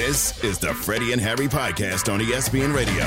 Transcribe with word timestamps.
This 0.00 0.42
is 0.42 0.58
the 0.58 0.72
Freddie 0.72 1.12
and 1.12 1.20
Harry 1.20 1.46
podcast 1.46 2.10
on 2.10 2.20
ESPN 2.20 2.74
Radio. 2.74 3.04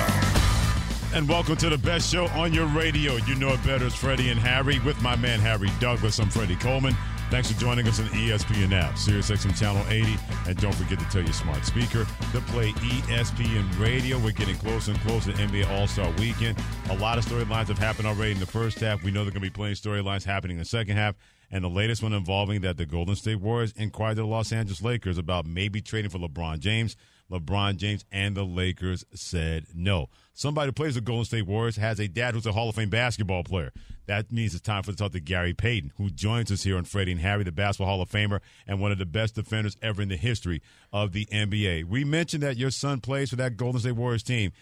And 1.18 1.28
welcome 1.28 1.56
to 1.56 1.68
the 1.68 1.78
best 1.78 2.14
show 2.14 2.28
on 2.28 2.54
your 2.54 2.68
radio. 2.68 3.16
You 3.16 3.34
know 3.34 3.50
it 3.50 3.64
better 3.64 3.88
as 3.88 3.96
Freddie 3.96 4.30
and 4.30 4.40
Harry 4.40 4.78
with 4.78 5.02
my 5.02 5.16
man 5.16 5.40
Harry 5.40 5.72
Douglas. 5.80 6.20
I'm 6.20 6.30
Freddie 6.30 6.56
Coleman. 6.56 6.96
Thanks 7.32 7.52
for 7.52 7.60
joining 7.60 7.88
us 7.88 8.00
on 8.00 8.06
the 8.06 8.12
ESPN 8.12 8.74
app, 8.74 8.94
SiriusXM 8.94 9.60
Channel 9.60 9.84
80. 9.90 10.18
And 10.48 10.56
don't 10.58 10.76
forget 10.76 11.00
to 11.00 11.06
tell 11.06 11.24
your 11.24 11.34
smart 11.34 11.66
speaker 11.66 12.06
to 12.32 12.42
play 12.52 12.72
ESPN 12.74 13.80
Radio. 13.80 14.20
We're 14.20 14.32
getting 14.32 14.56
closer 14.58 14.92
and 14.92 15.00
closer 15.02 15.32
to 15.32 15.38
NBA 15.40 15.68
All-Star 15.72 16.12
Weekend. 16.20 16.60
A 16.92 16.98
lot 16.98 17.18
of 17.18 17.26
storylines 17.26 17.70
have 17.70 17.80
happened 17.80 18.08
already 18.08 18.34
in 18.34 18.40
the 18.40 18.46
first 18.46 18.80
half. 18.80 19.02
We 19.02 19.10
know 19.10 19.22
there 19.22 19.30
are 19.30 19.32
going 19.32 19.42
to 19.42 19.50
be 19.50 19.50
plenty 19.50 19.72
of 19.72 19.80
storylines 19.80 20.24
happening 20.24 20.58
in 20.58 20.60
the 20.60 20.66
second 20.66 20.96
half. 20.98 21.16
And 21.54 21.64
the 21.64 21.70
latest 21.70 22.02
one 22.02 22.14
involving 22.14 22.62
that 22.62 22.78
the 22.78 22.86
Golden 22.88 23.16
State 23.16 23.40
Warriors 23.40 23.74
inquired 23.74 24.16
the 24.16 24.26
Los 24.26 24.52
Angeles 24.52 24.82
Lakers 24.82 25.20
about 25.20 25.46
maybe 25.46 25.82
trading 25.82 26.10
for 26.10 26.18
LeBron 26.18 26.58
James. 26.58 26.96
LeBron 27.32 27.78
James 27.78 28.04
and 28.12 28.36
the 28.36 28.44
Lakers 28.44 29.06
said 29.14 29.68
no. 29.76 30.10
Somebody 30.34 30.70
who 30.70 30.72
plays 30.72 30.96
the 30.96 31.02
Golden 31.02 31.26
State 31.26 31.46
Warriors 31.46 31.76
has 31.76 32.00
a 32.00 32.08
dad 32.08 32.34
who's 32.34 32.48
a 32.48 32.54
Hall 32.54 32.70
of 32.70 32.76
Fame 32.76 32.90
basketball 32.90 33.44
player. 33.44 33.72
That 34.08 34.32
means 34.32 34.56
it's 34.56 34.64
time 34.64 34.82
for 34.82 34.90
us 34.90 34.96
to 34.96 35.04
talk 35.04 35.12
to 35.12 35.20
Gary 35.20 35.54
Payton, 35.54 35.94
who 35.98 36.10
joins 36.10 36.52
us 36.52 36.64
here 36.64 36.76
on 36.76 36.86
Freddie 36.86 37.12
and 37.12 37.22
Harry, 37.22 37.44
the 37.44 37.52
Basketball 37.52 37.86
Hall 37.86 38.02
of 38.02 38.10
Famer 38.10 38.40
and 38.66 38.82
one 38.82 38.92
of 38.92 38.98
the 38.98 39.06
best 39.06 39.36
defenders 39.36 39.78
ever 39.80 40.02
in 40.02 40.10
the 40.10 40.18
history 40.18 40.60
of 40.92 41.12
the 41.12 41.28
NBA. 41.28 41.84
We 41.84 42.04
mentioned 42.04 42.42
that 42.42 42.58
your 42.58 42.72
son 42.72 43.00
plays 43.00 43.30
for 43.30 43.36
that 43.36 43.58
Golden 43.58 43.80
State 43.80 43.92
Warriors 43.92 44.24
team. 44.24 44.54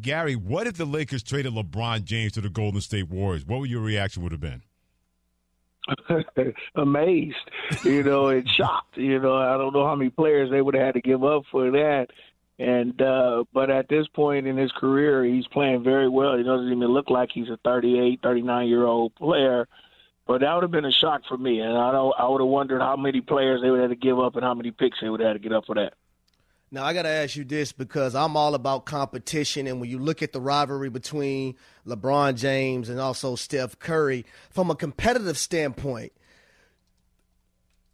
Gary, 0.00 0.36
what 0.36 0.66
if 0.66 0.78
the 0.78 0.86
Lakers 0.86 1.22
traded 1.22 1.52
LeBron 1.52 2.04
James 2.04 2.32
to 2.32 2.40
the 2.40 2.48
Golden 2.48 2.80
State 2.80 3.10
Warriors? 3.10 3.44
What 3.44 3.60
would 3.60 3.68
your 3.68 3.82
reaction 3.82 4.22
would 4.22 4.32
have 4.32 4.40
been? 4.40 4.62
amazed, 6.74 7.36
you 7.84 8.02
know, 8.02 8.28
and 8.28 8.48
shocked. 8.48 8.96
You 8.96 9.18
know, 9.18 9.34
I 9.34 9.56
don't 9.56 9.72
know 9.72 9.86
how 9.86 9.94
many 9.94 10.10
players 10.10 10.50
they 10.50 10.60
would 10.60 10.74
have 10.74 10.84
had 10.84 10.94
to 10.94 11.00
give 11.00 11.24
up 11.24 11.44
for 11.50 11.70
that. 11.70 12.08
And 12.58 13.00
uh 13.00 13.44
but 13.54 13.70
at 13.70 13.88
this 13.88 14.06
point 14.08 14.46
in 14.46 14.56
his 14.56 14.70
career, 14.72 15.24
he's 15.24 15.46
playing 15.46 15.82
very 15.82 16.08
well. 16.08 16.36
He 16.36 16.42
doesn't 16.42 16.70
even 16.70 16.88
look 16.88 17.08
like 17.08 17.30
he's 17.32 17.48
a 17.48 17.58
38, 17.64 18.20
39 18.22 18.68
year 18.68 18.84
old 18.84 19.14
player. 19.14 19.66
But 20.26 20.42
that 20.42 20.54
would 20.54 20.62
have 20.62 20.70
been 20.70 20.84
a 20.84 20.92
shock 20.92 21.22
for 21.26 21.36
me, 21.36 21.60
and 21.60 21.76
I 21.76 21.90
don't. 21.90 22.14
I 22.16 22.28
would 22.28 22.40
have 22.40 22.48
wondered 22.48 22.80
how 22.80 22.94
many 22.94 23.20
players 23.20 23.62
they 23.62 23.70
would 23.70 23.80
have 23.80 23.90
to 23.90 23.96
give 23.96 24.20
up 24.20 24.36
and 24.36 24.44
how 24.44 24.54
many 24.54 24.70
picks 24.70 24.98
they 25.00 25.08
would 25.08 25.18
have 25.20 25.32
to 25.32 25.40
get 25.40 25.52
up 25.52 25.64
for 25.66 25.74
that. 25.74 25.94
Now 26.72 26.84
I 26.84 26.94
got 26.94 27.02
to 27.02 27.08
ask 27.08 27.34
you 27.34 27.42
this 27.42 27.72
because 27.72 28.14
I'm 28.14 28.36
all 28.36 28.54
about 28.54 28.84
competition, 28.84 29.66
and 29.66 29.80
when 29.80 29.90
you 29.90 29.98
look 29.98 30.22
at 30.22 30.32
the 30.32 30.40
rivalry 30.40 30.88
between 30.88 31.56
LeBron 31.84 32.36
James 32.36 32.88
and 32.88 33.00
also 33.00 33.34
Steph 33.34 33.80
Curry, 33.80 34.24
from 34.50 34.70
a 34.70 34.76
competitive 34.76 35.36
standpoint, 35.36 36.12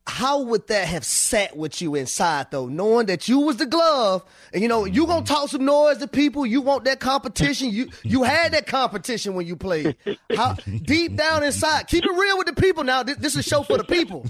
how 0.06 0.42
would 0.42 0.68
that 0.68 0.86
have 0.86 1.04
sat 1.04 1.56
with 1.56 1.82
you 1.82 1.96
inside 1.96 2.46
though, 2.50 2.66
knowing 2.66 3.06
that 3.06 3.28
you 3.28 3.40
was 3.40 3.56
the 3.56 3.66
glove 3.66 4.24
and 4.52 4.62
you 4.62 4.68
know 4.68 4.84
you 4.84 5.04
gonna 5.06 5.22
mm-hmm. 5.22 5.34
talk 5.34 5.48
some 5.48 5.64
noise 5.64 5.98
to 5.98 6.06
people, 6.06 6.46
you 6.46 6.60
want 6.60 6.84
that 6.84 7.00
competition, 7.00 7.70
you 7.70 7.88
you 8.04 8.22
had 8.22 8.52
that 8.52 8.66
competition 8.66 9.34
when 9.34 9.46
you 9.46 9.56
played. 9.56 9.96
How 10.34 10.54
deep 10.82 11.16
down 11.16 11.42
inside, 11.42 11.88
keep 11.88 12.04
it 12.04 12.12
real 12.12 12.38
with 12.38 12.46
the 12.46 12.52
people 12.54 12.84
now. 12.84 13.02
This, 13.02 13.16
this 13.16 13.34
is 13.34 13.40
a 13.40 13.48
show 13.48 13.62
for 13.62 13.78
the 13.78 13.84
people. 13.84 14.24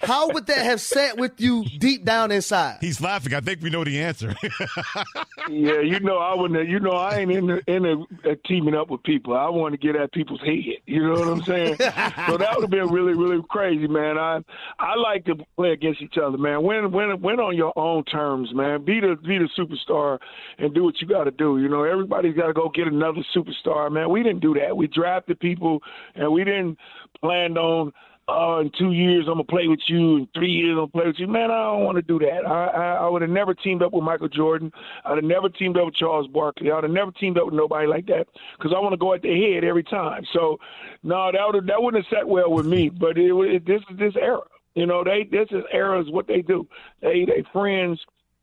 How 0.00 0.30
would 0.30 0.46
that 0.46 0.64
have 0.64 0.80
sat 0.80 1.18
with 1.18 1.38
you 1.40 1.64
deep 1.78 2.04
down 2.04 2.30
inside? 2.32 2.78
He's 2.80 3.00
laughing. 3.00 3.34
I 3.34 3.40
think 3.40 3.60
we 3.62 3.68
know 3.68 3.84
the 3.84 4.00
answer. 4.00 4.34
yeah, 5.50 5.80
you 5.80 6.00
know 6.00 6.16
I 6.16 6.34
wouldn't. 6.34 6.68
You 6.68 6.80
know 6.80 6.92
I 6.92 7.18
ain't 7.18 7.30
in 7.30 7.46
the, 7.46 7.62
in 7.66 7.84
a, 7.84 8.00
uh, 8.30 8.34
teaming 8.46 8.74
up 8.74 8.88
with 8.88 9.02
people. 9.02 9.36
I 9.36 9.50
want 9.50 9.72
to 9.72 9.78
get 9.78 9.96
at 9.96 10.12
people's 10.12 10.40
head. 10.40 10.78
You 10.86 11.06
know 11.06 11.20
what 11.20 11.28
I'm 11.28 11.42
saying? 11.42 11.76
so 11.78 12.38
that 12.38 12.52
would 12.54 12.62
have 12.62 12.70
been 12.70 12.88
really 12.88 13.12
really 13.12 13.42
crazy, 13.50 13.86
man. 13.86 14.16
I 14.16 14.29
I 14.36 14.40
I 14.78 14.96
like 14.96 15.24
to 15.26 15.34
play 15.56 15.72
against 15.72 16.02
each 16.02 16.16
other, 16.22 16.38
man. 16.38 16.62
Win 16.62 16.90
win 16.92 17.20
win 17.20 17.40
on 17.40 17.56
your 17.56 17.72
own 17.76 18.04
terms, 18.04 18.50
man. 18.54 18.84
Be 18.84 19.00
the 19.00 19.16
be 19.26 19.38
the 19.38 19.48
superstar 19.58 20.18
and 20.58 20.74
do 20.74 20.84
what 20.84 21.00
you 21.00 21.06
got 21.06 21.24
to 21.24 21.30
do. 21.30 21.58
You 21.58 21.68
know, 21.68 21.84
everybody's 21.84 22.36
got 22.36 22.48
to 22.48 22.52
go 22.52 22.70
get 22.74 22.86
another 22.86 23.24
superstar, 23.34 23.90
man. 23.90 24.10
We 24.10 24.22
didn't 24.22 24.40
do 24.40 24.54
that. 24.54 24.76
We 24.76 24.86
drafted 24.86 25.40
people 25.40 25.80
and 26.14 26.32
we 26.32 26.44
didn't 26.44 26.78
plan 27.20 27.56
on 27.58 27.92
uh, 28.30 28.60
in 28.60 28.70
two 28.78 28.92
years 28.92 29.26
I'm 29.26 29.34
gonna 29.34 29.44
play 29.44 29.68
with 29.68 29.80
you, 29.88 30.18
in 30.18 30.28
three 30.34 30.50
years 30.50 30.70
I'm 30.72 30.76
gonna 30.76 30.88
play 30.88 31.06
with 31.06 31.18
you. 31.18 31.26
Man, 31.26 31.50
I 31.50 31.64
don't 31.64 31.84
want 31.84 31.96
to 31.96 32.02
do 32.02 32.18
that. 32.20 32.46
I, 32.46 32.66
I, 32.66 32.94
I 33.04 33.08
would 33.08 33.22
have 33.22 33.30
never 33.30 33.54
teamed 33.54 33.82
up 33.82 33.92
with 33.92 34.04
Michael 34.04 34.28
Jordan. 34.28 34.72
I'd 35.04 35.16
have 35.16 35.24
never 35.24 35.48
teamed 35.48 35.76
up 35.76 35.86
with 35.86 35.94
Charles 35.94 36.28
Barkley. 36.28 36.70
I'd 36.70 36.84
have 36.84 36.92
never 36.92 37.10
teamed 37.12 37.38
up 37.38 37.46
with 37.46 37.54
nobody 37.54 37.86
like 37.86 38.06
that 38.06 38.26
because 38.56 38.72
I 38.74 38.80
want 38.80 38.92
to 38.92 38.98
go 38.98 39.12
at 39.14 39.22
the 39.22 39.28
head 39.28 39.64
every 39.64 39.84
time. 39.84 40.24
So, 40.32 40.58
no, 41.02 41.30
that 41.32 41.40
would 41.52 41.66
that 41.66 41.82
wouldn't 41.82 42.04
have 42.04 42.18
sat 42.18 42.28
well 42.28 42.50
with 42.50 42.66
me. 42.66 42.88
But 42.88 43.18
it, 43.18 43.32
it, 43.32 43.66
this 43.66 43.82
is 43.90 43.98
this 43.98 44.14
era. 44.16 44.40
You 44.74 44.86
know, 44.86 45.02
they 45.04 45.28
this 45.30 45.48
is 45.50 45.64
era 45.72 46.00
is 46.00 46.10
what 46.10 46.26
they 46.26 46.42
do. 46.42 46.68
They 47.00 47.24
they 47.24 47.44
friends. 47.52 48.00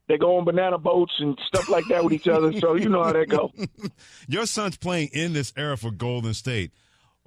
They 0.07 0.17
go 0.17 0.37
on 0.37 0.45
banana 0.45 0.77
boats 0.77 1.11
and 1.19 1.37
stuff 1.47 1.67
like 1.67 1.83
that 1.89 2.01
with 2.03 2.13
each 2.13 2.29
other. 2.29 2.57
So 2.59 2.75
you 2.75 2.87
know 2.87 3.03
how 3.03 3.11
that 3.11 3.27
go. 3.27 3.51
Your 4.29 4.45
son's 4.45 4.77
playing 4.77 5.09
in 5.11 5.33
this 5.33 5.51
era 5.57 5.75
for 5.75 5.91
Golden 5.91 6.33
State. 6.33 6.71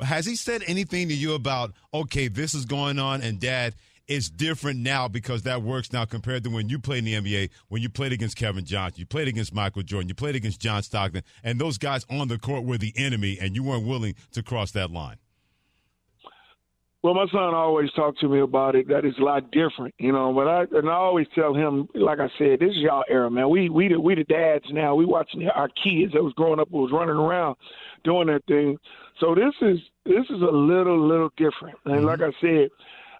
Has 0.03 0.27
he 0.27 0.37
said 0.37 0.63
anything 0.67 1.09
to 1.09 1.15
you 1.15 1.35
about, 1.35 1.73
okay, 1.93 2.29
this 2.29 2.55
is 2.55 2.65
going 2.65 2.99
on, 2.99 3.23
and 3.23 3.39
dad, 3.41 3.75
it's 4.09 4.29
different 4.29 4.81
now 4.81 5.07
because 5.07 5.43
that 5.43 5.63
works 5.63 5.93
now 5.93 6.05
compared 6.05 6.43
to 6.45 6.51
when 6.51 6.69
you 6.69 6.81
played 6.81 7.07
in 7.07 7.23
the 7.23 7.31
NBA, 7.31 7.51
when 7.69 7.81
you 7.81 7.89
played 7.89 8.13
against 8.13 8.37
Kevin 8.37 8.65
Johnson, 8.65 8.99
you 9.01 9.07
played 9.07 9.29
against 9.29 9.55
Michael 9.55 9.83
Jordan, 9.83 10.09
you 10.09 10.15
played 10.15 10.35
against 10.35 10.61
John 10.61 10.83
Stockton, 10.83 11.23
and 11.45 11.61
those 11.61 11.79
guys 11.79 12.05
on 12.11 12.29
the 12.29 12.37
court 12.39 12.65
were 12.65 12.77
the 12.77 12.93
enemy, 12.97 13.39
and 13.41 13.55
you 13.55 13.63
weren't 13.63 13.87
willing 13.87 14.17
to 14.33 14.43
cross 14.43 14.73
that 14.73 14.91
line? 14.91 15.17
Well, 17.03 17.15
my 17.15 17.27
son 17.33 17.55
always 17.55 17.91
talked 17.93 18.21
to 18.21 18.29
me 18.29 18.41
about 18.41 18.75
it. 18.77 18.89
That 18.89 19.07
is 19.07 19.15
a 19.19 19.23
lot 19.23 19.51
different, 19.51 19.95
you 19.99 20.13
know. 20.13 20.35
But 20.35 20.49
I 20.49 20.79
and 20.79 20.87
I 20.87 20.93
always 20.93 21.27
tell 21.35 21.55
him, 21.55 21.89
like 21.95 22.19
I 22.19 22.29
said, 22.37 22.61
this 22.61 22.71
is 22.71 22.77
y'all 22.77 23.05
era, 23.09 23.31
man. 23.31 23.49
We 23.49 23.71
we 23.71 23.89
the 23.89 23.99
we 23.99 24.17
the 24.17 24.25
dads 24.25 24.67
now. 24.71 24.95
We 24.95 25.07
watching 25.07 25.49
our 25.49 25.69
kids 25.69 26.13
that 26.13 26.23
was 26.23 26.35
growing 26.35 26.61
up, 26.61 26.71
was 26.71 26.93
running 26.93 27.17
around, 27.17 27.57
doing 28.05 28.27
that 28.27 28.45
thing. 28.47 28.77
So 29.21 29.35
this 29.35 29.55
is 29.61 29.79
this 30.05 30.25
is 30.31 30.43
a 30.43 30.53
little 30.53 31.07
little 31.07 31.31
different. 31.37 31.79
And 31.85 31.97
mm-hmm. 31.97 32.07
like 32.07 32.21
I 32.21 32.33
said, 32.41 32.71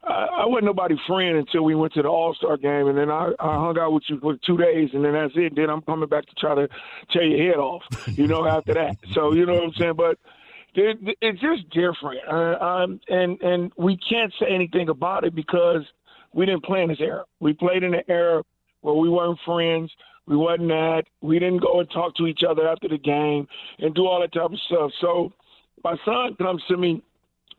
I, 0.03 0.43
I 0.43 0.47
wasn't 0.47 0.67
nobody 0.67 0.97
friend 1.07 1.37
until 1.37 1.63
we 1.63 1.75
went 1.75 1.93
to 1.95 2.03
the 2.03 2.09
All 2.09 2.35
Star 2.35 2.57
game, 2.57 2.89
and 2.89 2.97
then 2.97 3.11
I, 3.11 3.33
I 3.39 3.55
hung 3.55 3.79
out 3.79 3.93
with 3.93 4.05
you 4.09 4.19
for 4.21 4.37
two 4.47 4.57
days, 4.57 4.91
and 4.95 5.05
then 5.05 5.13
that's 5.13 5.35
it. 5.37 5.55
Then 5.55 5.69
I'm 5.69 5.83
coming 5.83 6.09
back 6.09 6.27
to 6.27 6.35
try 6.37 6.55
to 6.55 6.69
tear 7.13 7.25
your 7.25 7.51
head 7.51 7.59
off, 7.59 7.83
you 8.07 8.27
know. 8.27 8.47
after 8.51 8.75
that, 8.75 8.97
so 9.13 9.35
you 9.35 9.45
know 9.45 9.55
what 9.55 9.65
I'm 9.65 9.73
saying, 9.75 9.95
but 9.97 10.19
it's 10.75 11.41
just 11.41 11.69
different, 11.71 12.21
uh, 12.27 12.65
um, 12.65 13.01
and 13.09 13.41
and 13.43 13.73
we 13.77 13.99
can't 13.99 14.33
say 14.41 14.47
anything 14.49 14.89
about 14.89 15.25
it 15.25 15.35
because 15.35 15.83
we 16.33 16.47
didn't 16.47 16.65
play 16.65 16.83
in 16.83 16.89
this 16.89 17.01
era. 17.01 17.25
We 17.41 17.53
played 17.53 17.83
in 17.83 17.95
an 17.95 18.03
era 18.09 18.43
where 18.81 18.95
we 18.95 19.09
weren't 19.09 19.39
friends. 19.45 19.93
We 20.27 20.37
wasn't 20.37 20.69
that. 20.69 21.03
We 21.21 21.41
didn't 21.41 21.61
go 21.61 21.81
and 21.81 21.91
talk 21.91 22.15
to 22.17 22.27
each 22.27 22.43
other 22.49 22.69
after 22.69 22.89
the 22.89 22.99
game 22.99 23.49
and 23.81 23.95
do 23.95 24.07
all 24.07 24.21
that 24.21 24.33
type 24.33 24.53
of 24.53 24.59
stuff. 24.67 24.93
So 25.01 25.33
my 25.85 25.97
son 26.05 26.35
comes 26.37 26.63
to 26.69 26.77
me 26.77 27.03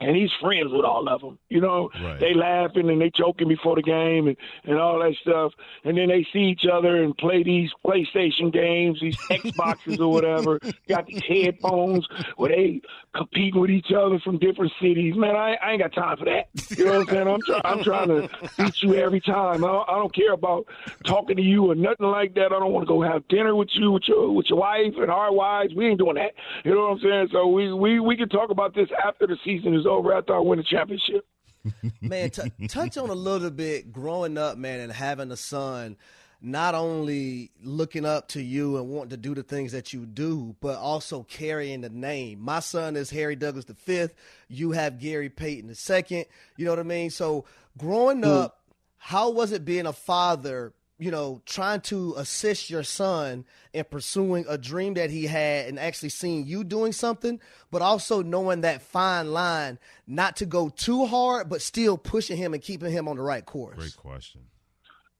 and 0.01 0.15
he's 0.15 0.31
friends 0.41 0.71
with 0.71 0.83
all 0.83 1.07
of 1.07 1.21
them. 1.21 1.37
You 1.49 1.61
know, 1.61 1.89
right. 2.01 2.19
they 2.19 2.33
laughing 2.33 2.89
and 2.89 2.99
they 2.99 3.11
joking 3.15 3.47
before 3.47 3.75
the 3.75 3.83
game 3.83 4.27
and, 4.27 4.37
and 4.63 4.77
all 4.77 4.99
that 4.99 5.15
stuff. 5.21 5.53
And 5.83 5.97
then 5.97 6.09
they 6.09 6.25
see 6.33 6.39
each 6.39 6.65
other 6.71 7.03
and 7.03 7.15
play 7.17 7.43
these 7.43 7.69
PlayStation 7.85 8.51
games, 8.51 8.99
these 8.99 9.17
Xboxes 9.29 9.99
or 9.99 10.11
whatever. 10.11 10.59
Got 10.89 11.05
these 11.05 11.21
headphones 11.27 12.07
where 12.35 12.49
they 12.49 12.81
compete 13.15 13.55
with 13.55 13.69
each 13.69 13.91
other 13.95 14.19
from 14.19 14.39
different 14.39 14.71
cities. 14.81 15.15
Man, 15.15 15.35
I, 15.35 15.55
I 15.63 15.71
ain't 15.71 15.81
got 15.81 15.93
time 15.93 16.17
for 16.17 16.25
that. 16.25 16.47
You 16.77 16.85
know 16.85 16.99
what 16.99 17.09
I'm 17.09 17.15
saying? 17.15 17.27
I'm, 17.27 17.41
try, 17.41 17.61
I'm 17.65 17.83
trying 17.83 18.07
to 18.07 18.29
beat 18.57 18.81
you 18.81 18.95
every 18.95 19.21
time. 19.21 19.63
I 19.63 19.67
don't, 19.67 19.89
I 19.89 19.93
don't 19.93 20.15
care 20.15 20.33
about 20.33 20.65
talking 21.05 21.35
to 21.35 21.41
you 21.41 21.69
or 21.69 21.75
nothing 21.75 22.07
like 22.07 22.33
that. 22.35 22.47
I 22.47 22.59
don't 22.59 22.71
want 22.71 22.87
to 22.87 22.87
go 22.87 23.01
have 23.01 23.27
dinner 23.27 23.55
with 23.55 23.69
you 23.73 23.91
with 23.91 24.03
your 24.07 24.31
with 24.31 24.47
your 24.49 24.59
wife 24.59 24.93
and 24.97 25.11
our 25.11 25.33
wives. 25.33 25.73
We 25.75 25.87
ain't 25.87 25.99
doing 25.99 26.15
that. 26.15 26.31
You 26.63 26.73
know 26.73 26.81
what 26.81 26.91
I'm 26.93 26.99
saying? 26.99 27.27
So 27.31 27.47
we 27.47 27.71
we 27.73 27.99
we 27.99 28.15
can 28.17 28.29
talk 28.29 28.49
about 28.49 28.73
this 28.73 28.89
after 29.05 29.27
the 29.27 29.37
season 29.43 29.75
is 29.75 29.85
over 29.91 30.13
after 30.13 30.35
I 30.35 30.39
win 30.39 30.57
the 30.57 30.63
championship. 30.63 31.25
man, 32.01 32.29
t- 32.29 32.67
touch 32.67 32.97
on 32.97 33.09
a 33.09 33.15
little 33.15 33.51
bit 33.51 33.91
growing 33.91 34.37
up, 34.37 34.57
man, 34.57 34.79
and 34.79 34.91
having 34.91 35.31
a 35.31 35.37
son. 35.37 35.97
Not 36.43 36.73
only 36.73 37.51
looking 37.61 38.03
up 38.03 38.29
to 38.29 38.41
you 38.41 38.77
and 38.77 38.89
wanting 38.89 39.11
to 39.11 39.17
do 39.17 39.35
the 39.35 39.43
things 39.43 39.73
that 39.73 39.93
you 39.93 40.07
do, 40.07 40.55
but 40.59 40.79
also 40.79 41.21
carrying 41.21 41.81
the 41.81 41.89
name. 41.89 42.39
My 42.39 42.61
son 42.61 42.95
is 42.95 43.11
Harry 43.11 43.35
Douglas 43.35 43.65
the 43.65 43.75
fifth. 43.75 44.15
You 44.47 44.71
have 44.71 44.99
Gary 44.99 45.29
Payton 45.29 45.67
the 45.67 45.75
second. 45.75 46.25
You 46.57 46.65
know 46.65 46.71
what 46.71 46.79
I 46.79 46.83
mean? 46.83 47.11
So 47.11 47.45
growing 47.77 48.21
mm. 48.21 48.27
up, 48.27 48.63
how 48.97 49.29
was 49.29 49.51
it 49.51 49.65
being 49.65 49.85
a 49.85 49.93
father 49.93 50.73
you 51.01 51.09
know, 51.09 51.41
trying 51.47 51.81
to 51.81 52.13
assist 52.15 52.69
your 52.69 52.83
son 52.83 53.43
in 53.73 53.83
pursuing 53.85 54.45
a 54.47 54.55
dream 54.55 54.93
that 54.93 55.09
he 55.09 55.25
had 55.25 55.67
and 55.67 55.79
actually 55.79 56.09
seeing 56.09 56.45
you 56.45 56.63
doing 56.63 56.91
something, 56.91 57.39
but 57.71 57.81
also 57.81 58.21
knowing 58.21 58.61
that 58.61 58.83
fine 58.83 59.33
line 59.33 59.79
not 60.05 60.35
to 60.35 60.45
go 60.45 60.69
too 60.69 61.07
hard, 61.07 61.49
but 61.49 61.59
still 61.59 61.97
pushing 61.97 62.37
him 62.37 62.53
and 62.53 62.61
keeping 62.61 62.91
him 62.91 63.07
on 63.07 63.15
the 63.15 63.23
right 63.23 63.43
course? 63.43 63.77
Great 63.77 63.97
question. 63.97 64.41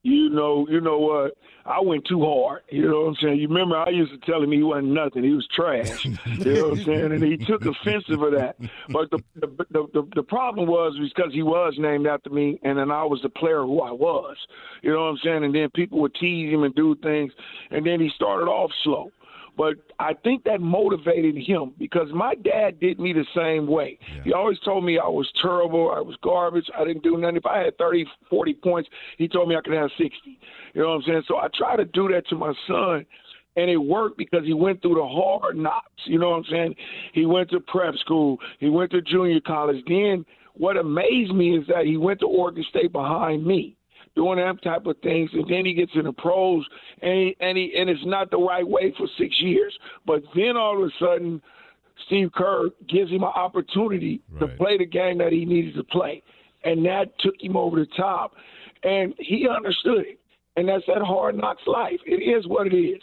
You 0.02 0.30
know, 0.30 0.66
you 0.68 0.80
know 0.80 0.98
what? 0.98 1.36
I 1.64 1.80
went 1.80 2.04
too 2.06 2.20
hard. 2.24 2.62
You 2.70 2.88
know 2.88 3.02
what 3.02 3.08
I'm 3.08 3.16
saying? 3.22 3.38
You 3.38 3.46
remember 3.46 3.76
I 3.76 3.90
used 3.90 4.10
to 4.12 4.18
tell 4.30 4.42
him 4.42 4.50
he 4.50 4.62
wasn't 4.62 4.88
nothing. 4.88 5.22
He 5.22 5.30
was 5.30 5.46
trash. 5.54 6.04
you 6.04 6.12
know 6.54 6.68
what 6.70 6.78
I'm 6.78 6.84
saying? 6.84 7.12
And 7.12 7.22
he 7.22 7.36
took 7.36 7.64
offensive 7.64 8.20
of 8.20 8.32
that. 8.32 8.56
But 8.88 9.10
the 9.10 9.22
the 9.36 9.46
the, 9.70 9.86
the, 9.92 10.08
the 10.16 10.22
problem 10.24 10.66
was 10.66 10.98
because 10.98 11.32
he 11.32 11.42
was 11.42 11.74
named 11.78 12.08
after 12.08 12.30
me, 12.30 12.58
and 12.64 12.78
then 12.78 12.90
I 12.90 13.04
was 13.04 13.20
the 13.22 13.28
player 13.28 13.62
who 13.62 13.80
I 13.80 13.92
was. 13.92 14.36
You 14.82 14.92
know 14.92 15.04
what 15.04 15.10
I'm 15.10 15.18
saying? 15.22 15.44
And 15.44 15.54
then 15.54 15.70
people 15.70 16.00
would 16.00 16.14
tease 16.16 16.52
him 16.52 16.64
and 16.64 16.74
do 16.74 16.96
things, 16.96 17.32
and 17.70 17.86
then 17.86 18.00
he 18.00 18.10
started 18.16 18.46
off 18.46 18.72
slow. 18.82 19.12
But 19.56 19.74
I 19.98 20.14
think 20.14 20.44
that 20.44 20.60
motivated 20.60 21.36
him 21.36 21.72
because 21.78 22.08
my 22.14 22.34
dad 22.34 22.80
did 22.80 22.98
me 22.98 23.12
the 23.12 23.26
same 23.36 23.66
way. 23.66 23.98
Yeah. 24.16 24.22
He 24.24 24.32
always 24.32 24.58
told 24.60 24.84
me 24.84 24.98
I 24.98 25.08
was 25.08 25.30
terrible, 25.40 25.92
I 25.94 26.00
was 26.00 26.16
garbage, 26.22 26.68
I 26.76 26.84
didn't 26.84 27.02
do 27.02 27.18
nothing. 27.18 27.36
If 27.36 27.46
I 27.46 27.58
had 27.58 27.76
30, 27.76 28.06
40 28.30 28.54
points, 28.54 28.88
he 29.18 29.28
told 29.28 29.48
me 29.48 29.56
I 29.56 29.60
could 29.60 29.74
have 29.74 29.90
60. 29.98 30.16
You 30.74 30.82
know 30.82 30.88
what 30.88 30.94
I'm 30.94 31.02
saying? 31.02 31.22
So 31.28 31.36
I 31.36 31.48
try 31.54 31.76
to 31.76 31.84
do 31.84 32.08
that 32.08 32.26
to 32.28 32.36
my 32.36 32.54
son 32.66 33.04
and 33.56 33.70
it 33.70 33.76
worked 33.76 34.16
because 34.16 34.44
he 34.44 34.54
went 34.54 34.80
through 34.80 34.94
the 34.94 35.06
hard 35.06 35.56
knocks. 35.56 36.02
You 36.06 36.18
know 36.18 36.30
what 36.30 36.36
I'm 36.36 36.44
saying? 36.50 36.74
He 37.12 37.26
went 37.26 37.50
to 37.50 37.60
prep 37.60 37.94
school, 37.96 38.38
he 38.58 38.70
went 38.70 38.90
to 38.92 39.02
junior 39.02 39.40
college. 39.40 39.84
Then 39.86 40.24
what 40.54 40.76
amazed 40.76 41.34
me 41.34 41.56
is 41.56 41.66
that 41.68 41.84
he 41.84 41.96
went 41.96 42.20
to 42.20 42.26
Oregon 42.26 42.64
State 42.70 42.92
behind 42.92 43.44
me 43.44 43.76
doing 44.14 44.38
that 44.38 44.62
type 44.62 44.86
of 44.86 44.96
things, 45.02 45.30
and 45.32 45.44
then 45.48 45.64
he 45.64 45.74
gets 45.74 45.92
in 45.94 46.04
the 46.04 46.12
pros, 46.12 46.66
and 47.00 47.12
he, 47.12 47.36
and 47.40 47.56
he 47.56 47.72
and 47.76 47.88
it's 47.88 48.04
not 48.04 48.30
the 48.30 48.38
right 48.38 48.66
way 48.66 48.94
for 48.96 49.06
six 49.18 49.40
years. 49.40 49.76
But 50.06 50.22
then 50.34 50.56
all 50.56 50.82
of 50.82 50.88
a 50.88 50.92
sudden, 50.98 51.42
Steve 52.06 52.30
Kerr 52.34 52.70
gives 52.88 53.10
him 53.10 53.22
an 53.22 53.32
opportunity 53.34 54.20
right. 54.32 54.40
to 54.40 54.56
play 54.56 54.78
the 54.78 54.86
game 54.86 55.18
that 55.18 55.32
he 55.32 55.44
needed 55.44 55.74
to 55.76 55.84
play, 55.84 56.22
and 56.64 56.84
that 56.84 57.18
took 57.20 57.34
him 57.40 57.56
over 57.56 57.80
the 57.80 57.88
top, 57.96 58.34
and 58.82 59.14
he 59.18 59.48
understood 59.48 60.00
it. 60.00 60.18
And 60.56 60.68
that's 60.68 60.84
that 60.86 61.00
hard 61.00 61.36
knocks 61.36 61.62
life. 61.66 61.98
It 62.04 62.22
is 62.22 62.46
what 62.46 62.66
it 62.66 62.76
is. 62.76 63.00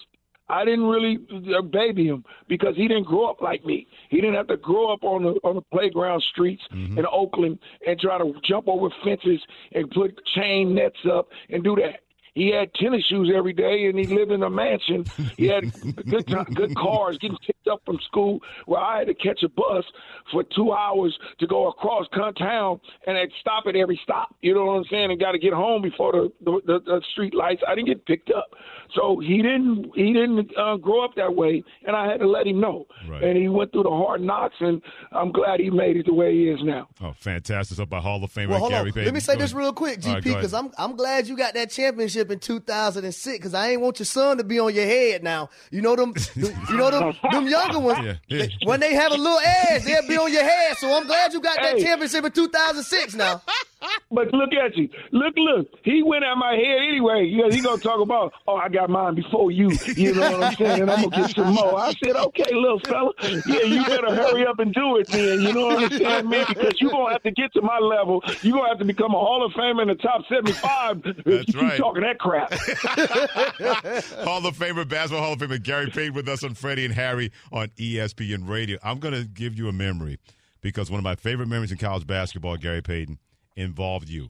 I 0.49 0.65
didn't 0.65 0.85
really 0.85 1.19
uh, 1.55 1.61
baby 1.61 2.07
him 2.07 2.23
because 2.47 2.75
he 2.75 2.87
didn't 2.87 3.05
grow 3.05 3.29
up 3.29 3.41
like 3.41 3.63
me. 3.65 3.87
He 4.09 4.19
didn't 4.19 4.35
have 4.35 4.47
to 4.47 4.57
grow 4.57 4.91
up 4.91 5.03
on 5.03 5.23
the 5.23 5.29
on 5.43 5.55
the 5.55 5.61
playground 5.71 6.23
streets 6.31 6.61
mm-hmm. 6.73 6.97
in 6.97 7.05
Oakland 7.11 7.59
and 7.85 7.99
try 7.99 8.17
to 8.17 8.33
jump 8.47 8.67
over 8.67 8.89
fences 9.03 9.41
and 9.73 9.89
put 9.91 10.19
chain 10.35 10.73
nets 10.75 10.97
up 11.11 11.27
and 11.49 11.63
do 11.63 11.75
that. 11.75 12.01
He 12.39 12.51
had 12.51 12.73
tennis 12.73 13.03
shoes 13.03 13.29
every 13.35 13.51
day, 13.51 13.87
and 13.87 13.99
he 13.99 14.05
lived 14.05 14.31
in 14.31 14.43
a 14.43 14.49
mansion. 14.49 15.03
He 15.35 15.47
had 15.47 15.73
good 16.09 16.25
good 16.55 16.73
cars, 16.75 17.17
getting 17.17 17.37
picked 17.45 17.67
up 17.67 17.81
from 17.85 17.99
school, 18.07 18.39
where 18.65 18.79
I 18.79 18.99
had 18.99 19.07
to 19.07 19.13
catch 19.13 19.43
a 19.43 19.49
bus 19.49 19.83
for 20.31 20.43
two 20.55 20.71
hours 20.71 21.17
to 21.39 21.47
go 21.47 21.67
across 21.67 22.07
town, 22.37 22.79
and 23.05 23.17
I'd 23.17 23.31
stop 23.41 23.65
at 23.67 23.75
every 23.75 23.99
stop. 24.01 24.33
You 24.41 24.53
know 24.53 24.65
what 24.65 24.73
I'm 24.73 24.85
saying? 24.89 25.11
And 25.11 25.19
got 25.19 25.33
to 25.33 25.39
get 25.39 25.51
home 25.51 25.81
before 25.81 26.13
the, 26.13 26.31
the 26.65 26.79
the 26.79 27.01
street 27.11 27.35
lights. 27.35 27.61
I 27.67 27.75
didn't 27.75 27.87
get 27.87 28.05
picked 28.05 28.31
up, 28.31 28.47
so 28.95 29.19
he 29.19 29.41
didn't 29.41 29.91
he 29.95 30.13
didn't 30.13 30.49
uh, 30.57 30.77
grow 30.77 31.03
up 31.03 31.15
that 31.17 31.35
way, 31.35 31.61
and 31.85 31.93
I 31.93 32.09
had 32.09 32.21
to 32.21 32.27
let 32.27 32.47
him 32.47 32.61
know. 32.61 32.87
Right. 33.09 33.21
And 33.21 33.37
he 33.37 33.49
went 33.49 33.73
through 33.73 33.83
the 33.83 33.89
hard 33.89 34.21
knocks, 34.21 34.55
and 34.61 34.81
I'm 35.11 35.33
glad 35.33 35.59
he 35.59 35.69
made 35.69 35.97
it 35.97 36.05
the 36.05 36.13
way 36.13 36.33
he 36.33 36.47
is 36.47 36.59
now. 36.63 36.87
Oh, 37.01 37.13
fantastic! 37.17 37.75
So 37.75 37.85
by 37.85 37.99
Hall 37.99 38.23
of 38.23 38.31
Famer 38.31 38.49
well, 38.49 38.59
hold 38.59 38.71
Gary 38.71 38.89
on. 38.89 38.93
Payton. 38.93 39.05
Let 39.05 39.13
me 39.13 39.19
say 39.19 39.33
go 39.33 39.39
this 39.39 39.51
ahead. 39.51 39.61
real 39.61 39.73
quick, 39.73 39.99
GP, 39.99 40.23
because 40.23 40.53
right, 40.53 40.63
I'm 40.63 40.71
I'm 40.77 40.95
glad 40.95 41.27
you 41.27 41.35
got 41.35 41.53
that 41.55 41.69
championship 41.69 42.28
in 42.31 42.39
2006. 42.39 43.37
Because 43.37 43.53
I 43.53 43.69
ain't 43.71 43.81
want 43.81 43.99
your 43.99 44.05
son 44.05 44.37
to 44.37 44.43
be 44.43 44.59
on 44.59 44.73
your 44.73 44.85
head 44.85 45.23
now. 45.23 45.49
You 45.71 45.81
know 45.81 45.95
them, 45.95 46.13
you 46.35 46.77
know 46.77 46.91
them, 46.91 47.13
them 47.31 47.47
younger 47.47 47.79
ones. 47.79 48.05
Yeah. 48.05 48.15
Yeah. 48.27 48.47
When 48.63 48.79
they 48.79 48.93
have 48.93 49.11
a 49.11 49.17
little 49.17 49.39
edge, 49.39 49.83
they'll 49.83 50.07
be 50.07 50.17
on 50.17 50.31
your 50.31 50.43
head. 50.43 50.77
So 50.77 50.95
I'm 50.95 51.07
glad 51.07 51.33
you 51.33 51.41
got 51.41 51.57
that 51.61 51.77
hey. 51.77 51.83
championship 51.83 52.25
in 52.25 52.31
2006. 52.31 53.15
Now. 53.15 53.41
But 54.11 54.33
look 54.33 54.49
at 54.53 54.75
you. 54.75 54.89
Look, 55.11 55.35
look. 55.37 55.67
He 55.83 56.01
went 56.01 56.23
at 56.23 56.35
my 56.35 56.53
head 56.53 56.79
anyway. 56.89 57.25
You 57.25 57.43
know, 57.43 57.49
he 57.49 57.61
gonna 57.61 57.79
talk 57.79 58.01
about, 58.01 58.33
oh, 58.47 58.55
I 58.55 58.67
got 58.67 58.89
mine 58.89 59.13
before 59.13 59.51
you. 59.51 59.69
You 59.95 60.15
know 60.15 60.31
what 60.31 60.43
I'm 60.43 60.55
saying? 60.55 60.81
And 60.81 60.89
I'm 60.91 61.07
gonna 61.09 61.27
get 61.27 61.35
some 61.35 61.53
more. 61.53 61.79
I 61.79 61.93
said, 62.03 62.15
okay, 62.15 62.51
little 62.51 62.79
fella. 62.79 63.11
Yeah, 63.21 63.61
you 63.61 63.85
better 63.85 64.13
hurry 64.15 64.47
up 64.47 64.57
and 64.57 64.73
do 64.73 64.97
it 64.97 65.07
then. 65.09 65.41
You 65.41 65.53
know 65.53 65.67
what 65.67 65.83
I'm 65.83 65.97
saying, 65.99 66.27
man? 66.27 66.45
Because 66.49 66.73
you're 66.81 66.89
gonna 66.89 67.11
have 67.11 67.21
to 67.21 67.31
get 67.31 67.53
to 67.53 67.61
my 67.61 67.77
level. 67.77 68.23
You're 68.41 68.57
gonna 68.57 68.69
have 68.69 68.79
to 68.79 68.85
become 68.85 69.11
a 69.13 69.19
Hall 69.19 69.45
of 69.45 69.51
Famer 69.53 69.83
in 69.83 69.89
the 69.89 69.95
top 69.95 70.23
75 70.27 71.03
That's 71.23 71.53
you 71.53 71.61
right. 71.61 71.77
talking 71.77 72.01
that 72.01 72.17
crap. 72.17 72.51
Hall 74.27 74.45
of 74.45 74.57
Famer, 74.57 74.87
basketball 74.87 75.21
Hall 75.23 75.33
of 75.33 75.39
Famer 75.39 75.61
Gary 75.61 75.91
Payton 75.91 76.15
with 76.15 76.27
us 76.27 76.43
on 76.43 76.55
Freddie 76.55 76.85
and 76.85 76.95
Harry 76.95 77.31
on 77.51 77.67
ESPN 77.77 78.49
Radio. 78.49 78.79
I'm 78.83 78.97
gonna 78.99 79.23
give 79.23 79.55
you 79.55 79.67
a 79.67 79.73
memory 79.73 80.17
because 80.61 80.89
one 80.89 80.97
of 80.97 81.03
my 81.03 81.15
favorite 81.15 81.47
memories 81.47 81.71
in 81.71 81.77
college 81.77 82.07
basketball, 82.07 82.57
Gary 82.57 82.81
Payton 82.81 83.19
involved 83.59 84.09
you. 84.09 84.29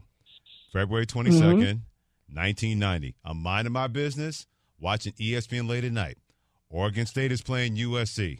February 0.73 1.05
22nd, 1.05 1.31
mm-hmm. 1.31 2.35
1990. 2.35 3.15
I'm 3.23 3.37
minding 3.37 3.73
my 3.73 3.87
business, 3.87 4.47
watching 4.79 5.13
ESPN 5.13 5.67
late 5.67 5.83
at 5.83 5.91
night. 5.91 6.17
Oregon 6.69 7.05
State 7.05 7.31
is 7.31 7.41
playing 7.41 7.75
USC. 7.75 8.39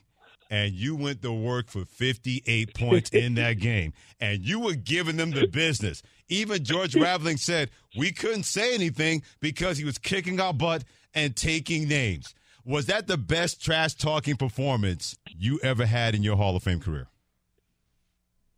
And 0.52 0.74
you 0.74 0.96
went 0.96 1.22
to 1.22 1.32
work 1.32 1.70
for 1.70 1.86
58 1.86 2.74
points 2.76 3.12
in 3.12 3.36
that 3.36 3.60
game. 3.60 3.94
And 4.20 4.42
you 4.42 4.60
were 4.60 4.74
giving 4.74 5.18
them 5.18 5.32
the 5.32 5.48
business. 5.48 6.02
Even 6.28 6.64
George 6.64 6.96
Raveling 7.02 7.38
said 7.38 7.70
we 7.98 8.12
couldn't 8.12 8.44
say 8.44 8.74
anything 8.74 9.22
because 9.40 9.78
he 9.78 9.84
was 9.84 9.98
kicking 9.98 10.40
our 10.40 10.54
butt 10.54 10.84
and 11.14 11.36
taking 11.36 11.88
names. 11.88 12.34
Was 12.66 12.88
that 12.88 13.08
the 13.08 13.18
best 13.18 13.64
trash 13.64 13.96
talking 13.96 14.36
performance 14.36 15.18
you 15.36 15.60
ever 15.64 15.86
had 15.86 16.14
in 16.14 16.24
your 16.24 16.36
Hall 16.36 16.56
of 16.56 16.64
Fame 16.64 16.80
career? 16.80 17.08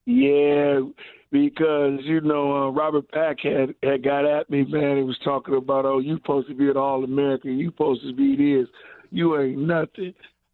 Yeah, 0.06 0.80
because 1.31 2.00
you 2.03 2.21
know 2.21 2.68
uh, 2.68 2.69
Robert 2.69 3.09
Pack 3.12 3.39
had 3.42 3.75
had 3.83 4.03
got 4.03 4.25
at 4.25 4.50
me, 4.50 4.65
man. 4.65 4.98
He 4.98 5.03
was 5.03 5.19
talking 5.24 5.56
about, 5.56 5.86
oh, 5.86 6.00
you 6.00 6.15
supposed 6.15 6.48
to 6.50 6.56
be 6.56 6.69
an 6.69 6.77
All 6.77 7.03
American, 7.03 7.57
you 7.57 7.69
supposed 7.69 8.01
to 8.03 8.13
be 8.13 8.36
this, 8.36 8.68
you 9.12 9.39
ain't 9.39 9.59
nothing. 9.59 10.13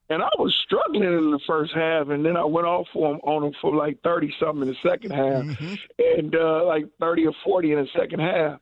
And 0.10 0.22
I 0.22 0.30
was 0.40 0.56
struggling 0.64 1.04
in 1.04 1.32
the 1.32 1.40
first 1.46 1.74
half, 1.74 2.08
and 2.10 2.26
then 2.26 2.38
I 2.38 2.44
went 2.46 2.66
off 2.66 2.88
for 2.94 3.14
him 3.14 3.20
on 3.24 3.44
him 3.44 3.54
for 3.62 3.76
like 3.76 4.02
thirty 4.04 4.34
something 4.40 4.68
in 4.68 4.70
the 4.70 4.90
second 4.90 5.12
half, 5.12 5.44
mm-hmm. 5.44 5.74
and 6.18 6.36
uh, 6.36 6.66
like 6.66 6.86
thirty 7.00 7.26
or 7.26 7.34
forty 7.44 7.74
in 7.74 7.80
the 7.80 7.88
second 7.98 8.20
half. 8.20 8.60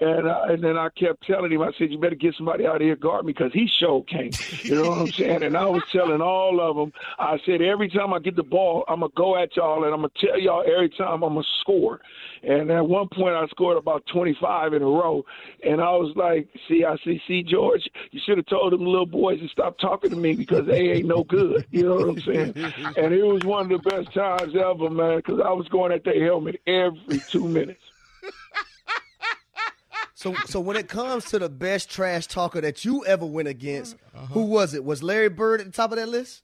And 0.00 0.26
uh, 0.26 0.42
and 0.48 0.64
then 0.64 0.78
I 0.78 0.88
kept 0.90 1.26
telling 1.26 1.52
him, 1.52 1.60
I 1.60 1.72
said, 1.78 1.90
you 1.90 1.98
better 1.98 2.14
get 2.14 2.34
somebody 2.34 2.66
out 2.66 2.80
here 2.80 2.96
guard 2.96 3.26
me 3.26 3.32
because 3.32 3.52
he 3.52 3.68
sure 3.78 4.02
came. 4.04 4.30
You 4.62 4.76
know 4.76 4.90
what 4.90 4.98
I'm 4.98 5.06
saying? 5.08 5.42
And 5.42 5.56
I 5.56 5.66
was 5.66 5.82
telling 5.92 6.20
all 6.22 6.60
of 6.60 6.76
them, 6.76 6.92
I 7.18 7.38
said, 7.44 7.60
every 7.60 7.88
time 7.90 8.14
I 8.14 8.18
get 8.18 8.36
the 8.36 8.42
ball, 8.42 8.84
I'm 8.88 9.00
to 9.00 9.08
go 9.14 9.36
at 9.36 9.56
y'all 9.56 9.84
and 9.84 9.92
I'm 9.92 10.02
to 10.02 10.10
tell 10.18 10.38
y'all 10.38 10.62
every 10.62 10.88
time 10.90 11.22
I'm 11.22 11.34
to 11.34 11.42
score. 11.60 12.00
And 12.42 12.70
at 12.70 12.86
one 12.86 13.08
point, 13.08 13.34
I 13.34 13.46
scored 13.48 13.76
about 13.76 14.06
25 14.06 14.72
in 14.72 14.82
a 14.82 14.86
row. 14.86 15.24
And 15.64 15.80
I 15.80 15.90
was 15.90 16.14
like, 16.16 16.48
see, 16.68 16.84
I 16.84 16.96
see, 17.04 17.20
see, 17.28 17.42
George, 17.42 17.86
you 18.10 18.20
should 18.24 18.38
have 18.38 18.46
told 18.46 18.72
them 18.72 18.84
little 18.84 19.06
boys 19.06 19.40
to 19.40 19.48
stop 19.48 19.78
talking 19.78 20.10
to 20.10 20.16
me 20.16 20.34
because 20.34 20.66
they 20.66 20.90
ain't 20.90 21.06
no 21.06 21.24
good. 21.24 21.66
You 21.70 21.84
know 21.84 21.94
what 21.96 22.08
I'm 22.08 22.20
saying? 22.20 22.52
and 22.96 23.12
it 23.12 23.24
was 23.24 23.44
one 23.44 23.70
of 23.70 23.82
the 23.82 23.90
best 23.90 24.14
times 24.14 24.54
ever, 24.54 24.88
man, 24.88 25.18
because 25.18 25.40
I 25.40 25.50
was 25.50 25.68
going 25.68 25.92
at 25.92 26.04
their 26.04 26.24
helmet 26.24 26.60
every 26.66 27.20
two 27.28 27.46
minutes. 27.46 27.89
So, 30.20 30.34
so 30.44 30.60
when 30.60 30.76
it 30.76 30.86
comes 30.86 31.24
to 31.30 31.38
the 31.38 31.48
best 31.48 31.88
trash 31.88 32.26
talker 32.26 32.60
that 32.60 32.84
you 32.84 33.06
ever 33.06 33.24
went 33.24 33.48
against, 33.48 33.96
uh-huh. 34.14 34.26
who 34.26 34.42
was 34.42 34.74
it? 34.74 34.84
Was 34.84 35.02
Larry 35.02 35.30
Bird 35.30 35.62
at 35.62 35.66
the 35.66 35.72
top 35.72 35.92
of 35.92 35.96
that 35.96 36.10
list? 36.10 36.42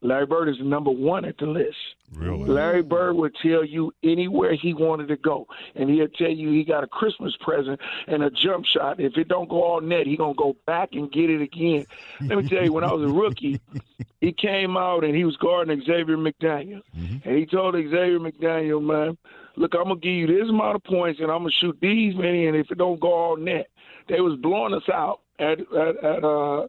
Larry 0.00 0.24
Bird 0.24 0.48
is 0.48 0.56
number 0.60 0.90
one 0.90 1.26
at 1.26 1.36
the 1.36 1.44
list. 1.44 1.76
Really? 2.10 2.48
Larry 2.48 2.80
Bird 2.80 3.16
would 3.16 3.36
tell 3.42 3.66
you 3.66 3.92
anywhere 4.02 4.54
he 4.54 4.72
wanted 4.72 5.08
to 5.08 5.18
go, 5.18 5.46
and 5.74 5.90
he'll 5.90 6.08
tell 6.08 6.30
you 6.30 6.52
he 6.52 6.64
got 6.64 6.82
a 6.82 6.86
Christmas 6.86 7.36
present 7.38 7.78
and 8.06 8.22
a 8.22 8.30
jump 8.30 8.64
shot. 8.64 8.98
If 8.98 9.18
it 9.18 9.28
don't 9.28 9.50
go 9.50 9.62
all 9.62 9.82
net, 9.82 10.06
he 10.06 10.16
gonna 10.16 10.32
go 10.32 10.56
back 10.64 10.94
and 10.94 11.12
get 11.12 11.28
it 11.28 11.42
again. 11.42 11.84
Let 12.22 12.38
me 12.38 12.48
tell 12.48 12.64
you, 12.64 12.72
when 12.72 12.84
I 12.84 12.94
was 12.94 13.10
a 13.10 13.12
rookie, 13.12 13.60
he 14.22 14.32
came 14.32 14.78
out 14.78 15.04
and 15.04 15.14
he 15.14 15.26
was 15.26 15.36
guarding 15.36 15.78
Xavier 15.82 16.16
McDaniel, 16.16 16.80
mm-hmm. 16.96 17.28
and 17.28 17.36
he 17.36 17.44
told 17.44 17.74
Xavier 17.74 18.18
McDaniel, 18.18 18.82
man, 18.82 19.18
look, 19.56 19.74
I'm 19.74 19.84
gonna 19.84 19.96
give 19.96 20.12
you 20.12 20.26
this 20.26 20.48
amount 20.48 20.76
of 20.76 20.84
points, 20.84 21.20
and 21.20 21.30
I'm 21.30 21.40
gonna 21.40 21.50
shoot 21.60 21.76
these 21.80 22.14
many, 22.14 22.46
and 22.46 22.56
if 22.56 22.70
it 22.70 22.78
don't 22.78 23.00
go 23.00 23.12
all 23.12 23.36
net, 23.36 23.68
they 24.08 24.20
was 24.20 24.38
blowing 24.40 24.74
us 24.74 24.88
out 24.92 25.20
at 25.38 25.60
at, 25.60 26.04
at 26.04 26.24
uh 26.24 26.66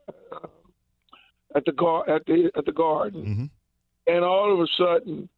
at 1.56 1.66
the 1.66 1.72
gar 1.74 2.10
at 2.10 2.26
the 2.26 2.52
at 2.56 2.66
the 2.66 2.72
garden, 2.72 3.26
mm-hmm. 3.26 4.14
and 4.14 4.24
all 4.24 4.54
of 4.54 4.60
a 4.60 4.68
sudden, 4.78 5.30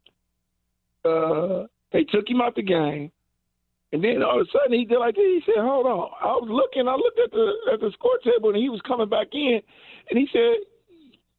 uh, 1.04 1.66
they 1.92 2.04
took 2.04 2.28
him 2.28 2.40
out 2.40 2.54
the 2.54 2.62
game. 2.62 3.10
And 3.92 4.02
then 4.02 4.24
all 4.24 4.40
of 4.40 4.48
a 4.48 4.50
sudden 4.50 4.76
he 4.76 4.84
did 4.84 4.98
like 4.98 5.14
He 5.14 5.40
said, 5.46 5.62
"Hold 5.62 5.86
on." 5.86 6.10
I 6.20 6.34
was 6.34 6.48
looking. 6.50 6.88
I 6.88 6.96
looked 6.96 7.20
at 7.20 7.30
the 7.30 7.52
at 7.72 7.80
the 7.80 7.92
score 7.92 8.18
table, 8.24 8.48
and 8.48 8.58
he 8.58 8.68
was 8.68 8.80
coming 8.80 9.08
back 9.08 9.28
in. 9.32 9.60
And 10.10 10.18
he 10.18 10.26
said, 10.32 10.66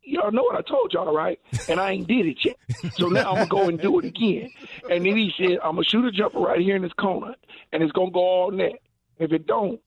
y'all 0.05 0.31
know 0.31 0.43
what 0.43 0.55
I 0.55 0.61
told 0.61 0.93
y'all, 0.93 1.13
right? 1.13 1.39
And 1.67 1.79
I 1.79 1.91
ain't 1.91 2.07
did 2.07 2.25
it 2.25 2.37
yet. 2.43 2.57
So 2.93 3.07
now 3.07 3.31
I'm 3.31 3.47
gonna 3.47 3.47
go 3.47 3.69
and 3.69 3.79
do 3.79 3.99
it 3.99 4.05
again. 4.05 4.49
And 4.89 5.05
then 5.05 5.17
he 5.17 5.31
said, 5.37 5.57
I'm 5.63 5.75
gonna 5.75 5.83
shoot 5.83 6.05
a 6.05 6.11
jumper 6.11 6.39
right 6.39 6.59
here 6.59 6.75
in 6.75 6.81
this 6.81 6.93
corner, 6.93 7.35
and 7.71 7.83
it's 7.83 7.91
gonna 7.91 8.11
go 8.11 8.19
all 8.19 8.51
net. 8.51 8.73
If 9.17 9.31
it 9.31 9.47
don't, 9.47 9.79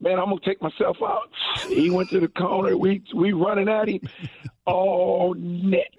man, 0.00 0.18
I'm 0.18 0.26
gonna 0.26 0.40
take 0.44 0.60
myself 0.62 0.98
out. 1.02 1.30
He 1.68 1.90
went 1.90 2.10
to 2.10 2.20
the 2.20 2.28
corner. 2.28 2.76
We 2.76 3.02
we 3.14 3.32
running 3.32 3.68
at 3.68 3.88
him. 3.88 4.00
all 4.66 5.34
net. 5.34 5.92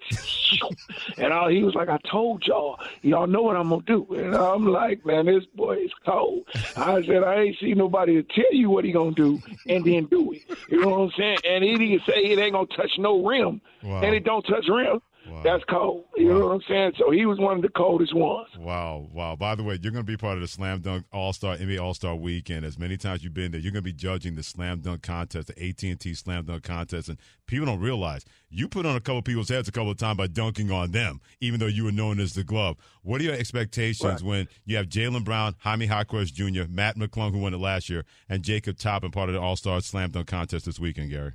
and 1.16 1.32
I, 1.32 1.50
he 1.50 1.62
was 1.62 1.74
like, 1.74 1.88
I 1.88 1.98
told 2.10 2.44
y'all, 2.46 2.78
y'all 3.02 3.26
know 3.26 3.42
what 3.42 3.56
I'm 3.56 3.70
going 3.70 3.82
to 3.82 3.86
do. 3.86 4.14
And 4.14 4.34
I'm 4.36 4.66
like, 4.66 5.04
man, 5.04 5.26
this 5.26 5.44
boy 5.54 5.76
is 5.76 5.92
cold. 6.04 6.46
I 6.76 7.02
said, 7.06 7.24
I 7.24 7.40
ain't 7.40 7.56
see 7.58 7.74
nobody 7.74 8.22
to 8.22 8.22
tell 8.22 8.52
you 8.52 8.70
what 8.70 8.84
he 8.84 8.92
going 8.92 9.14
to 9.14 9.38
do 9.38 9.42
and 9.66 9.84
then 9.84 10.04
do 10.06 10.32
it. 10.32 10.42
You 10.68 10.80
know 10.80 10.88
what 10.88 11.00
I'm 11.00 11.10
saying? 11.16 11.38
And 11.48 11.64
he 11.64 11.76
didn't 11.76 12.06
say 12.06 12.20
it 12.24 12.38
ain't 12.38 12.52
going 12.52 12.66
to 12.66 12.76
touch 12.76 12.92
no 12.98 13.24
rim. 13.24 13.60
Wow. 13.82 14.02
And 14.02 14.14
it 14.14 14.24
don't 14.24 14.42
touch 14.42 14.66
rim. 14.68 15.00
Wow. 15.28 15.42
That's 15.42 15.64
cold. 15.64 16.04
You 16.16 16.28
wow. 16.28 16.38
know 16.38 16.46
what 16.46 16.52
I'm 16.54 16.62
saying? 16.68 16.92
So 16.98 17.10
he 17.10 17.26
was 17.26 17.38
one 17.38 17.56
of 17.56 17.62
the 17.62 17.68
coldest 17.68 18.14
ones. 18.14 18.48
Wow, 18.58 19.08
wow. 19.12 19.36
By 19.36 19.54
the 19.54 19.62
way, 19.62 19.78
you're 19.80 19.92
going 19.92 20.04
to 20.04 20.10
be 20.10 20.16
part 20.16 20.36
of 20.36 20.40
the 20.40 20.48
Slam 20.48 20.80
Dunk 20.80 21.04
All 21.12 21.32
Star 21.32 21.56
NBA 21.56 21.80
All 21.80 21.94
Star 21.94 22.14
Weekend. 22.14 22.64
As 22.64 22.78
many 22.78 22.96
times 22.96 23.22
you've 23.22 23.34
been 23.34 23.52
there, 23.52 23.60
you're 23.60 23.72
going 23.72 23.84
to 23.84 23.90
be 23.90 23.92
judging 23.92 24.34
the 24.34 24.42
Slam 24.42 24.80
Dunk 24.80 25.02
contest, 25.02 25.48
the 25.48 25.68
AT&T 25.68 26.14
Slam 26.14 26.44
Dunk 26.44 26.62
contest, 26.62 27.08
and 27.08 27.18
people 27.46 27.66
don't 27.66 27.80
realize 27.80 28.24
you 28.50 28.68
put 28.68 28.86
on 28.86 28.96
a 28.96 29.00
couple 29.00 29.22
people's 29.22 29.48
heads 29.48 29.68
a 29.68 29.72
couple 29.72 29.90
of 29.90 29.98
times 29.98 30.16
by 30.16 30.26
dunking 30.26 30.70
on 30.70 30.92
them, 30.92 31.20
even 31.40 31.60
though 31.60 31.66
you 31.66 31.84
were 31.84 31.92
known 31.92 32.20
as 32.20 32.34
the 32.34 32.44
glove. 32.44 32.76
What 33.02 33.20
are 33.20 33.24
your 33.24 33.34
expectations 33.34 34.04
right. 34.04 34.22
when 34.22 34.48
you 34.64 34.76
have 34.76 34.86
Jaylen 34.86 35.24
Brown, 35.24 35.54
Jaime 35.58 35.86
Jaquez 35.86 36.30
Jr., 36.30 36.62
Mac 36.68 36.96
McClung, 36.96 37.32
who 37.32 37.38
won 37.38 37.54
it 37.54 37.58
last 37.58 37.90
year, 37.90 38.04
and 38.28 38.42
Jacob 38.42 38.78
Toppin 38.78 39.10
part 39.10 39.28
of 39.28 39.34
the 39.34 39.40
All 39.40 39.56
Star 39.56 39.80
Slam 39.80 40.10
Dunk 40.10 40.26
contest 40.26 40.64
this 40.64 40.78
weekend, 40.78 41.10
Gary? 41.10 41.32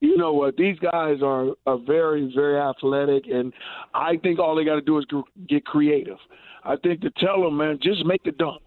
You 0.00 0.16
know 0.16 0.32
what? 0.32 0.56
These 0.56 0.78
guys 0.78 1.22
are, 1.22 1.48
are 1.66 1.78
very, 1.78 2.32
very 2.34 2.58
athletic, 2.58 3.24
and 3.26 3.52
I 3.94 4.16
think 4.22 4.38
all 4.38 4.54
they 4.54 4.64
got 4.64 4.76
to 4.76 4.80
do 4.80 4.98
is 4.98 5.06
get 5.48 5.64
creative. 5.64 6.18
I 6.64 6.76
think 6.76 7.00
to 7.00 7.10
tell 7.10 7.42
them, 7.42 7.56
man, 7.56 7.78
just 7.82 8.04
make 8.04 8.22
the 8.24 8.30
dunks. 8.30 8.58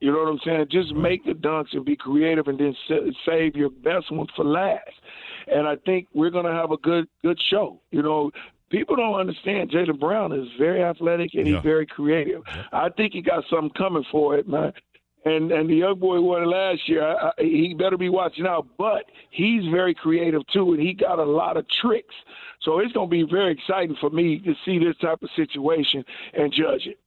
You 0.00 0.12
know 0.12 0.18
what 0.18 0.28
I'm 0.28 0.40
saying? 0.44 0.66
Just 0.70 0.94
make 0.94 1.24
the 1.24 1.32
dunks 1.32 1.74
and 1.74 1.84
be 1.84 1.94
creative, 1.94 2.48
and 2.48 2.58
then 2.58 2.74
save 3.26 3.54
your 3.54 3.70
best 3.70 4.10
ones 4.10 4.30
for 4.34 4.44
last. 4.44 4.80
And 5.46 5.68
I 5.68 5.76
think 5.84 6.08
we're 6.14 6.30
going 6.30 6.46
to 6.46 6.52
have 6.52 6.70
a 6.70 6.76
good, 6.78 7.06
good 7.22 7.38
show. 7.50 7.80
You 7.90 8.02
know, 8.02 8.30
people 8.70 8.96
don't 8.96 9.20
understand. 9.20 9.70
Jaylen 9.70 10.00
Brown 10.00 10.32
is 10.32 10.48
very 10.58 10.82
athletic 10.82 11.34
and 11.34 11.46
yeah. 11.46 11.56
he's 11.56 11.62
very 11.62 11.86
creative. 11.86 12.42
I 12.72 12.88
think 12.88 13.12
he 13.12 13.20
got 13.20 13.44
something 13.50 13.70
coming 13.76 14.04
for 14.10 14.36
it, 14.36 14.48
man 14.48 14.72
and 15.24 15.52
and 15.52 15.68
the 15.68 15.74
young 15.74 15.98
boy 15.98 16.20
won 16.20 16.50
last 16.50 16.88
year. 16.88 17.02
I, 17.02 17.28
I, 17.28 17.32
he 17.38 17.74
better 17.78 17.96
be 17.96 18.08
watching 18.08 18.46
out. 18.46 18.66
But 18.78 19.04
he's 19.30 19.64
very 19.70 19.94
creative 19.94 20.42
too, 20.52 20.72
and 20.72 20.80
he 20.80 20.94
got 20.94 21.18
a 21.18 21.24
lot 21.24 21.56
of 21.56 21.66
tricks. 21.82 22.14
So 22.62 22.78
it's 22.78 22.92
going 22.92 23.08
to 23.08 23.10
be 23.10 23.22
very 23.22 23.52
exciting 23.52 23.96
for 24.00 24.10
me 24.10 24.38
to 24.40 24.54
see 24.64 24.78
this 24.78 24.96
type 24.98 25.22
of 25.22 25.30
situation 25.34 26.04
and 26.34 26.52
judge 26.52 26.86
it. 26.86 26.98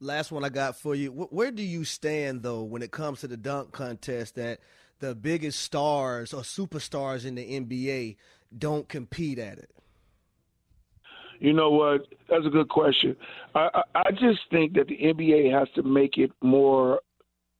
Last 0.00 0.32
one 0.32 0.44
I 0.44 0.48
got 0.48 0.76
for 0.76 0.94
you. 0.94 1.10
Where 1.10 1.50
do 1.50 1.62
you 1.62 1.84
stand 1.84 2.42
though 2.42 2.62
when 2.62 2.82
it 2.82 2.90
comes 2.90 3.20
to 3.20 3.28
the 3.28 3.36
dunk 3.36 3.72
contest? 3.72 4.34
That 4.34 4.60
the 5.00 5.14
biggest 5.14 5.60
stars 5.60 6.32
or 6.32 6.42
superstars 6.42 7.24
in 7.24 7.34
the 7.34 7.60
NBA 7.60 8.16
don't 8.56 8.88
compete 8.88 9.38
at 9.38 9.58
it. 9.58 9.70
You 11.40 11.52
know 11.52 11.70
what? 11.70 12.06
That's 12.28 12.46
a 12.46 12.50
good 12.50 12.68
question. 12.68 13.16
I, 13.54 13.68
I, 13.74 13.82
I 14.06 14.10
just 14.12 14.40
think 14.50 14.74
that 14.74 14.86
the 14.86 14.96
NBA 14.96 15.52
has 15.52 15.68
to 15.74 15.82
make 15.82 16.16
it 16.16 16.30
more 16.42 17.00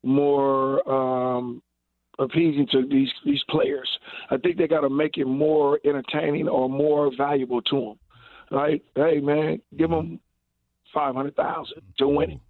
more 0.04 0.88
um, 0.90 1.62
appeasing 2.18 2.66
to 2.72 2.86
these 2.88 3.10
these 3.24 3.42
players. 3.48 3.88
I 4.30 4.36
think 4.36 4.56
they 4.56 4.68
got 4.68 4.80
to 4.80 4.90
make 4.90 5.18
it 5.18 5.26
more 5.26 5.80
entertaining 5.84 6.48
or 6.48 6.68
more 6.68 7.10
valuable 7.16 7.62
to 7.62 7.80
them. 7.80 7.98
Like, 8.50 8.82
Hey, 8.94 9.20
man, 9.20 9.60
give 9.76 9.90
them 9.90 10.20
five 10.92 11.14
hundred 11.14 11.36
thousand 11.36 11.82
to 11.98 12.08
win 12.08 12.30
it. 12.32 12.40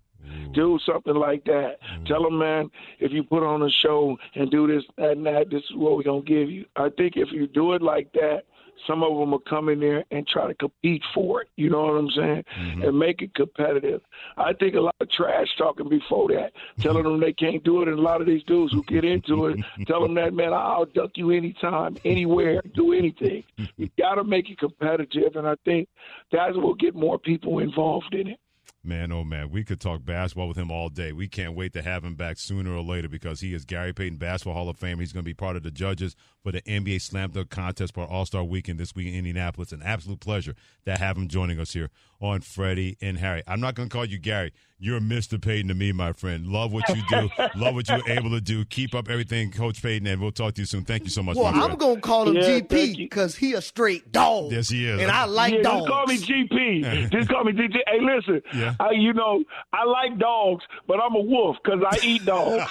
Do 0.55 0.79
something 0.87 1.15
like 1.15 1.45
that. 1.45 1.77
Mm. 1.99 2.07
Tell 2.07 2.23
them, 2.23 2.39
man, 2.39 2.71
if 2.99 3.13
you 3.13 3.23
put 3.25 3.43
on 3.43 3.63
a 3.63 3.71
show 3.83 4.17
and 4.35 4.51
do 4.51 4.67
this 4.67 4.83
that, 4.97 5.11
and 5.11 5.27
that, 5.27 5.51
this 5.51 5.63
is 5.63 5.77
what 5.77 5.97
we're 5.97 6.03
gonna 6.03 6.23
give 6.23 6.51
you. 6.51 6.65
I 6.77 6.89
think 6.97 7.15
if 7.17 7.29
you 7.31 7.47
do 7.47 7.75
it 7.75 7.83
like 7.83 8.11
that, 8.15 8.45
some 8.87 9.03
of 9.03 9.17
them 9.19 9.31
will 9.31 9.39
come 9.39 9.69
in 9.69 9.81
there 9.81 10.05
and 10.11 10.27
try 10.27 10.47
to 10.47 10.55
compete 10.55 11.03
for 11.15 11.43
it. 11.43 11.49
You 11.57 11.71
know 11.71 11.83
what 11.83 11.95
I'm 11.95 12.11
saying? 12.11 12.45
Mm-hmm. 12.59 12.83
And 12.83 12.99
make 12.99 13.23
it 13.23 13.35
competitive. 13.35 14.01
I 14.37 14.53
think 14.53 14.75
a 14.75 14.81
lot 14.81 14.95
of 15.01 15.11
trash 15.11 15.49
talking 15.57 15.89
before 15.89 16.29
that, 16.29 16.53
telling 16.81 17.05
them 17.05 17.21
they 17.21 17.33
can't 17.33 17.63
do 17.65 17.83
it. 17.83 17.89
And 17.89 17.99
a 17.99 18.03
lot 18.03 18.21
of 18.21 18.27
these 18.27 18.43
dudes 18.45 18.73
who 18.73 18.83
get 18.85 19.05
into 19.05 19.47
it, 19.47 19.59
tell 19.87 20.03
them 20.03 20.15
that, 20.15 20.35
man, 20.35 20.53
I'll 20.53 20.87
duck 20.87 21.13
you 21.15 21.31
anytime, 21.31 21.97
anywhere, 22.05 22.63
do 22.75 22.93
anything. 22.93 23.45
You 23.77 23.91
got 23.99 24.17
to 24.17 24.25
make 24.25 24.51
it 24.51 24.59
competitive. 24.59 25.37
And 25.37 25.47
I 25.47 25.55
think 25.65 25.89
that 26.33 26.55
will 26.55 26.75
get 26.75 26.95
more 26.95 27.19
people 27.19 27.59
involved 27.61 28.15
in 28.15 28.29
it. 28.29 28.39
Man, 28.87 29.13
oh 29.13 29.25
man, 29.25 29.49
we 29.49 29.65
could 29.65 29.81
talk 29.81 30.05
basketball 30.05 30.47
with 30.47 30.59
him 30.59 30.71
all 30.71 30.91
day. 30.91 31.11
We 31.13 31.27
can't 31.27 31.55
wait 31.55 31.73
to 31.73 31.81
have 31.81 32.05
him 32.05 32.17
back 32.17 32.39
sooner 32.39 32.71
or 32.75 32.83
later 32.83 33.09
because 33.09 33.41
he 33.41 33.55
is 33.55 33.65
Gary 33.65 33.95
Payton 33.95 34.19
Basketball 34.19 34.53
Hall 34.53 34.69
of 34.69 34.77
Fame. 34.77 35.01
He's 35.01 35.11
going 35.11 35.25
to 35.25 35.29
be 35.29 35.33
part 35.33 35.57
of 35.57 35.63
the 35.63 35.71
judges 35.71 36.17
for 36.45 36.53
the 36.53 36.61
NBA 36.63 37.01
Slam 37.01 37.31
Dunk 37.31 37.49
Contest 37.49 37.95
for 37.95 38.05
All 38.05 38.27
Star 38.27 38.45
Weekend 38.45 38.79
this 38.79 38.95
week 38.95 39.09
in 39.09 39.15
Indianapolis. 39.15 39.73
An 39.73 39.83
absolute 39.83 40.21
pleasure 40.21 40.55
to 40.85 40.97
have 40.97 41.17
him 41.17 41.27
joining 41.27 41.59
us 41.59 41.73
here 41.73 41.91
on 42.21 42.43
Freddie 42.43 42.99
and 43.01 43.19
Harry. 43.19 43.43
I'm 43.47 43.61
not 43.61 43.75
going 43.75 43.89
to 43.89 43.93
call 43.93 44.05
you 44.05 44.19
Gary. 44.19 44.53
You're 44.79 45.01
Mr. 45.01 45.41
Payton 45.41 45.69
to 45.69 45.75
me, 45.75 45.93
my 45.93 46.13
friend. 46.13 46.47
Love 46.47 46.71
what 46.71 46.87
you 46.91 47.03
do. 47.09 47.31
Love 47.57 47.75
what 47.75 47.89
you're 47.89 48.07
able 48.07 48.29
to 48.31 48.43
do. 48.43 48.67
Keep 48.67 48.95
up 48.95 49.09
everything, 49.09 49.51
Coach 49.51 49.83
Payton, 49.83 50.07
and 50.07 50.21
we'll 50.21 50.33
talk 50.33 50.53
to 50.55 50.61
you 50.61 50.67
soon. 50.67 50.85
Thank 50.85 51.05
you 51.05 51.11
so 51.11 51.23
much. 51.23 51.37
Well, 51.37 51.47
I'm 51.47 51.77
going 51.77 51.97
to 51.97 52.01
call 52.03 52.29
him 52.29 52.37
yeah, 52.37 52.61
GP 52.61 52.99
because 52.99 53.35
he 53.35 53.55
a 53.55 53.63
straight 53.63 54.13
dog. 54.13 54.53
Yes, 54.53 54.69
he 54.69 54.87
is. 54.87 55.01
And 55.01 55.11
I 55.11 55.25
like 55.25 55.55
yeah, 55.55 55.63
dogs. 55.63 55.81
Just 55.81 55.89
call 55.89 56.07
me 56.07 56.19
GP. 56.19 57.11
just 57.13 57.29
call 57.31 57.45
me 57.45 57.53
GP. 57.53 57.77
Hey, 57.87 58.01
listen, 58.01 58.43
yeah. 58.55 58.75
I, 58.79 58.91
you 58.91 59.15
know, 59.15 59.43
I 59.73 59.85
like 59.85 60.19
dogs, 60.19 60.65
but 60.87 61.01
I'm 61.01 61.15
a 61.15 61.23
wolf 61.23 61.57
because 61.65 61.81
I 61.89 61.99
eat 62.05 62.27
dogs. 62.27 62.65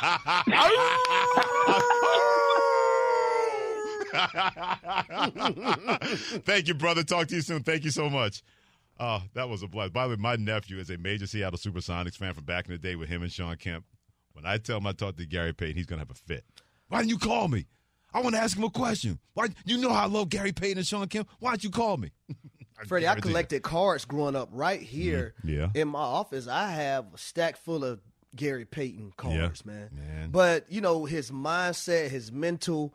Thank 6.46 6.68
you, 6.68 6.74
brother. 6.74 7.04
Talk 7.04 7.28
to 7.28 7.36
you 7.36 7.42
soon. 7.42 7.64
Thank 7.64 7.84
you 7.84 7.92
so 7.92 8.10
much. 8.10 8.44
Oh, 9.00 9.22
that 9.34 9.50
was 9.50 9.64
a 9.64 9.68
blast. 9.68 9.94
By 9.94 10.04
the 10.04 10.12
way, 10.12 10.16
my 10.18 10.36
nephew 10.36 10.78
is 10.78 10.90
a 10.90 10.98
major 10.98 11.26
Seattle 11.26 11.58
Supersonics 11.58 12.16
fan 12.16 12.34
from 12.34 12.46
back 12.46 12.68
in 12.68 12.74
the 12.74 12.78
day 12.78 12.96
with 12.96 13.10
him 13.10 13.24
and 13.24 13.32
Shawn 13.32 13.56
Kemp. 13.58 13.86
When 14.34 14.46
I 14.46 14.58
tell 14.58 14.78
him 14.78 14.88
I 14.88 14.92
talked 14.92 15.18
to 15.18 15.26
Gary 15.26 15.54
Payton, 15.54 15.76
he's 15.76 15.86
gonna 15.86 16.02
have 16.02 16.12
a 16.12 16.16
fit. 16.16 16.44
Why 16.90 17.00
didn't 17.00 17.12
you 17.12 17.18
call 17.18 17.48
me? 17.48 17.66
I 18.14 18.22
want 18.22 18.36
to 18.36 18.42
ask 18.42 18.56
him 18.56 18.64
a 18.64 18.70
question. 18.70 19.20
Why 19.34 19.48
you 19.66 19.78
know 19.78 19.92
how 19.92 20.04
I 20.04 20.08
love 20.08 20.30
Gary 20.30 20.52
Payton 20.52 20.78
and 20.78 20.86
Shawn 20.86 21.08
Kemp? 21.08 21.28
Why 21.40 21.52
didn't 21.52 21.64
you 21.64 21.72
call 21.72 21.98
me? 21.98 22.12
Freddie, 22.88 23.08
I 23.08 23.16
collected 23.16 23.64
cards 23.64 24.06
growing 24.06 24.36
up 24.36 24.50
right 24.52 24.82
here 24.82 25.34
mm-hmm. 25.40 25.50
yeah. 25.50 25.82
in 25.82 25.88
my 25.88 26.00
office. 26.00 26.48
I 26.48 26.72
have 26.72 27.06
a 27.14 27.18
stack 27.18 27.58
full 27.58 27.84
of 27.84 28.02
Gary 28.36 28.66
Payton 28.66 29.14
cards, 29.16 29.64
yeah. 29.66 29.72
man. 29.72 29.90
man. 29.94 30.30
But 30.32 30.72
you 30.72 30.82
know 30.82 31.06
his 31.06 31.32
mindset, 31.32 32.10
his 32.10 32.32
mental, 32.32 32.94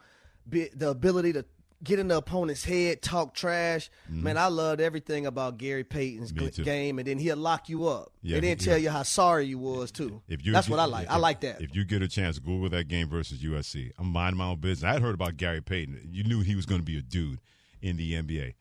the 0.50 0.90
ability 0.90 1.32
to 1.34 1.44
get 1.82 1.98
in 1.98 2.08
the 2.08 2.16
opponent's 2.16 2.64
head, 2.64 3.02
talk 3.02 3.34
trash. 3.34 3.90
Mm-hmm. 4.10 4.22
Man, 4.24 4.38
I 4.38 4.48
loved 4.48 4.80
everything 4.80 5.26
about 5.26 5.58
Gary 5.58 5.84
Payton's 5.84 6.32
game, 6.32 6.98
and 6.98 7.06
then 7.06 7.18
he'll 7.18 7.36
lock 7.36 7.68
you 7.68 7.86
up 7.86 8.12
yeah, 8.22 8.36
and 8.36 8.44
then 8.44 8.56
yeah. 8.58 8.64
tell 8.64 8.78
you 8.78 8.90
how 8.90 9.02
sorry 9.02 9.46
you 9.46 9.58
was 9.58 9.90
too. 9.90 10.22
If 10.28 10.44
you, 10.44 10.52
That's 10.52 10.68
what 10.68 10.80
I 10.80 10.86
like. 10.86 11.06
If, 11.06 11.12
I 11.12 11.16
like 11.16 11.40
that. 11.40 11.60
If 11.60 11.74
you 11.74 11.84
get 11.84 12.02
a 12.02 12.08
chance, 12.08 12.38
Google 12.38 12.68
that 12.70 12.88
game 12.88 13.08
versus 13.08 13.38
USC. 13.38 13.92
I'm 13.98 14.08
minding 14.08 14.38
my 14.38 14.46
own 14.46 14.60
business. 14.60 14.88
I 14.88 14.92
had 14.94 15.02
heard 15.02 15.14
about 15.14 15.36
Gary 15.36 15.60
Payton. 15.60 16.08
You 16.10 16.24
knew 16.24 16.40
he 16.40 16.56
was 16.56 16.66
going 16.66 16.80
to 16.80 16.84
be 16.84 16.98
a 16.98 17.02
dude 17.02 17.40
in 17.80 17.96
the 17.96 18.14
NBA, 18.14 18.54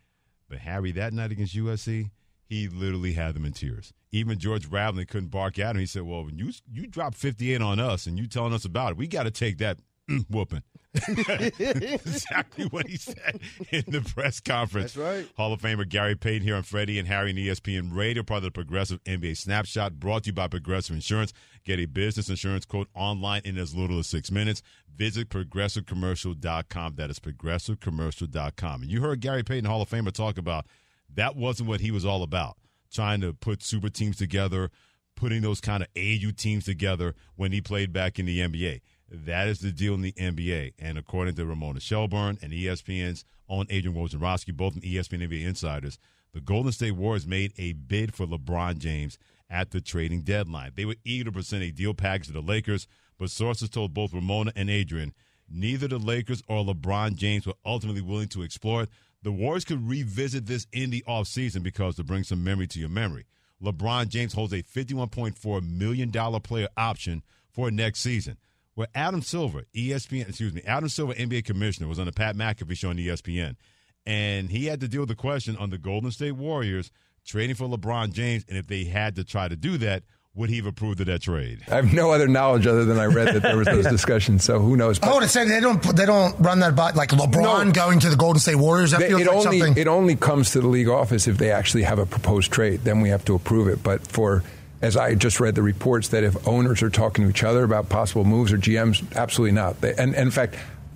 but 0.50 0.60
Harry 0.60 0.92
that 0.94 1.14
night 1.14 1.32
against 1.32 1.56
USC. 1.56 2.12
He 2.50 2.70
literally 2.70 3.12
had 3.12 3.36
them 3.36 3.44
in 3.44 3.52
tears. 3.52 3.92
Even 4.10 4.40
George 4.40 4.68
Raveling 4.68 5.06
couldn't 5.08 5.32
bark 5.32 5.60
at 5.60 5.76
him. 5.76 5.82
He 5.82 5.86
said, 5.86 6.04
"Well, 6.04 6.24
when 6.24 6.38
you 6.38 6.54
you 6.72 6.88
drop 6.88 7.14
58 7.14 7.62
on 7.62 7.78
us 7.78 8.06
and 8.06 8.18
you 8.18 8.26
telling 8.26 8.54
us 8.54 8.64
about 8.64 8.92
it, 8.92 8.98
we 8.98 9.06
got 9.06 9.24
to 9.24 9.32
take 9.32 9.58
that 9.58 9.80
whooping." 10.30 10.64
exactly 11.60 12.66
what 12.66 12.88
he 12.88 12.98
said 12.98 13.40
in 13.72 13.84
the 13.88 14.02
press 14.02 14.40
conference. 14.40 14.94
That's 14.94 15.18
right. 15.18 15.30
Hall 15.36 15.54
of 15.54 15.62
Famer 15.62 15.88
Gary 15.88 16.16
Payton 16.16 16.44
here 16.44 16.56
on 16.56 16.64
Freddie 16.64 17.00
and 17.00 17.08
Harry 17.08 17.32
and 17.32 17.40
ESPN 17.40 17.96
Radio, 17.96 18.24
part 18.24 18.40
of 18.40 18.44
the 18.44 18.52
Progressive 18.52 19.04
NBA 19.04 19.38
Snapshot, 19.38 20.00
brought 20.00 20.24
to 20.24 20.28
you 20.28 20.34
by 20.34 20.48
Progressive 20.48 20.96
Insurance. 20.96 21.34
Get 21.64 21.80
a 21.80 21.86
business 21.86 22.30
insurance 22.30 22.66
quote 22.66 22.88
online 22.94 23.42
in 23.46 23.58
as 23.58 23.76
little 23.76 24.00
as 24.00 24.08
six 24.08 24.32
minutes. 24.32 24.62
Visit 24.96 25.30
progressivecommercial.com. 25.30 26.96
That 26.96 27.10
is 27.10 27.20
progressivecommercial.com. 27.20 28.82
And 28.82 28.92
you 28.92 29.02
heard 29.02 29.20
Gary 29.20 29.44
Payton, 29.44 29.66
Hall 29.66 29.82
of 29.82 29.90
Famer, 29.90 30.12
talk 30.12 30.38
about 30.38 30.66
that 31.14 31.36
wasn't 31.36 31.70
what 31.70 31.82
he 31.82 31.92
was 31.92 32.06
all 32.06 32.24
about. 32.24 32.58
Trying 32.92 33.22
to 33.22 33.34
put 33.34 33.62
super 33.64 33.90
teams 33.90 34.18
together, 34.18 34.72
putting 35.16 35.42
those 35.42 35.60
kind 35.62 35.84
of 35.84 35.90
AU 35.98 36.32
teams 36.36 36.66
together 36.66 37.16
when 37.36 37.52
he 37.52 37.62
played 37.62 37.92
back 37.92 38.18
in 38.18 38.26
the 38.26 38.40
NBA. 38.40 38.82
That 39.10 39.48
is 39.48 39.60
the 39.60 39.72
deal 39.72 39.94
in 39.94 40.02
the 40.02 40.12
NBA. 40.14 40.74
And 40.80 40.98
according 40.98 41.36
to 41.36 41.46
Ramona 41.46 41.80
Shelburne 41.80 42.38
and 42.42 42.52
ESPN's 42.52 43.24
own 43.48 43.66
Adrian 43.70 43.96
Wojnarowski, 43.96 44.54
both 44.54 44.74
from 44.74 44.82
ESPN 44.82 45.28
NBA 45.28 45.46
insiders, 45.46 45.98
the 46.34 46.42
Golden 46.42 46.72
State 46.72 46.92
Warriors 46.92 47.26
made 47.26 47.54
a 47.58 47.74
bid 47.74 48.14
for 48.14 48.26
LeBron 48.28 48.80
James 48.80 49.18
at 49.50 49.72
the 49.72 49.80
trading 49.80 50.22
deadline. 50.22 50.74
They 50.76 50.86
were 50.86 50.98
eager 51.06 51.26
to 51.26 51.32
present 51.32 51.64
a 51.64 51.72
deal 51.72 51.94
package 51.94 52.28
to 52.28 52.34
the 52.34 52.42
Lakers, 52.42 52.88
but 53.18 53.30
sources 53.30 53.70
told 53.70 53.94
both 53.94 54.14
Ramona 54.14 54.52
and 54.56 54.70
Adrian 54.70 55.14
neither 55.50 55.88
the 55.88 55.98
Lakers 55.98 56.44
or 56.50 56.66
LeBron 56.66 57.16
James 57.16 57.48
were 57.48 57.54
ultimately 57.66 58.02
willing 58.02 58.28
to 58.28 58.42
explore 58.42 58.84
it. 58.84 58.90
The 59.24 59.32
Warriors 59.32 59.66
could 59.66 59.88
revisit 59.88 60.46
this 60.46 60.68
in 60.74 60.90
the 60.90 61.04
offseason 61.08 61.64
because 61.64 61.96
to 61.96 62.04
bring 62.04 62.24
some 62.24 62.44
memory 62.44 62.68
to 62.68 62.80
your 62.80 62.90
memory. 62.90 63.26
LeBron 63.64 64.10
James 64.10 64.34
holds 64.34 64.54
a 64.54 64.62
$51.4 64.62 65.68
million 65.68 66.12
player 66.42 66.68
option 66.76 67.24
for 67.50 67.72
next 67.72 68.02
season 68.02 68.38
where 68.78 68.88
Adam 68.94 69.24
Silver, 69.24 69.64
ESPN, 69.76 70.30
excuse 70.30 70.54
me, 70.54 70.62
Adam 70.68 70.88
Silver, 70.88 71.12
NBA 71.16 71.46
commissioner, 71.46 71.88
was 71.88 71.98
on 71.98 72.06
the 72.06 72.12
Pat 72.12 72.36
McAfee 72.36 72.78
show 72.78 72.90
on 72.90 72.98
ESPN, 72.98 73.56
and 74.06 74.52
he 74.52 74.68
had 74.68 74.82
to 74.82 74.88
deal 74.88 75.02
with 75.02 75.10
the 75.10 75.16
question 75.16 75.58
on 75.58 75.72
the 75.72 75.80
Golden 75.80 76.12
State 76.12 76.34
Warriors 76.34 76.92
trading 77.26 77.56
for 77.56 77.68
LeBron 77.68 78.14
James, 78.14 78.46
and 78.48 78.56
if 78.56 78.68
they 78.68 78.84
had 78.84 79.16
to 79.16 79.24
try 79.24 79.48
to 79.48 79.56
do 79.56 79.80
that, 79.80 80.04
would 80.36 80.52
he 80.52 80.58
have 80.58 80.68
approved 80.68 81.00
of 81.00 81.08
that 81.08 81.24
trade? 81.24 81.64
I 81.68 81.78
have 81.78 81.92
no 81.92 82.12
other 82.12 82.28
knowledge 82.28 82.68
other 82.68 82.86
than 82.86 83.00
I 83.00 83.06
read 83.06 83.34
that 83.34 83.42
there 83.42 83.58
was 83.58 83.66
those 83.66 83.88
discussions. 83.90 84.44
So 84.44 84.60
who 84.60 84.78
knows? 84.78 85.00
But, 85.00 85.12
oh, 85.12 85.20
to 85.22 85.28
say 85.28 85.48
they 85.48 85.60
don't 85.60 85.82
they 85.96 86.06
don't 86.06 86.40
run 86.40 86.60
that 86.60 86.76
by 86.76 86.92
like 86.92 87.10
LeBron 87.10 87.66
no, 87.66 87.72
going 87.72 88.00
to 88.02 88.12
the 88.12 88.16
Golden 88.16 88.40
State 88.40 88.58
Warriors. 88.58 88.92
That 88.92 89.00
they, 89.00 89.08
feels 89.08 89.22
it 89.22 89.28
like 89.28 89.36
only 89.36 89.60
something. 89.60 89.82
it 89.82 89.88
only 89.88 90.16
comes 90.16 90.52
to 90.52 90.62
the 90.62 90.68
league 90.68 90.88
office 90.88 91.28
if 91.28 91.40
they 91.40 91.50
actually 91.50 91.82
have 91.82 91.98
a 91.98 92.06
proposed 92.06 92.52
trade. 92.52 92.82
Then 92.82 93.02
we 93.02 93.10
have 93.10 93.26
to 93.26 93.34
approve 93.34 93.68
it. 93.68 93.82
But 93.82 94.06
for 94.06 94.44
as 94.82 94.96
I 94.96 95.16
just 95.16 95.40
read 95.40 95.56
the 95.56 95.62
reports 95.62 96.10
that 96.10 96.24
if 96.24 96.48
owners 96.48 96.82
are 96.84 96.90
talking 96.90 97.26
to 97.26 97.30
each 97.30 97.44
other 97.44 97.64
about 97.64 97.90
possible 97.90 98.24
moves 98.24 98.52
or 98.52 98.58
GMs, 98.58 99.16
absolutely 99.16 99.54
not. 99.54 99.82
They, 99.82 99.92
and, 99.92 100.14
and 100.14 100.28
in 100.28 100.32
fact, 100.32 100.56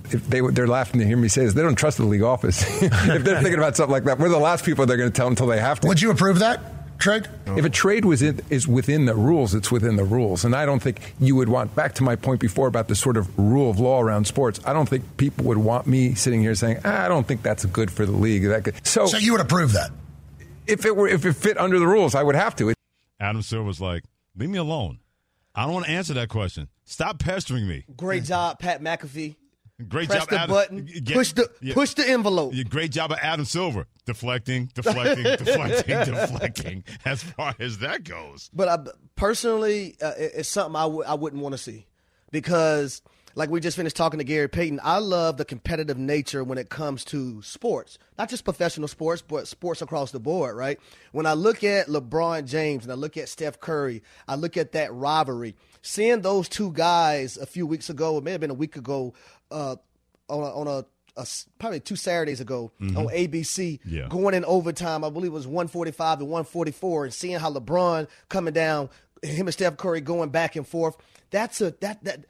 if 0.10 0.28
they 0.28 0.42
they're 0.42 0.68
laughing 0.68 1.00
to 1.00 1.06
hear 1.06 1.18
me 1.18 1.28
say 1.30 1.46
this, 1.46 1.54
they 1.54 1.62
don't 1.62 1.76
trust 1.76 1.98
the 1.98 2.06
league 2.06 2.22
office. 2.22 2.62
if 2.84 3.24
they're 3.24 3.42
thinking 3.42 3.56
about 3.56 3.76
something 3.76 3.92
like 3.92 4.04
that, 4.06 4.20
we're 4.20 4.30
the 4.30 4.38
last 4.38 4.66
people 4.66 4.86
they're 4.86 4.98
going 4.98 5.12
to 5.12 5.16
tell 5.16 5.28
until 5.28 5.48
they 5.48 5.60
have 5.60 5.80
to. 5.82 5.88
Would 5.88 6.02
you 6.02 6.12
approve 6.12 6.40
that? 6.40 6.62
Trade? 7.00 7.28
If 7.48 7.66
a 7.66 7.70
trade 7.70 8.06
was 8.06 8.22
in, 8.22 8.42
is 8.52 8.68
within 8.68 9.06
the 9.06 9.16
rules, 9.16 9.56
it's 9.56 9.72
within 9.72 9.96
the 9.96 10.04
rules, 10.04 10.46
and 10.46 10.56
I 10.56 10.68
don't 10.68 10.80
think 10.80 11.16
you 11.20 11.36
would 11.36 11.50
want. 11.50 11.74
Back 11.74 11.96
to 11.96 12.04
my 12.04 12.16
point 12.16 12.40
before 12.40 12.68
about 12.68 12.90
the 12.90 12.96
sort 12.96 13.18
of 13.18 13.40
rule 13.40 13.72
of 13.72 13.80
law 13.80 14.02
around 14.02 14.28
sports, 14.28 14.60
I 14.66 14.74
don't 14.74 14.88
think 14.88 15.18
people 15.18 15.46
would 15.46 15.58
want 15.58 15.88
me 15.88 16.14
sitting 16.14 16.42
here 16.42 16.54
saying, 16.54 16.82
ah, 16.86 17.06
"I 17.06 17.08
don't 17.08 17.28
think 17.28 17.42
that's 17.42 17.66
good 17.66 17.90
for 17.90 18.06
the 18.06 18.12
league." 18.12 18.44
That 18.44 18.66
could, 18.66 18.86
so, 18.86 19.08
so 19.08 19.18
you 19.18 19.32
would 19.32 19.42
approve 19.42 19.72
that 19.74 19.90
if 20.68 20.86
it 20.86 20.96
were 20.96 21.08
if 21.08 21.26
it 21.26 21.34
fit 21.34 21.58
under 21.58 21.80
the 21.80 21.88
rules, 21.88 22.16
I 22.16 22.24
would 22.24 22.36
have 22.36 22.56
to. 22.58 22.70
It, 22.70 22.78
Adam 23.22 23.42
Silver 23.42 23.66
was 23.66 23.80
like, 23.80 24.04
"Leave 24.36 24.50
me 24.50 24.58
alone. 24.58 25.00
I 25.56 25.64
don't 25.64 25.74
want 25.74 25.86
to 25.86 25.92
answer 25.92 26.14
that 26.16 26.30
question. 26.30 26.68
Stop 26.84 27.20
pestering 27.20 27.68
me." 27.68 27.86
Great 27.96 28.26
job, 28.26 28.60
Pat 28.60 28.82
McAfee. 28.82 29.36
Great 29.88 30.10
Press 30.10 30.22
job, 30.22 30.30
the 30.30 30.40
Adam. 30.40 30.56
button. 30.56 30.86
Get, 30.86 31.16
push 31.16 31.34
the 31.34 31.50
yeah. 31.62 31.74
push 31.74 31.94
the 31.94 32.08
envelope. 32.08 32.54
Yeah, 32.54 32.64
great 32.64 32.92
job 32.92 33.12
of 33.12 33.18
Adam 33.22 33.46
Silver 33.46 33.88
deflecting, 34.06 34.70
deflecting, 34.74 35.24
deflecting, 35.38 36.06
deflecting. 36.06 36.84
As 37.06 37.24
far 37.24 37.56
as 37.60 37.80
that 37.80 38.04
goes, 38.04 38.50
but 38.54 38.68
I, 38.68 38.78
personally, 39.16 39.96
uh, 40.02 40.14
it, 40.18 40.32
it's 40.38 40.50
something 40.50 40.76
I 40.76 40.84
w- 40.84 41.04
I 41.04 41.14
wouldn't 41.14 41.42
want 41.42 41.54
to 41.54 41.58
see 41.58 41.88
because, 42.32 43.02
like 43.36 43.50
we 43.50 43.60
just 43.60 43.78
finished 43.78 43.96
talking 43.96 44.18
to 44.20 44.24
Gary 44.24 44.50
Payton, 44.50 44.80
I 44.84 45.00
love 45.00 45.38
the 45.38 45.46
competitive 45.46 45.98
nature 45.98 46.44
when 46.44 46.58
it 46.58 46.70
comes 46.70 47.04
to 47.06 47.42
sports, 47.42 47.98
not 48.18 48.30
just 48.30 48.44
professional 48.44 48.88
sports, 48.88 49.22
but 49.22 49.48
sports 49.48 49.82
across 49.82 50.12
the 50.12 50.20
board. 50.20 50.56
Right? 50.56 50.80
When 51.12 51.26
I 51.26 51.34
look 51.34 51.64
at 51.64 51.88
LeBron 51.88 52.46
James 52.46 52.84
and 52.84 52.92
I 52.92 52.96
look 52.96 53.18
at 53.18 53.30
Steph 53.30 53.60
Curry, 53.60 54.04
I 54.28 54.36
look 54.36 54.58
at 54.58 54.74
that 54.74 54.94
rivalry. 54.94 55.56
Seeing 55.82 56.22
those 56.22 56.48
two 56.48 56.72
guys 56.72 57.38
a 57.38 57.46
few 57.46 57.66
weeks 57.66 57.90
ago, 57.90 58.18
it 58.18 58.24
may 58.24 58.32
have 58.32 58.42
been 58.42 58.52
a 58.52 58.56
week 58.56 58.76
ago, 58.76 59.14
uh, 59.50 59.76
on 60.30 60.44
a, 60.44 60.56
on 60.56 60.68
a, 60.68 60.86
a, 61.20 61.28
probably 61.60 61.80
two 61.80 61.96
Saturdays 61.96 62.40
ago 62.40 62.72
mm-hmm. 62.80 62.98
on 62.98 63.08
ABC, 63.08 63.80
yeah. 63.86 64.08
going 64.08 64.34
in 64.34 64.46
overtime. 64.46 65.04
I 65.04 65.10
believe 65.10 65.32
it 65.32 65.36
was 65.36 65.48
145 65.48 66.20
to 66.20 66.26
144, 66.26 67.06
and 67.06 67.14
seeing 67.14 67.40
how 67.40 67.52
LeBron 67.52 68.08
coming 68.30 68.54
down, 68.54 68.90
him 69.22 69.48
and 69.48 69.54
Steph 69.54 69.78
Curry 69.78 70.02
going 70.02 70.30
back 70.30 70.56
and 70.56 70.68
forth. 70.68 70.98
That's 71.30 71.62
a 71.62 71.72
that 71.82 72.04
that 72.04 72.26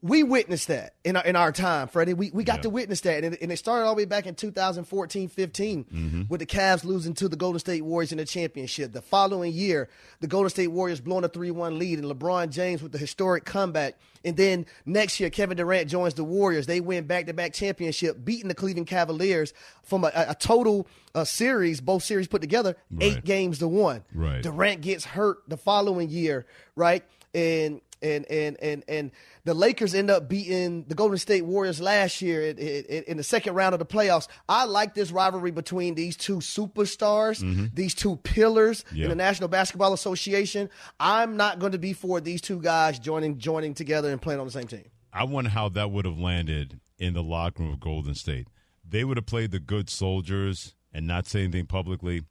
we 0.00 0.22
witnessed 0.22 0.68
that 0.68 0.94
in 1.02 1.16
our, 1.16 1.24
in 1.24 1.34
our 1.34 1.50
time, 1.50 1.88
Freddie. 1.88 2.14
We, 2.14 2.30
we 2.30 2.44
got 2.44 2.58
yeah. 2.58 2.62
to 2.62 2.70
witness 2.70 3.00
that. 3.00 3.24
And 3.24 3.34
it, 3.34 3.42
and 3.42 3.50
it, 3.50 3.56
started 3.56 3.84
all 3.84 3.94
the 3.94 4.02
way 4.02 4.04
back 4.04 4.26
in 4.26 4.36
2014 4.36 5.28
15 5.28 5.84
mm-hmm. 5.84 6.22
with 6.28 6.38
the 6.38 6.46
Cavs 6.46 6.84
losing 6.84 7.14
to 7.14 7.28
the 7.28 7.34
Golden 7.34 7.58
State 7.58 7.82
Warriors 7.82 8.12
in 8.12 8.18
the 8.18 8.24
championship. 8.24 8.92
The 8.92 9.02
following 9.02 9.52
year, 9.52 9.88
the 10.20 10.28
Golden 10.28 10.50
State 10.50 10.68
Warriors 10.68 11.00
blowing 11.00 11.24
a 11.24 11.28
3 11.28 11.50
1 11.50 11.78
lead, 11.80 11.98
and 11.98 12.08
LeBron 12.08 12.50
James 12.50 12.80
with 12.80 12.92
the 12.92 12.98
historic 12.98 13.44
comeback. 13.44 13.96
And 14.24 14.36
then 14.36 14.66
next 14.86 15.18
year, 15.18 15.30
Kevin 15.30 15.56
Durant 15.56 15.90
joins 15.90 16.14
the 16.14 16.22
Warriors. 16.22 16.66
They 16.66 16.80
win 16.80 17.08
back 17.08 17.26
to 17.26 17.32
back 17.32 17.52
championship, 17.52 18.24
beating 18.24 18.46
the 18.46 18.54
Cleveland 18.54 18.86
Cavaliers 18.86 19.52
from 19.82 20.04
a, 20.04 20.12
a 20.14 20.36
total 20.36 20.86
uh, 21.12 21.24
series, 21.24 21.80
both 21.80 22.04
series 22.04 22.28
put 22.28 22.40
together, 22.40 22.76
right. 22.92 23.02
eight 23.02 23.24
games 23.24 23.58
to 23.58 23.66
one. 23.66 24.04
Right. 24.14 24.42
Durant 24.42 24.80
gets 24.80 25.04
hurt 25.04 25.38
the 25.48 25.56
following 25.56 26.08
year, 26.08 26.46
right? 26.76 27.02
And 27.34 27.80
and 28.02 28.30
and 28.30 28.56
and 28.62 28.84
and 28.88 29.10
the 29.44 29.54
Lakers 29.54 29.94
end 29.94 30.10
up 30.10 30.28
beating 30.28 30.84
the 30.88 30.94
Golden 30.94 31.18
State 31.18 31.44
Warriors 31.44 31.80
last 31.80 32.22
year 32.22 32.42
in, 32.42 32.58
in, 32.58 33.04
in 33.04 33.16
the 33.16 33.24
second 33.24 33.54
round 33.54 33.74
of 33.74 33.78
the 33.78 33.86
playoffs. 33.86 34.28
I 34.48 34.64
like 34.64 34.94
this 34.94 35.10
rivalry 35.10 35.50
between 35.50 35.94
these 35.94 36.16
two 36.16 36.38
superstars, 36.38 37.42
mm-hmm. 37.42 37.66
these 37.74 37.94
two 37.94 38.16
pillars 38.16 38.84
yeah. 38.92 39.04
in 39.04 39.10
the 39.10 39.16
National 39.16 39.48
Basketball 39.48 39.92
Association. 39.92 40.70
I'm 41.00 41.36
not 41.36 41.58
going 41.58 41.72
to 41.72 41.78
be 41.78 41.92
for 41.92 42.20
these 42.20 42.40
two 42.40 42.60
guys 42.60 42.98
joining 42.98 43.38
joining 43.38 43.74
together 43.74 44.10
and 44.10 44.20
playing 44.20 44.40
on 44.40 44.46
the 44.46 44.52
same 44.52 44.68
team. 44.68 44.84
I 45.12 45.24
wonder 45.24 45.50
how 45.50 45.68
that 45.70 45.90
would 45.90 46.04
have 46.04 46.18
landed 46.18 46.80
in 46.98 47.14
the 47.14 47.22
locker 47.22 47.62
room 47.62 47.72
of 47.72 47.80
Golden 47.80 48.14
State. 48.14 48.48
They 48.88 49.04
would 49.04 49.16
have 49.16 49.26
played 49.26 49.50
the 49.50 49.60
good 49.60 49.90
soldiers 49.90 50.74
and 50.92 51.06
not 51.06 51.26
say 51.26 51.44
anything 51.44 51.66
publicly, 51.66 52.22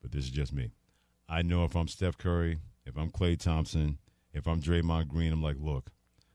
but 0.00 0.12
this 0.12 0.24
is 0.24 0.30
just 0.30 0.52
me. 0.52 0.72
I 1.28 1.42
know 1.42 1.64
if 1.64 1.74
I'm 1.74 1.88
Steph 1.88 2.18
Curry, 2.18 2.58
if 2.86 2.96
I'm 2.96 3.10
Klay 3.10 3.38
Thompson, 3.38 3.98
if 4.34 4.46
I'm 4.46 4.60
Draymond 4.60 5.08
Green, 5.08 5.32
I'm 5.32 5.42
like, 5.42 5.56
look, 5.58 5.90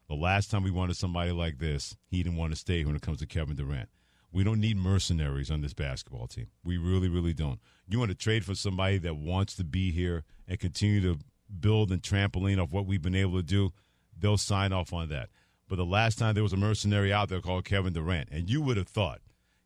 the 0.07 0.15
last 0.15 0.49
time 0.49 0.63
we 0.63 0.71
wanted 0.71 0.95
somebody 0.95 1.31
like 1.31 1.59
this, 1.59 1.95
he 2.07 2.23
didn't 2.23 2.37
want 2.37 2.51
to 2.51 2.57
stay 2.57 2.83
when 2.83 2.95
it 2.95 3.01
comes 3.01 3.19
to 3.19 3.27
Kevin 3.27 3.55
Durant. 3.55 3.89
We 4.31 4.43
don't 4.43 4.59
need 4.59 4.77
mercenaries 4.77 5.51
on 5.51 5.61
this 5.61 5.73
basketball 5.73 6.27
team. 6.27 6.47
We 6.63 6.77
really, 6.77 7.09
really 7.09 7.33
don't. 7.33 7.59
You 7.87 7.99
want 7.99 8.09
to 8.09 8.15
trade 8.15 8.45
for 8.45 8.55
somebody 8.55 8.97
that 8.99 9.15
wants 9.15 9.55
to 9.55 9.63
be 9.63 9.91
here 9.91 10.23
and 10.47 10.59
continue 10.59 11.01
to 11.01 11.19
build 11.59 11.91
and 11.91 12.01
trampoline 12.01 12.61
off 12.61 12.71
what 12.71 12.85
we've 12.85 13.01
been 13.01 13.15
able 13.15 13.37
to 13.37 13.43
do, 13.43 13.71
they'll 14.17 14.37
sign 14.37 14.71
off 14.71 14.93
on 14.93 15.09
that. 15.09 15.29
But 15.67 15.77
the 15.77 15.85
last 15.85 16.17
time 16.17 16.33
there 16.33 16.43
was 16.43 16.53
a 16.53 16.57
mercenary 16.57 17.11
out 17.11 17.29
there 17.29 17.41
called 17.41 17.65
Kevin 17.65 17.93
Durant, 17.93 18.29
and 18.31 18.49
you 18.49 18.61
would 18.61 18.77
have 18.77 18.87
thought 18.87 19.21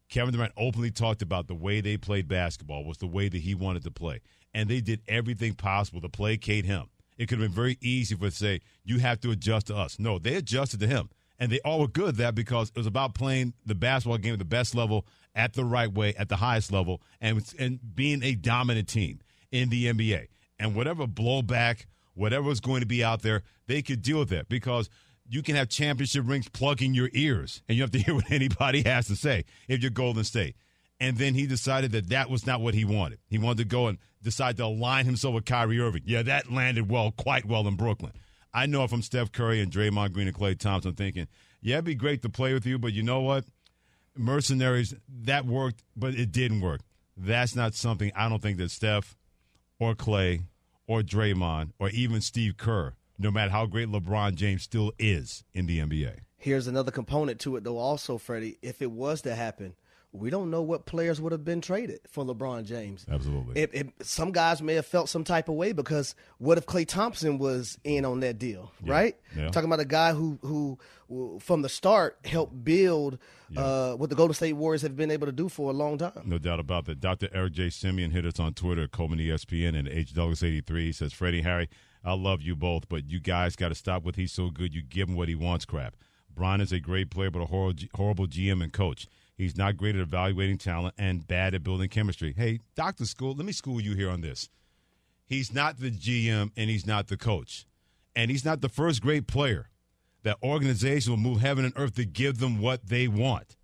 Kevin 0.09 0.33
Durant 0.33 0.53
openly 0.57 0.91
talked 0.91 1.21
about 1.21 1.47
the 1.47 1.55
way 1.55 1.81
they 1.81 1.97
played 1.97 2.27
basketball 2.27 2.83
was 2.83 2.97
the 2.97 3.07
way 3.07 3.29
that 3.29 3.41
he 3.41 3.55
wanted 3.55 3.83
to 3.83 3.91
play. 3.91 4.21
And 4.53 4.69
they 4.69 4.81
did 4.81 5.01
everything 5.07 5.55
possible 5.55 6.01
to 6.01 6.09
placate 6.09 6.65
him. 6.65 6.85
It 7.17 7.27
could 7.27 7.39
have 7.39 7.47
been 7.47 7.55
very 7.55 7.77
easy 7.81 8.15
for 8.15 8.29
say, 8.31 8.61
you 8.83 8.99
have 8.99 9.19
to 9.21 9.31
adjust 9.31 9.67
to 9.67 9.75
us. 9.75 9.99
No, 9.99 10.19
they 10.19 10.35
adjusted 10.35 10.79
to 10.81 10.87
him. 10.87 11.09
And 11.39 11.51
they 11.51 11.59
all 11.65 11.79
were 11.79 11.87
good 11.87 12.09
at 12.09 12.17
that 12.17 12.35
because 12.35 12.69
it 12.69 12.77
was 12.77 12.87
about 12.87 13.15
playing 13.15 13.53
the 13.65 13.75
basketball 13.75 14.17
game 14.17 14.33
at 14.33 14.39
the 14.39 14.45
best 14.45 14.75
level, 14.75 15.05
at 15.35 15.53
the 15.53 15.65
right 15.65 15.91
way, 15.91 16.13
at 16.15 16.29
the 16.29 16.37
highest 16.37 16.71
level, 16.71 17.01
and, 17.19 17.43
and 17.59 17.79
being 17.95 18.23
a 18.23 18.35
dominant 18.35 18.87
team 18.87 19.19
in 19.51 19.69
the 19.69 19.87
NBA. 19.87 20.27
And 20.59 20.75
whatever 20.75 21.07
blowback, 21.07 21.85
whatever 22.13 22.47
was 22.47 22.59
going 22.59 22.81
to 22.81 22.87
be 22.87 23.03
out 23.03 23.23
there, 23.23 23.41
they 23.67 23.81
could 23.81 24.01
deal 24.01 24.19
with 24.19 24.31
it 24.31 24.47
because 24.47 24.89
you 25.27 25.41
can 25.41 25.55
have 25.55 25.69
championship 25.69 26.23
rings 26.27 26.47
plugging 26.49 26.93
your 26.93 27.09
ears 27.13 27.61
and 27.67 27.75
you 27.75 27.83
have 27.83 27.91
to 27.91 27.99
hear 28.03 28.15
what 28.15 28.31
anybody 28.31 28.83
has 28.83 29.07
to 29.07 29.15
say 29.15 29.45
if 29.67 29.81
you're 29.81 29.91
Golden 29.91 30.23
State. 30.23 30.55
And 30.99 31.17
then 31.17 31.33
he 31.33 31.47
decided 31.47 31.91
that 31.91 32.09
that 32.09 32.29
was 32.29 32.45
not 32.45 32.61
what 32.61 32.73
he 32.73 32.85
wanted. 32.85 33.19
He 33.27 33.37
wanted 33.37 33.57
to 33.59 33.65
go 33.65 33.87
and 33.87 33.97
decide 34.21 34.57
to 34.57 34.65
align 34.65 35.05
himself 35.05 35.35
with 35.35 35.45
Kyrie 35.45 35.79
Irving. 35.79 36.03
Yeah, 36.05 36.23
that 36.23 36.51
landed 36.51 36.89
well, 36.89 37.11
quite 37.11 37.45
well 37.45 37.67
in 37.67 37.75
Brooklyn. 37.75 38.13
I 38.53 38.67
know 38.67 38.83
if 38.83 38.93
I'm 38.93 39.01
Steph 39.01 39.31
Curry 39.31 39.61
and 39.61 39.71
Draymond 39.71 40.13
Green 40.13 40.27
and 40.27 40.35
Klay 40.35 40.57
Thompson 40.57 40.93
thinking, 40.93 41.27
yeah, 41.61 41.75
it'd 41.75 41.85
be 41.85 41.95
great 41.95 42.21
to 42.21 42.29
play 42.29 42.53
with 42.53 42.65
you, 42.65 42.77
but 42.77 42.93
you 42.93 43.03
know 43.03 43.21
what? 43.21 43.45
Mercenaries, 44.15 44.93
that 45.23 45.45
worked, 45.45 45.83
but 45.95 46.13
it 46.13 46.31
didn't 46.31 46.61
work. 46.61 46.81
That's 47.17 47.55
not 47.55 47.73
something 47.73 48.11
I 48.15 48.29
don't 48.29 48.41
think 48.41 48.57
that 48.59 48.69
Steph 48.71 49.17
or 49.79 49.95
Klay 49.95 50.43
or 50.87 51.01
Draymond 51.01 51.71
or 51.79 51.89
even 51.89 52.21
Steve 52.21 52.57
Kerr, 52.57 52.93
no 53.17 53.31
matter 53.31 53.51
how 53.51 53.65
great 53.65 53.87
LeBron 53.87 54.35
James 54.35 54.63
still 54.63 54.91
is 54.99 55.43
in 55.53 55.65
the 55.65 55.79
NBA. 55.79 56.19
Here's 56.37 56.67
another 56.67 56.91
component 56.91 57.39
to 57.41 57.55
it, 57.55 57.63
though, 57.63 57.77
also, 57.77 58.17
Freddie. 58.17 58.57
If 58.61 58.81
it 58.81 58.91
was 58.91 59.21
to 59.21 59.33
happen, 59.33 59.75
we 60.13 60.29
don't 60.29 60.51
know 60.51 60.61
what 60.61 60.85
players 60.85 61.19
would 61.19 61.31
have 61.31 61.43
been 61.43 61.59
traded 61.59 61.99
for 62.07 62.23
LeBron 62.23 62.65
James. 62.65 63.03
Absolutely. 63.11 63.59
It, 63.59 63.69
it, 63.73 63.93
some 64.03 64.31
guys 64.31 64.61
may 64.61 64.75
have 64.75 64.85
felt 64.85 65.09
some 65.09 65.23
type 65.23 65.49
of 65.49 65.55
way 65.55 65.71
because 65.71 66.13
what 66.37 66.59
if 66.59 66.67
Klay 66.67 66.87
Thompson 66.87 67.39
was 67.39 67.79
in 67.83 68.05
on 68.05 68.19
that 68.19 68.37
deal, 68.37 68.71
yeah. 68.83 68.93
right? 68.93 69.15
Yeah. 69.35 69.49
Talking 69.49 69.65
about 69.65 69.79
a 69.79 69.85
guy 69.85 70.13
who, 70.13 70.37
who, 70.43 70.77
from 71.39 71.63
the 71.63 71.69
start 71.69 72.19
helped 72.25 72.63
build 72.63 73.17
yeah. 73.49 73.61
uh, 73.61 73.93
what 73.95 74.09
the 74.09 74.15
Golden 74.15 74.35
State 74.35 74.53
Warriors 74.53 74.83
have 74.83 74.95
been 74.95 75.11
able 75.11 75.25
to 75.25 75.33
do 75.33 75.49
for 75.49 75.71
a 75.71 75.73
long 75.73 75.97
time. 75.97 76.21
No 76.25 76.37
doubt 76.37 76.59
about 76.59 76.85
that. 76.85 76.99
Dr. 76.99 77.27
Eric 77.33 77.53
J. 77.53 77.69
Simeon 77.71 78.11
hit 78.11 78.25
us 78.25 78.39
on 78.39 78.53
Twitter, 78.53 78.87
Coleman 78.87 79.19
ESPN, 79.19 79.77
and 79.77 79.87
H. 79.87 80.13
Douglas 80.13 80.43
83. 80.43 80.85
He 80.85 80.91
says, 80.91 81.11
Freddie, 81.11 81.41
Harry, 81.41 81.69
I 82.03 82.13
love 82.13 82.41
you 82.41 82.55
both, 82.55 82.87
but 82.87 83.09
you 83.09 83.19
guys 83.19 83.55
got 83.55 83.69
to 83.69 83.75
stop 83.75 84.03
with 84.03 84.15
he's 84.15 84.31
so 84.31 84.51
good, 84.51 84.75
you 84.75 84.83
give 84.83 85.09
him 85.09 85.15
what 85.15 85.27
he 85.27 85.35
wants 85.35 85.65
crap. 85.65 85.95
Brian 86.35 86.61
is 86.61 86.71
a 86.71 86.79
great 86.79 87.09
player, 87.09 87.31
but 87.31 87.41
a 87.41 87.45
horrible, 87.45 87.83
horrible 87.95 88.27
GM 88.27 88.63
and 88.63 88.73
coach. 88.73 89.07
He's 89.35 89.57
not 89.57 89.77
great 89.77 89.95
at 89.95 90.01
evaluating 90.01 90.57
talent 90.57 90.95
and 90.97 91.27
bad 91.27 91.55
at 91.55 91.63
building 91.63 91.89
chemistry. 91.89 92.33
Hey, 92.35 92.59
Dr. 92.75 93.05
School, 93.05 93.33
let 93.33 93.45
me 93.45 93.51
school 93.51 93.81
you 93.81 93.95
here 93.95 94.09
on 94.09 94.21
this. 94.21 94.49
He's 95.25 95.53
not 95.53 95.79
the 95.79 95.89
GM 95.89 96.51
and 96.55 96.69
he's 96.69 96.85
not 96.85 97.07
the 97.07 97.17
coach. 97.17 97.65
And 98.15 98.29
he's 98.29 98.45
not 98.45 98.61
the 98.61 98.69
first 98.69 99.01
great 99.01 99.25
player 99.25 99.69
that 100.23 100.37
organization 100.43 101.11
will 101.11 101.17
move 101.17 101.41
heaven 101.41 101.65
and 101.65 101.73
earth 101.75 101.95
to 101.95 102.05
give 102.05 102.37
them 102.37 102.59
what 102.59 102.87
they 102.87 103.07
want. 103.07 103.57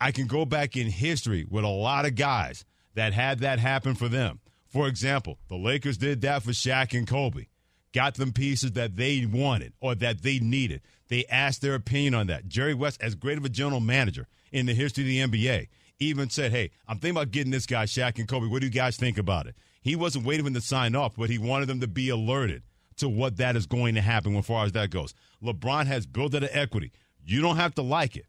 I 0.00 0.12
can 0.12 0.26
go 0.26 0.44
back 0.44 0.76
in 0.76 0.88
history 0.88 1.44
with 1.48 1.64
a 1.64 1.68
lot 1.68 2.06
of 2.06 2.14
guys 2.14 2.64
that 2.94 3.12
had 3.12 3.40
that 3.40 3.58
happen 3.58 3.94
for 3.94 4.08
them. 4.08 4.40
For 4.68 4.86
example, 4.86 5.38
the 5.48 5.56
Lakers 5.56 5.96
did 5.96 6.20
that 6.20 6.42
for 6.42 6.50
Shaq 6.50 6.96
and 6.96 7.06
Kobe. 7.06 7.46
Got 7.92 8.14
them 8.14 8.32
pieces 8.32 8.72
that 8.72 8.96
they 8.96 9.26
wanted 9.26 9.72
or 9.80 9.94
that 9.94 10.22
they 10.22 10.38
needed. 10.38 10.82
They 11.08 11.24
asked 11.26 11.62
their 11.62 11.74
opinion 11.74 12.14
on 12.14 12.26
that. 12.26 12.48
Jerry 12.48 12.74
West, 12.74 13.00
as 13.00 13.14
great 13.14 13.38
of 13.38 13.44
a 13.44 13.48
general 13.48 13.80
manager, 13.80 14.26
in 14.52 14.66
the 14.66 14.74
history 14.74 15.04
of 15.04 15.32
the 15.32 15.38
NBA. 15.40 15.68
even 16.00 16.30
said, 16.30 16.52
"Hey, 16.52 16.70
I'm 16.86 16.98
thinking 16.98 17.16
about 17.16 17.32
getting 17.32 17.50
this 17.50 17.66
guy, 17.66 17.84
Shaq 17.84 18.18
and 18.20 18.28
Kobe. 18.28 18.46
What 18.46 18.60
do 18.60 18.66
you 18.66 18.72
guys 18.72 18.96
think 18.96 19.18
about 19.18 19.48
it?" 19.48 19.56
He 19.82 19.96
wasn't 19.96 20.26
waiting 20.26 20.44
for 20.44 20.50
them 20.50 20.60
to 20.60 20.66
sign 20.66 20.94
off, 20.94 21.14
but 21.16 21.28
he 21.28 21.38
wanted 21.38 21.66
them 21.66 21.80
to 21.80 21.88
be 21.88 22.08
alerted 22.08 22.62
to 22.98 23.08
what 23.08 23.36
that 23.38 23.56
is 23.56 23.66
going 23.66 23.96
to 23.96 24.00
happen 24.00 24.36
as 24.36 24.46
far 24.46 24.64
as 24.64 24.72
that 24.72 24.90
goes. 24.90 25.12
LeBron 25.42 25.86
has 25.86 26.06
built 26.06 26.32
that 26.32 26.48
equity. 26.54 26.92
You 27.24 27.40
don't 27.40 27.56
have 27.56 27.74
to 27.76 27.82
like 27.82 28.16
it, 28.16 28.26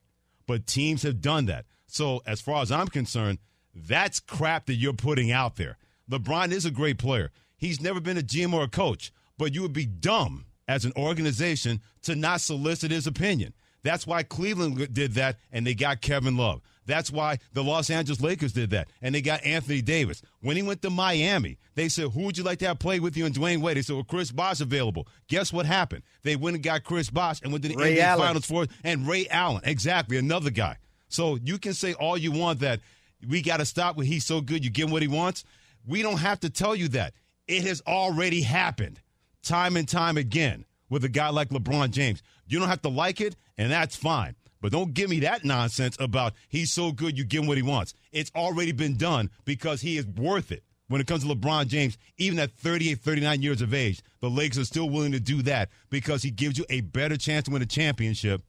but 0.47 0.65
teams 0.65 1.03
have 1.03 1.21
done 1.21 1.45
that. 1.45 1.65
So 1.85 2.21
as 2.25 2.41
far 2.41 2.61
as 2.61 2.71
I'm 2.71 2.87
concerned, 2.87 3.39
that's 3.75 4.19
crap 4.19 4.65
that 4.65 4.75
you're 4.75 4.93
putting 4.93 5.31
out 5.31 5.55
there. 5.55 5.77
LeBron 6.09 6.51
is 6.51 6.65
a 6.65 6.71
great 6.71 6.97
player. 6.97 7.31
He's 7.57 7.81
never 7.81 7.99
been 7.99 8.17
a 8.17 8.21
GM 8.21 8.53
or 8.53 8.63
a 8.63 8.67
coach, 8.67 9.11
but 9.39 9.55
you 9.55 9.63
would 9.63 9.73
be 9.73 9.87
dumb 9.87 10.45
as 10.67 10.85
an 10.85 10.93
organization 10.95 11.81
to 12.03 12.15
not 12.15 12.41
solicit 12.41 12.91
his 12.91 13.07
opinion. 13.07 13.53
That's 13.81 14.05
why 14.05 14.21
Cleveland 14.21 14.93
did 14.93 15.13
that 15.13 15.37
and 15.51 15.65
they 15.65 15.73
got 15.73 16.01
Kevin 16.01 16.37
Love. 16.37 16.61
That's 16.85 17.09
why 17.09 17.37
the 17.53 17.63
Los 17.63 17.89
Angeles 17.89 18.19
Lakers 18.19 18.51
did 18.51 18.71
that 18.71 18.89
and 19.01 19.15
they 19.15 19.21
got 19.21 19.43
Anthony 19.45 19.81
Davis. 19.81 20.21
When 20.41 20.57
he 20.57 20.61
went 20.61 20.81
to 20.81 20.89
Miami, 20.89 21.57
they 21.75 21.87
said, 21.87 22.11
Who 22.11 22.23
would 22.23 22.37
you 22.37 22.43
like 22.43 22.59
to 22.59 22.67
have 22.67 22.79
play 22.79 22.99
with 22.99 23.15
you 23.15 23.25
and 23.25 23.33
Dwyane 23.33 23.61
Wade? 23.61 23.77
They 23.77 23.81
said, 23.81 23.95
Well, 23.95 24.03
Chris 24.03 24.31
Bosh 24.31 24.59
available. 24.59 25.07
Guess 25.27 25.53
what 25.53 25.65
happened? 25.65 26.03
They 26.23 26.35
went 26.35 26.55
and 26.55 26.63
got 26.63 26.83
Chris 26.83 27.09
Bosh 27.09 27.41
and 27.41 27.51
went 27.51 27.63
to 27.63 27.69
the 27.69 27.75
Ray 27.77 27.95
NBA 27.95 28.01
Allen. 28.01 28.27
Finals 28.27 28.45
for 28.45 28.65
and 28.83 29.07
Ray 29.07 29.27
Allen. 29.29 29.61
Exactly, 29.63 30.17
another 30.17 30.49
guy. 30.49 30.77
So 31.07 31.37
you 31.43 31.57
can 31.57 31.73
say 31.73 31.93
all 31.93 32.17
you 32.17 32.31
want 32.31 32.59
that 32.59 32.81
we 33.27 33.41
got 33.41 33.57
to 33.57 33.65
stop 33.65 33.95
when 33.95 34.05
he's 34.05 34.25
so 34.25 34.41
good, 34.41 34.63
you 34.63 34.69
give 34.69 34.87
him 34.87 34.91
what 34.91 35.01
he 35.01 35.07
wants. 35.07 35.45
We 35.87 36.01
don't 36.01 36.17
have 36.17 36.41
to 36.41 36.49
tell 36.49 36.75
you 36.75 36.89
that. 36.89 37.13
It 37.47 37.63
has 37.63 37.81
already 37.87 38.41
happened 38.41 38.99
time 39.43 39.77
and 39.77 39.87
time 39.87 40.17
again 40.17 40.65
with 40.89 41.03
a 41.03 41.09
guy 41.09 41.29
like 41.29 41.49
LeBron 41.49 41.91
James. 41.91 42.21
You 42.47 42.59
don't 42.59 42.69
have 42.69 42.81
to 42.83 42.89
like 42.89 43.21
it, 43.21 43.35
and 43.57 43.71
that's 43.71 43.95
fine. 43.95 44.35
But 44.61 44.71
don't 44.71 44.93
give 44.93 45.09
me 45.09 45.21
that 45.21 45.45
nonsense 45.45 45.95
about 45.99 46.33
he's 46.49 46.71
so 46.71 46.91
good, 46.91 47.17
you 47.17 47.23
give 47.23 47.43
him 47.43 47.47
what 47.47 47.57
he 47.57 47.63
wants. 47.63 47.93
It's 48.11 48.31
already 48.35 48.71
been 48.71 48.97
done 48.97 49.29
because 49.45 49.81
he 49.81 49.97
is 49.97 50.05
worth 50.05 50.51
it. 50.51 50.63
When 50.87 50.99
it 50.99 51.07
comes 51.07 51.23
to 51.23 51.33
LeBron 51.33 51.67
James, 51.67 51.97
even 52.17 52.39
at 52.39 52.51
38, 52.53 52.99
39 52.99 53.41
years 53.43 53.61
of 53.61 53.75
age, 53.75 54.01
the 54.21 54.29
Lakers 54.29 54.57
are 54.57 54.65
still 54.65 54.89
willing 54.89 55.11
to 55.11 55.19
do 55.19 55.43
that 55.43 55.69
because 55.91 56.23
he 56.23 56.31
gives 56.31 56.57
you 56.57 56.65
a 56.69 56.81
better 56.81 57.15
chance 57.15 57.45
to 57.45 57.51
win 57.51 57.61
a 57.61 57.67
championship 57.67 58.41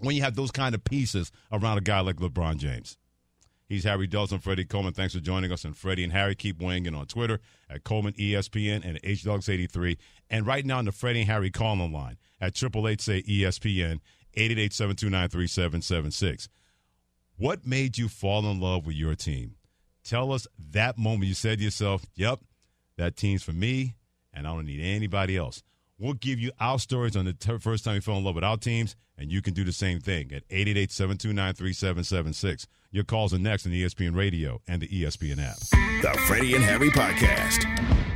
when 0.00 0.14
you 0.14 0.22
have 0.22 0.36
those 0.36 0.50
kind 0.50 0.74
of 0.74 0.84
pieces 0.84 1.32
around 1.50 1.78
a 1.78 1.80
guy 1.80 2.00
like 2.00 2.16
LeBron 2.16 2.58
James. 2.58 2.98
He's 3.68 3.84
Harry 3.84 4.06
Douglas, 4.06 4.42
Freddie 4.42 4.64
Coleman. 4.64 4.92
Thanks 4.92 5.14
for 5.14 5.20
joining 5.20 5.50
us. 5.50 5.64
And 5.64 5.76
Freddie 5.76 6.04
and 6.04 6.12
Harry 6.12 6.34
keep 6.36 6.60
weighing 6.60 6.86
in 6.86 6.94
on 6.94 7.06
Twitter 7.06 7.40
at 7.68 7.82
Coleman 7.82 8.12
ESPN 8.14 8.84
and 8.84 9.02
HDouglas83. 9.02 9.96
And 10.30 10.46
right 10.46 10.64
now 10.64 10.78
on 10.78 10.84
the 10.84 10.92
Freddie 10.92 11.22
and 11.22 11.28
Harry 11.28 11.50
calling 11.50 11.92
line 11.92 12.16
at 12.40 12.56
888 12.56 13.00
say 13.00 13.22
ESPN 13.22 14.00
888 14.34 14.72
729 14.72 15.28
3776. 15.28 16.48
What 17.38 17.66
made 17.66 17.98
you 17.98 18.08
fall 18.08 18.48
in 18.50 18.60
love 18.60 18.86
with 18.86 18.96
your 18.96 19.14
team? 19.14 19.56
Tell 20.04 20.32
us 20.32 20.46
that 20.70 20.96
moment 20.96 21.24
you 21.24 21.34
said 21.34 21.58
to 21.58 21.64
yourself, 21.64 22.06
Yep, 22.14 22.40
that 22.96 23.16
team's 23.16 23.42
for 23.42 23.52
me, 23.52 23.96
and 24.32 24.46
I 24.46 24.54
don't 24.54 24.66
need 24.66 24.80
anybody 24.80 25.36
else. 25.36 25.62
We'll 25.98 26.14
give 26.14 26.38
you 26.38 26.52
our 26.60 26.78
stories 26.78 27.16
on 27.16 27.24
the 27.24 27.32
ter- 27.32 27.58
first 27.58 27.84
time 27.84 27.96
you 27.96 28.00
fell 28.00 28.18
in 28.18 28.24
love 28.24 28.34
with 28.34 28.44
our 28.44 28.56
teams, 28.56 28.94
and 29.18 29.32
you 29.32 29.42
can 29.42 29.54
do 29.54 29.64
the 29.64 29.72
same 29.72 29.98
thing 29.98 30.26
at 30.32 30.44
888 30.50 30.92
729 30.92 31.54
3776. 31.54 32.66
Your 32.96 33.04
calls 33.04 33.34
are 33.34 33.38
next 33.38 33.66
on 33.66 33.72
ESPN 33.72 34.16
Radio 34.16 34.62
and 34.66 34.80
the 34.80 34.88
ESPN 34.88 35.38
app. 35.38 35.58
The 36.00 36.18
Freddie 36.26 36.54
and 36.54 36.64
Harry 36.64 36.88
Podcast. 36.88 38.15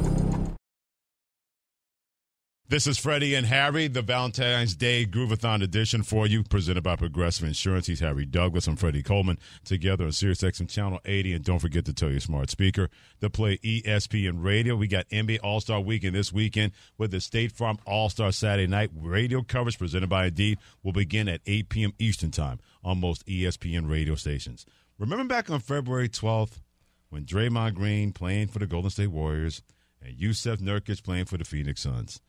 This 2.71 2.87
is 2.87 2.97
Freddie 2.97 3.35
and 3.35 3.45
Harry, 3.47 3.89
the 3.89 4.01
Valentine's 4.01 4.75
Day 4.75 5.05
Groovathon 5.05 5.61
edition 5.61 6.03
for 6.03 6.25
you, 6.25 6.41
presented 6.41 6.83
by 6.83 6.95
Progressive 6.95 7.45
Insurance. 7.45 7.87
He's 7.87 7.99
Harry 7.99 8.25
Douglas. 8.25 8.65
I'm 8.65 8.77
Freddie 8.77 9.03
Coleman, 9.03 9.39
together 9.65 10.05
on 10.05 10.13
Sirius 10.13 10.39
XM 10.39 10.69
Channel 10.69 11.01
80. 11.03 11.33
And 11.33 11.43
don't 11.43 11.59
forget 11.59 11.83
to 11.83 11.93
tell 11.93 12.11
your 12.11 12.21
smart 12.21 12.49
speaker 12.49 12.89
to 13.19 13.29
play 13.29 13.57
ESPN 13.57 14.41
Radio. 14.41 14.77
We 14.77 14.87
got 14.87 15.09
NBA 15.09 15.39
All-Star 15.43 15.81
Weekend 15.81 16.15
this 16.15 16.31
weekend 16.31 16.71
with 16.97 17.11
the 17.11 17.19
State 17.19 17.51
Farm 17.51 17.77
All-Star 17.85 18.31
Saturday 18.31 18.67
Night 18.67 18.91
radio 18.95 19.41
coverage 19.41 19.77
presented 19.77 20.07
by 20.07 20.27
Indeed 20.27 20.57
will 20.81 20.93
begin 20.93 21.27
at 21.27 21.41
8 21.45 21.67
p.m. 21.67 21.93
Eastern 21.99 22.31
Time 22.31 22.61
on 22.85 23.01
most 23.01 23.27
ESPN 23.27 23.89
radio 23.89 24.15
stations. 24.15 24.65
Remember 24.97 25.25
back 25.25 25.49
on 25.49 25.59
February 25.59 26.07
12th 26.07 26.61
when 27.09 27.25
Draymond 27.25 27.73
Green 27.73 28.13
playing 28.13 28.47
for 28.47 28.59
the 28.59 28.65
Golden 28.65 28.91
State 28.91 29.07
Warriors 29.07 29.61
and 30.01 30.17
Jusuf 30.17 30.59
Nurkic 30.59 31.03
playing 31.03 31.25
for 31.25 31.37
the 31.37 31.43
Phoenix 31.43 31.81
Suns? 31.81 32.21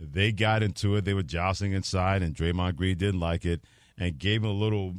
They 0.00 0.32
got 0.32 0.62
into 0.62 0.96
it. 0.96 1.04
They 1.04 1.14
were 1.14 1.22
jostling 1.22 1.72
inside, 1.72 2.22
and 2.22 2.34
Draymond 2.34 2.76
Green 2.76 2.96
didn't 2.96 3.20
like 3.20 3.44
it 3.44 3.60
and 3.98 4.18
gave 4.18 4.42
him 4.42 4.48
a 4.48 4.52
little 4.52 4.94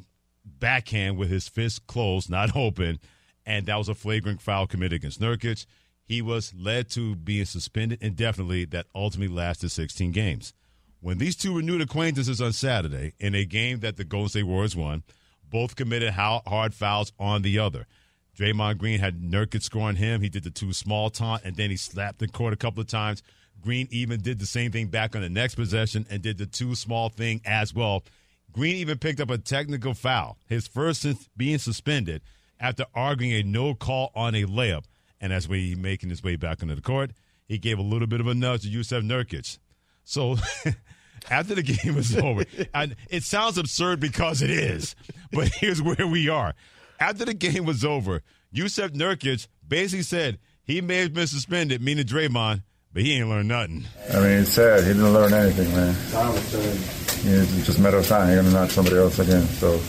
backhand 0.45 1.17
with 1.17 1.29
his 1.29 1.47
fist 1.47 1.87
closed, 1.87 2.29
not 2.29 2.55
open. 2.55 2.99
And 3.45 3.65
that 3.65 3.77
was 3.77 3.89
a 3.89 3.95
flagrant 3.95 4.41
foul 4.41 4.67
committed 4.67 4.97
against 4.97 5.19
Nurkic. 5.19 5.65
He 6.03 6.21
was 6.21 6.53
led 6.53 6.89
to 6.91 7.15
being 7.15 7.45
suspended 7.45 7.99
indefinitely, 8.01 8.65
that 8.65 8.87
ultimately 8.93 9.35
lasted 9.35 9.69
16 9.69 10.11
games. 10.11 10.53
When 10.99 11.17
these 11.17 11.35
two 11.35 11.55
renewed 11.55 11.81
acquaintances 11.81 12.39
on 12.39 12.53
Saturday 12.53 13.13
in 13.19 13.33
a 13.33 13.43
game 13.43 13.79
that 13.79 13.97
the 13.97 14.03
Golden 14.03 14.29
State 14.29 14.43
Warriors 14.43 14.75
won, 14.75 15.03
both 15.49 15.75
committed 15.75 16.11
hard 16.11 16.73
fouls 16.75 17.11
on 17.19 17.41
the 17.41 17.57
other. 17.57 17.87
Draymond 18.37 18.77
Green 18.77 18.99
had 18.99 19.21
Nurkic 19.21 19.63
scoring 19.63 19.97
him. 19.97 20.21
He 20.21 20.29
did 20.29 20.43
the 20.43 20.51
too 20.51 20.73
small 20.73 21.09
taunt, 21.09 21.43
and 21.43 21.55
then 21.55 21.69
he 21.69 21.77
slapped 21.77 22.19
the 22.19 22.27
court 22.27 22.53
a 22.53 22.57
couple 22.57 22.81
of 22.81 22.87
times. 22.87 23.23
Green 23.61 23.87
even 23.91 24.21
did 24.21 24.39
the 24.39 24.45
same 24.45 24.71
thing 24.71 24.87
back 24.87 25.15
on 25.15 25.21
the 25.21 25.29
next 25.29 25.55
possession 25.55 26.05
and 26.09 26.21
did 26.21 26.37
the 26.37 26.45
too 26.45 26.75
small 26.75 27.09
thing 27.09 27.41
as 27.45 27.73
well. 27.73 28.03
Green 28.51 28.75
even 28.75 28.97
picked 28.97 29.21
up 29.21 29.29
a 29.29 29.37
technical 29.37 29.93
foul, 29.93 30.37
his 30.47 30.67
first 30.67 31.01
since 31.01 31.29
being 31.37 31.57
suspended, 31.57 32.21
after 32.59 32.85
arguing 32.93 33.33
a 33.33 33.43
no 33.43 33.73
call 33.73 34.11
on 34.15 34.35
a 34.35 34.43
layup. 34.43 34.83
And 35.19 35.31
as 35.31 35.47
we 35.47 35.75
making 35.75 36.09
his 36.09 36.23
way 36.23 36.35
back 36.35 36.61
onto 36.61 36.75
the 36.75 36.81
court, 36.81 37.11
he 37.47 37.57
gave 37.57 37.77
a 37.79 37.83
little 37.83 38.07
bit 38.07 38.19
of 38.19 38.27
a 38.27 38.33
nudge 38.33 38.63
to 38.63 38.67
Jusuf 38.69 39.03
Nurkic. 39.03 39.59
So 40.03 40.37
after 41.29 41.55
the 41.55 41.63
game 41.63 41.95
was 41.95 42.15
over, 42.17 42.43
and 42.73 42.95
it 43.09 43.23
sounds 43.23 43.57
absurd 43.57 43.99
because 43.99 44.41
it 44.41 44.49
is, 44.49 44.95
but 45.31 45.47
here's 45.55 45.81
where 45.81 46.07
we 46.07 46.27
are. 46.29 46.53
After 46.99 47.25
the 47.25 47.33
game 47.33 47.65
was 47.65 47.85
over, 47.85 48.21
Jusuf 48.53 48.89
Nurkic 48.91 49.47
basically 49.67 50.03
said 50.03 50.39
he 50.63 50.81
may 50.81 50.97
have 50.97 51.13
been 51.13 51.27
suspended, 51.27 51.81
meaning 51.81 52.05
Draymond, 52.05 52.63
but 52.93 53.03
he 53.03 53.13
ain't 53.13 53.29
learned 53.29 53.47
nothing. 53.49 53.83
I 54.11 54.15
mean, 54.19 54.39
it's 54.41 54.51
sad. 54.51 54.81
He 54.83 54.87
didn't 54.93 55.13
learn 55.13 55.33
anything, 55.33 55.71
man. 55.75 55.95
It's 57.23 57.65
just 57.65 57.77
a 57.79 57.81
matter 57.81 57.97
of 57.97 58.07
time. 58.07 58.27
He's 58.27 58.35
going 58.37 58.47
to 58.47 58.53
knock 58.53 58.69
somebody 58.71 58.97
else 58.97 59.19
again. 59.19 59.43
So 59.45 59.79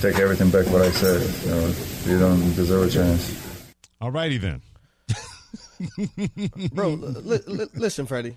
take 0.00 0.18
everything 0.20 0.50
back 0.50 0.66
what 0.66 0.82
I 0.82 0.90
said. 0.90 1.20
You, 1.44 1.50
know, 1.50 1.74
you 2.06 2.18
don't 2.18 2.54
deserve 2.54 2.88
a 2.88 2.90
chance. 2.90 3.64
All 4.00 4.10
righty 4.10 4.38
then. 4.38 4.62
Bro, 6.72 6.88
li- 6.90 7.38
li- 7.46 7.66
listen, 7.74 8.06
Freddie. 8.06 8.36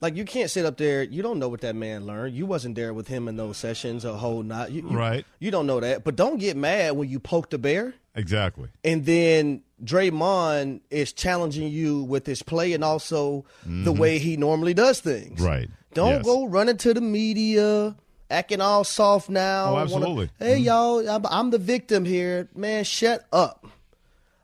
Like 0.00 0.16
you 0.16 0.24
can't 0.24 0.50
sit 0.50 0.66
up 0.66 0.76
there. 0.76 1.02
You 1.02 1.22
don't 1.22 1.38
know 1.38 1.48
what 1.48 1.60
that 1.62 1.74
man 1.76 2.04
learned. 2.06 2.34
You 2.34 2.46
wasn't 2.46 2.74
there 2.74 2.92
with 2.92 3.06
him 3.08 3.28
in 3.28 3.36
those 3.36 3.56
sessions 3.56 4.04
a 4.04 4.12
whole 4.14 4.42
night. 4.42 4.70
You, 4.70 4.82
you- 4.90 4.96
Right. 4.96 5.24
You 5.38 5.50
don't 5.50 5.66
know 5.66 5.80
that. 5.80 6.04
But 6.04 6.16
don't 6.16 6.38
get 6.38 6.56
mad 6.56 6.96
when 6.96 7.08
you 7.08 7.20
poke 7.20 7.50
the 7.50 7.58
bear. 7.58 7.94
Exactly. 8.14 8.68
And 8.82 9.04
then 9.04 9.62
Draymond 9.84 10.80
is 10.90 11.12
challenging 11.12 11.68
you 11.70 12.02
with 12.04 12.26
his 12.26 12.42
play 12.42 12.72
and 12.72 12.82
also 12.82 13.44
the 13.64 13.92
Mhm. 13.92 13.98
way 13.98 14.18
he 14.18 14.36
normally 14.36 14.74
does 14.74 15.00
things. 15.00 15.40
Right. 15.40 15.68
Don't 15.94 16.14
Yes. 16.16 16.24
go 16.24 16.46
running 16.46 16.76
to 16.78 16.94
the 16.94 17.00
media 17.00 17.94
acting 18.30 18.60
all 18.60 18.82
soft 18.84 19.28
now. 19.28 19.66
Oh, 19.66 19.72
wanna- 19.74 19.84
absolutely. 19.84 20.30
hey, 20.38 20.58
Mhm. 20.60 20.64
y'all, 20.64 21.08
I'm, 21.08 21.26
I'm 21.26 21.50
the 21.50 21.58
victim 21.58 22.04
here. 22.04 22.48
Man, 22.54 22.84
shut 22.84 23.26
up. 23.32 23.66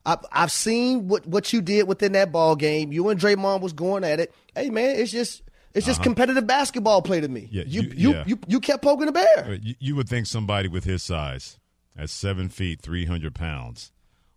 I, 0.06 0.16
I've 0.32 0.52
seen 0.52 1.08
what, 1.08 1.26
what 1.26 1.52
you 1.52 1.60
did 1.60 1.86
within 1.88 2.12
that 2.12 2.32
ball 2.32 2.56
game. 2.56 2.92
You 2.92 3.08
and 3.08 3.20
Draymond 3.20 3.60
was 3.60 3.72
going 3.72 4.04
at 4.04 4.20
it. 4.20 4.32
Hey, 4.54 4.70
man, 4.70 4.96
it's 4.96 5.10
just 5.12 5.42
it's 5.72 5.86
just 5.86 6.00
Uh-huh. 6.00 6.04
competitive 6.04 6.46
basketball 6.48 7.00
play 7.00 7.20
to 7.20 7.28
me. 7.28 7.48
Yeah, 7.52 7.62
you 7.66 7.82
you- 7.82 7.92
you, 7.96 8.10
yeah. 8.12 8.24
you 8.26 8.38
you 8.48 8.60
kept 8.60 8.82
poking 8.82 9.06
the 9.06 9.12
bear. 9.12 9.58
You, 9.62 9.74
you 9.78 9.94
would 9.96 10.08
think 10.08 10.26
somebody 10.26 10.68
with 10.68 10.82
his 10.84 11.02
size, 11.02 11.58
at 11.96 12.10
seven 12.10 12.48
feet, 12.48 12.80
300 12.80 13.34
pounds, 13.34 13.92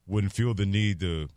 wouldn't 0.07 0.33
feel 0.33 0.53
the 0.53 0.65
need 0.65 0.99
to 0.99 1.27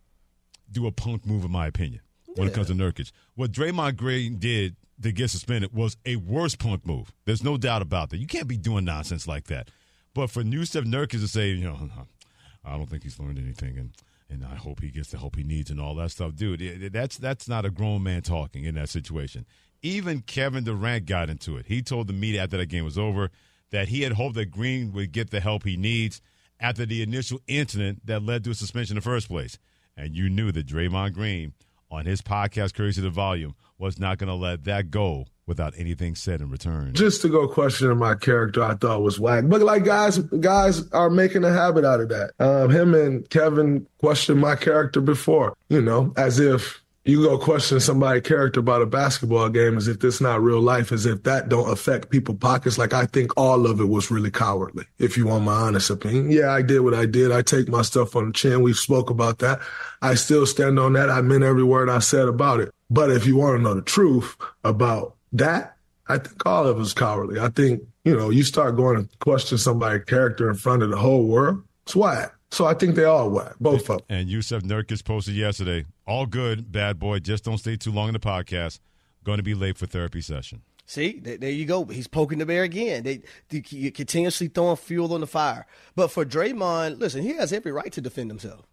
do 0.70 0.86
a 0.86 0.92
punk 0.92 1.24
move, 1.26 1.44
in 1.44 1.50
my 1.50 1.66
opinion, 1.66 2.00
when 2.34 2.48
it 2.48 2.54
comes 2.54 2.66
to 2.68 2.74
Nurkic. 2.74 3.12
What 3.34 3.52
Draymond 3.52 3.96
Green 3.96 4.38
did 4.38 4.76
to 5.02 5.12
get 5.12 5.28
suspended 5.30 5.72
was 5.74 5.96
a 6.06 6.16
worse 6.16 6.56
punk 6.56 6.86
move. 6.86 7.12
There's 7.24 7.44
no 7.44 7.56
doubt 7.56 7.82
about 7.82 8.10
that. 8.10 8.16
You 8.18 8.26
can't 8.26 8.48
be 8.48 8.56
doing 8.56 8.84
nonsense 8.84 9.28
like 9.28 9.44
that. 9.44 9.70
But 10.14 10.30
for 10.30 10.42
Jusuf 10.42 10.84
Nurkic 10.84 11.10
to 11.20 11.28
say, 11.28 11.50
you 11.50 11.64
know, 11.64 11.90
I 12.64 12.76
don't 12.76 12.88
think 12.88 13.02
he's 13.04 13.18
learned 13.18 13.38
anything, 13.38 13.78
and 13.78 13.90
and 14.28 14.44
I 14.44 14.56
hope 14.56 14.80
he 14.80 14.88
gets 14.90 15.10
the 15.12 15.18
help 15.18 15.36
he 15.36 15.44
needs 15.44 15.70
and 15.70 15.80
all 15.80 15.94
that 15.96 16.10
stuff, 16.10 16.34
dude. 16.34 16.60
it- 16.60 16.92
that's 16.92 17.16
that's 17.16 17.48
not 17.48 17.64
a 17.64 17.70
grown 17.70 18.02
man 18.02 18.22
talking 18.22 18.64
in 18.64 18.74
that 18.74 18.88
situation. 18.88 19.46
Even 19.82 20.20
Kevin 20.22 20.64
Durant 20.64 21.06
got 21.06 21.30
into 21.30 21.56
it. 21.58 21.66
He 21.66 21.80
told 21.80 22.08
the 22.08 22.12
media 22.12 22.42
after 22.42 22.56
that 22.56 22.66
game 22.66 22.84
was 22.84 22.98
over 22.98 23.30
that 23.70 23.86
he 23.88 24.02
had 24.02 24.14
hoped 24.14 24.34
that 24.34 24.50
Green 24.50 24.90
would 24.92 25.12
get 25.12 25.30
the 25.30 25.38
help 25.38 25.62
he 25.62 25.76
needs 25.76 26.20
after 26.60 26.86
the 26.86 27.02
initial 27.02 27.40
incident 27.46 28.06
that 28.06 28.22
led 28.22 28.44
to 28.44 28.50
a 28.50 28.54
suspension 28.54 28.96
in 28.96 29.02
the 29.02 29.02
first 29.02 29.28
place. 29.28 29.58
And 29.96 30.14
you 30.14 30.28
knew 30.28 30.52
that 30.52 30.66
Draymond 30.66 31.14
Green 31.14 31.54
on 31.90 32.06
his 32.06 32.20
podcast, 32.22 32.74
Courtesy 32.74 33.00
of 33.00 33.04
the 33.04 33.10
Volume, 33.10 33.54
was 33.78 33.98
not 33.98 34.18
going 34.18 34.28
to 34.28 34.34
let 34.34 34.64
that 34.64 34.90
go 34.90 35.26
without 35.46 35.74
anything 35.76 36.14
said 36.14 36.40
in 36.40 36.50
return. 36.50 36.92
Just 36.94 37.22
to 37.22 37.28
go 37.28 37.46
questioning 37.46 37.96
my 37.98 38.14
character, 38.14 38.62
I 38.62 38.74
thought 38.74 39.02
was 39.02 39.20
whack. 39.20 39.44
But 39.46 39.62
like 39.62 39.84
guys, 39.84 40.18
guys 40.18 40.90
are 40.90 41.08
making 41.08 41.44
a 41.44 41.52
habit 41.52 41.84
out 41.84 42.00
of 42.00 42.08
that. 42.08 42.32
Um, 42.40 42.70
him 42.70 42.94
and 42.94 43.28
Kevin 43.30 43.86
questioned 43.98 44.40
my 44.40 44.56
character 44.56 45.00
before, 45.00 45.56
you 45.68 45.80
know, 45.80 46.12
as 46.16 46.40
if 46.40 46.82
you 47.08 47.22
go 47.22 47.38
question 47.38 47.78
somebody's 47.78 48.22
character 48.22 48.60
about 48.60 48.82
a 48.82 48.86
basketball 48.86 49.48
game 49.48 49.76
as 49.76 49.86
if 49.86 50.00
this 50.00 50.20
not 50.20 50.42
real 50.42 50.60
life, 50.60 50.90
as 50.90 51.06
if 51.06 51.22
that 51.22 51.48
don't 51.48 51.70
affect 51.70 52.10
people's 52.10 52.38
pockets. 52.38 52.78
Like 52.78 52.92
I 52.92 53.06
think 53.06 53.32
all 53.36 53.66
of 53.66 53.80
it 53.80 53.88
was 53.88 54.10
really 54.10 54.30
cowardly, 54.30 54.86
if 54.98 55.16
you 55.16 55.26
want 55.26 55.44
my 55.44 55.52
honest 55.52 55.88
opinion. 55.90 56.30
Yeah, 56.30 56.52
I 56.52 56.62
did 56.62 56.80
what 56.80 56.94
I 56.94 57.06
did. 57.06 57.30
I 57.30 57.42
take 57.42 57.68
my 57.68 57.82
stuff 57.82 58.16
on 58.16 58.26
the 58.26 58.32
chin. 58.32 58.62
We 58.62 58.72
spoke 58.72 59.10
about 59.10 59.38
that. 59.38 59.60
I 60.02 60.14
still 60.14 60.46
stand 60.46 60.78
on 60.78 60.94
that. 60.94 61.10
I 61.10 61.20
meant 61.20 61.44
every 61.44 61.64
word 61.64 61.88
I 61.88 62.00
said 62.00 62.28
about 62.28 62.60
it. 62.60 62.72
But 62.90 63.10
if 63.10 63.26
you 63.26 63.36
want 63.36 63.58
to 63.58 63.62
know 63.62 63.74
the 63.74 63.82
truth 63.82 64.36
about 64.64 65.14
that, 65.32 65.76
I 66.08 66.18
think 66.18 66.44
all 66.46 66.66
of 66.66 66.76
it 66.76 66.80
was 66.80 66.94
cowardly. 66.94 67.40
I 67.40 67.48
think, 67.48 67.82
you 68.04 68.16
know, 68.16 68.30
you 68.30 68.42
start 68.42 68.76
going 68.76 68.96
to 69.06 69.18
question 69.18 69.58
somebody's 69.58 70.04
character 70.04 70.48
in 70.48 70.56
front 70.56 70.82
of 70.82 70.90
the 70.90 70.96
whole 70.96 71.26
world, 71.26 71.62
it's 71.84 71.96
whack. 71.96 72.35
So 72.50 72.64
I 72.64 72.74
think 72.74 72.94
they 72.94 73.04
all 73.04 73.28
whack, 73.30 73.54
both 73.60 73.80
of 73.90 73.98
them. 73.98 74.00
And 74.08 74.28
Jusuf 74.28 74.62
Nurkic 74.62 75.04
posted 75.04 75.34
yesterday, 75.34 75.84
all 76.06 76.26
good, 76.26 76.70
bad 76.70 76.98
boy, 76.98 77.18
just 77.18 77.44
don't 77.44 77.58
stay 77.58 77.76
too 77.76 77.90
long 77.90 78.08
in 78.08 78.12
the 78.14 78.20
podcast. 78.20 78.78
Going 79.24 79.38
to 79.38 79.42
be 79.42 79.54
late 79.54 79.76
for 79.76 79.86
therapy 79.86 80.20
session. 80.20 80.62
See, 80.88 81.18
there 81.18 81.50
you 81.50 81.64
go. 81.66 81.84
He's 81.86 82.06
poking 82.06 82.38
the 82.38 82.46
bear 82.46 82.62
again. 82.62 83.02
They, 83.02 83.22
they 83.48 83.64
you 83.70 83.90
continuously 83.90 84.46
throwing 84.46 84.76
fuel 84.76 85.12
on 85.12 85.20
the 85.20 85.26
fire. 85.26 85.66
But 85.96 86.12
for 86.12 86.24
Draymond, 86.24 87.00
listen, 87.00 87.22
he 87.22 87.34
has 87.34 87.52
every 87.52 87.72
right 87.72 87.92
to 87.92 88.00
defend 88.00 88.30
himself. 88.30 88.68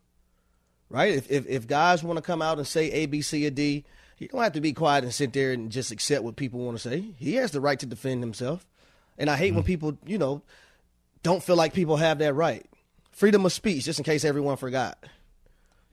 Right? 0.90 1.16
If 1.16 1.32
if, 1.32 1.48
if 1.48 1.66
guys 1.66 2.04
want 2.04 2.18
to 2.18 2.22
come 2.22 2.44
out 2.44 2.60
and 2.60 2.68
say 2.68 2.92
A, 2.92 3.08
B, 3.08 3.24
C, 3.24 3.48
or 3.48 3.50
D, 3.50 3.84
he 4.16 4.28
don't 4.28 4.44
have 4.44 4.54
to 4.54 4.62
be 4.62 4.74
quiet 4.74 5.04
and 5.04 5.12
sit 5.12 5.34
there 5.34 5.52
and 5.54 5.72
just 5.72 5.90
accept 5.92 6.24
what 6.24 6.36
people 6.36 6.60
want 6.60 6.78
to 6.78 6.88
say. 6.88 7.04
He 7.18 7.34
has 7.36 7.50
the 7.50 7.60
right 7.60 7.80
to 7.80 7.88
defend 7.88 8.22
himself. 8.22 8.68
And 9.18 9.28
I 9.28 9.36
hate 9.36 9.48
Mm-hmm. 9.48 9.56
when 9.56 9.64
people, 9.64 9.98
you 10.06 10.20
know, 10.20 10.44
don't 11.24 11.42
feel 11.42 11.56
like 11.56 11.74
people 11.74 11.98
have 11.98 12.20
that 12.20 12.36
right. 12.36 12.64
Freedom 13.14 13.46
of 13.46 13.54
speech, 13.54 13.86
just 13.86 14.00
in 14.00 14.06
case 14.06 14.26
everyone 14.26 14.58
forgot. 14.58 15.02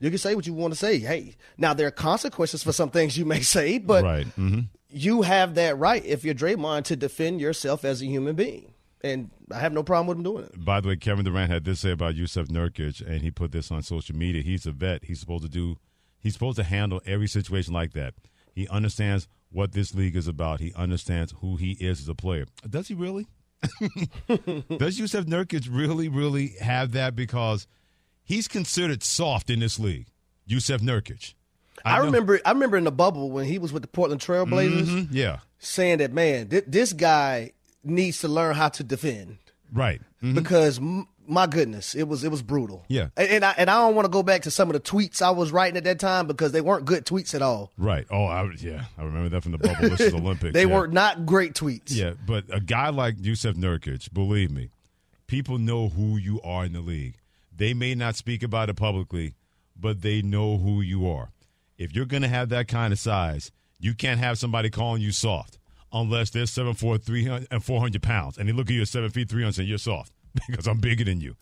You 0.00 0.08
can 0.10 0.18
say 0.18 0.34
what 0.34 0.46
you 0.46 0.54
want 0.54 0.72
to 0.72 0.78
say. 0.78 0.98
Hey, 0.98 1.36
now 1.58 1.74
there 1.74 1.86
are 1.86 1.92
consequences 1.92 2.62
for 2.62 2.72
some 2.72 2.90
things 2.90 3.16
you 3.16 3.24
may 3.24 3.40
say, 3.40 3.78
but 3.78 4.02
right. 4.02 4.26
hmm 4.26 4.60
you 4.92 5.22
have 5.22 5.54
that 5.54 5.78
right 5.78 6.04
if 6.04 6.24
you're 6.24 6.34
Draymond 6.34 6.84
to 6.84 6.96
defend 6.96 7.40
yourself 7.40 7.84
as 7.84 8.02
a 8.02 8.06
human 8.06 8.34
being. 8.34 8.74
And 9.02 9.30
I 9.50 9.60
have 9.60 9.72
no 9.72 9.82
problem 9.82 10.08
with 10.08 10.18
him 10.18 10.24
doing 10.24 10.44
it. 10.44 10.64
By 10.64 10.80
the 10.80 10.88
way, 10.88 10.96
Kevin 10.96 11.24
Durant 11.24 11.50
had 11.50 11.64
this 11.64 11.80
to 11.80 11.86
say 11.88 11.92
about 11.92 12.16
Jusuf 12.16 12.48
Nurkic, 12.48 13.00
and 13.06 13.22
he 13.22 13.30
put 13.30 13.50
this 13.50 13.70
on 13.70 13.82
social 13.82 14.14
media. 14.14 14.42
He's 14.42 14.66
a 14.66 14.72
vet. 14.72 15.04
He's 15.04 15.20
supposed 15.20 15.44
to 15.44 15.48
do. 15.48 15.78
He's 16.18 16.34
supposed 16.34 16.56
to 16.56 16.64
handle 16.64 17.00
every 17.06 17.28
situation 17.28 17.72
like 17.72 17.94
that. 17.94 18.14
He 18.52 18.68
understands 18.68 19.26
what 19.50 19.72
this 19.72 19.94
league 19.94 20.16
is 20.16 20.28
about. 20.28 20.60
He 20.60 20.74
understands 20.74 21.34
who 21.40 21.56
he 21.56 21.72
is 21.80 22.00
as 22.00 22.08
a 22.08 22.14
player. 22.14 22.44
Does 22.68 22.88
he 22.88 22.94
really? 22.94 23.26
Does 24.28 24.98
Jusuf 24.98 25.24
Nurkic 25.24 25.68
really, 25.70 26.08
really 26.08 26.54
have 26.60 26.92
that? 26.92 27.14
Because 27.16 27.66
he's 28.22 28.48
considered 28.48 29.02
soft 29.02 29.50
in 29.50 29.60
this 29.60 29.78
league. 29.78 30.06
Jusuf 30.48 30.78
Nurkic. 30.80 31.34
I, 31.84 31.98
know- 31.98 32.04
remember 32.06 32.40
I 32.44 32.52
remember 32.52 32.76
in 32.76 32.84
the 32.84 32.92
bubble 32.92 33.30
when 33.30 33.46
he 33.46 33.58
was 33.58 33.72
with 33.72 33.82
the 33.82 33.88
Portland 33.88 34.20
Trailblazers 34.20 34.86
Mhm, 34.86 35.08
Yeah. 35.10 35.38
saying 35.58 35.98
that 35.98 36.12
man, 36.12 36.48
th- 36.48 36.64
this 36.66 36.92
guy 36.92 37.52
needs 37.82 38.18
to 38.20 38.28
learn 38.28 38.54
how 38.54 38.68
to 38.68 38.82
defend 38.84 39.38
Right. 39.72 40.00
Mhm. 40.22 40.34
because 40.34 40.78
m- 40.78 41.06
my 41.30 41.46
goodness, 41.46 41.94
it 41.94 42.08
was 42.08 42.24
it 42.24 42.30
was 42.30 42.42
brutal. 42.42 42.84
Yeah. 42.88 43.08
And, 43.16 43.28
and 43.28 43.44
I 43.44 43.54
and 43.56 43.70
I 43.70 43.78
don't 43.80 43.94
want 43.94 44.04
to 44.06 44.10
go 44.10 44.22
back 44.22 44.42
to 44.42 44.50
some 44.50 44.68
of 44.68 44.74
the 44.74 44.80
tweets 44.80 45.22
I 45.22 45.30
was 45.30 45.52
writing 45.52 45.76
at 45.76 45.84
that 45.84 46.00
time 46.00 46.26
because 46.26 46.52
they 46.52 46.60
weren't 46.60 46.84
good 46.84 47.06
tweets 47.06 47.34
at 47.34 47.40
all. 47.40 47.72
Right. 47.78 48.06
Oh, 48.10 48.24
I, 48.24 48.50
yeah. 48.58 48.84
I 48.98 49.04
remember 49.04 49.28
that 49.30 49.42
from 49.42 49.52
the 49.52 49.58
bubble. 49.58 49.88
This 49.88 50.00
is 50.00 50.14
Olympics. 50.14 50.52
they 50.52 50.66
yeah. 50.66 50.76
were 50.76 50.88
not 50.88 51.24
great 51.24 51.54
tweets. 51.54 51.94
Yeah, 51.94 52.14
but 52.26 52.44
a 52.52 52.60
guy 52.60 52.88
like 52.90 53.16
Jusuf 53.16 53.54
Nurkic, 53.54 54.12
believe 54.12 54.50
me, 54.50 54.70
people 55.26 55.58
know 55.58 55.88
who 55.88 56.16
you 56.16 56.40
are 56.42 56.64
in 56.64 56.72
the 56.72 56.80
league. 56.80 57.14
They 57.54 57.74
may 57.74 57.94
not 57.94 58.16
speak 58.16 58.42
about 58.42 58.68
it 58.68 58.76
publicly, 58.76 59.34
but 59.78 60.02
they 60.02 60.22
know 60.22 60.58
who 60.58 60.80
you 60.80 61.08
are. 61.08 61.30
If 61.78 61.94
you're 61.94 62.06
going 62.06 62.22
to 62.22 62.28
have 62.28 62.48
that 62.50 62.68
kind 62.68 62.92
of 62.92 62.98
size, 62.98 63.52
you 63.78 63.94
can't 63.94 64.20
have 64.20 64.38
somebody 64.38 64.68
calling 64.68 65.00
you 65.00 65.12
soft 65.12 65.58
unless 65.92 66.30
they're 66.30 66.44
7'4", 66.44 67.02
300, 67.02 67.48
and 67.50 67.64
400 67.64 68.02
pounds. 68.02 68.38
And 68.38 68.48
they 68.48 68.52
look 68.52 68.68
at 68.68 68.74
you 68.74 68.82
at 68.82 68.88
7 68.88 69.10
feet, 69.10 69.28
300 69.28 69.58
and 69.58 69.68
you're 69.68 69.78
soft 69.78 70.12
because 70.48 70.66
I'm 70.66 70.78
bigger 70.78 71.04
than 71.04 71.20
you. 71.20 71.36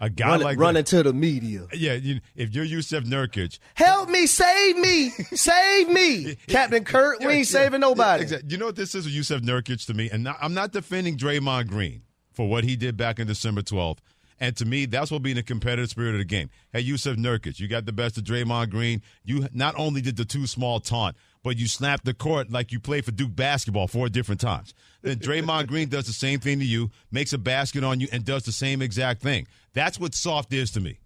A 0.00 0.10
guy 0.10 0.30
Run, 0.30 0.40
like 0.40 0.58
run 0.58 0.74
that, 0.74 0.80
into 0.80 1.04
the 1.04 1.12
media. 1.12 1.68
Yeah, 1.72 1.92
you, 1.94 2.20
if 2.34 2.52
you're 2.52 2.64
Jusuf 2.64 3.04
Nurkic, 3.04 3.60
Help 3.74 4.08
me, 4.08 4.26
save 4.26 4.76
me, 4.76 5.10
save 5.34 5.88
me, 5.88 6.36
Captain 6.48 6.82
Kurt. 6.84 7.20
We 7.20 7.32
ain't 7.32 7.46
saving 7.46 7.80
nobody. 7.80 8.24
Exactly. 8.24 8.50
You 8.50 8.58
know 8.58 8.66
what 8.66 8.74
this 8.74 8.96
is 8.96 9.04
with 9.04 9.14
Jusuf 9.14 9.42
Nurkic 9.42 9.86
to 9.86 9.94
me? 9.94 10.10
And 10.10 10.24
not- 10.24 10.38
I'm 10.40 10.54
not 10.54 10.72
defending 10.72 11.16
Draymond 11.16 11.68
Green 11.68 12.02
for 12.32 12.48
what 12.48 12.64
he 12.64 12.74
did 12.74 12.96
back 12.96 13.20
in 13.20 13.28
December 13.28 13.62
12th. 13.62 13.98
And 14.40 14.56
to 14.56 14.64
me, 14.64 14.86
that's 14.86 15.12
what 15.12 15.22
being 15.22 15.38
a 15.38 15.42
competitive 15.44 15.88
spirit 15.90 16.14
of 16.14 16.18
the 16.18 16.24
game. 16.24 16.50
Hey, 16.72 16.82
Jusuf 16.82 17.14
Nurkic, 17.16 17.60
you 17.60 17.68
got 17.68 17.86
the 17.86 17.92
best 17.92 18.18
of 18.18 18.24
Draymond 18.24 18.70
Green. 18.70 19.02
You 19.22 19.46
not 19.52 19.76
only 19.78 20.00
did 20.00 20.16
the 20.16 20.24
too 20.24 20.48
small 20.48 20.80
taunt, 20.80 21.14
but 21.42 21.56
you 21.58 21.66
snapped 21.66 22.04
the 22.04 22.14
court 22.14 22.50
like 22.50 22.72
you 22.72 22.78
played 22.80 23.04
for 23.04 23.10
Duke 23.10 23.34
basketball 23.34 23.88
four 23.88 24.08
different 24.08 24.40
times. 24.40 24.74
Then 25.02 25.18
Draymond 25.18 25.66
Green 25.66 25.88
does 25.88 26.06
the 26.06 26.12
same 26.12 26.38
thing 26.40 26.58
to 26.60 26.64
you, 26.64 26.90
makes 27.10 27.32
a 27.32 27.38
basket 27.38 27.82
on 27.84 27.98
you, 28.00 28.08
and 28.12 28.24
does 28.24 28.44
the 28.44 28.52
same 28.52 28.80
exact 28.82 29.22
thing. 29.22 29.46
That's 29.72 29.98
what 29.98 30.14
soft 30.14 30.52
is 30.52 30.70
to 30.72 30.80
me. 30.80 30.98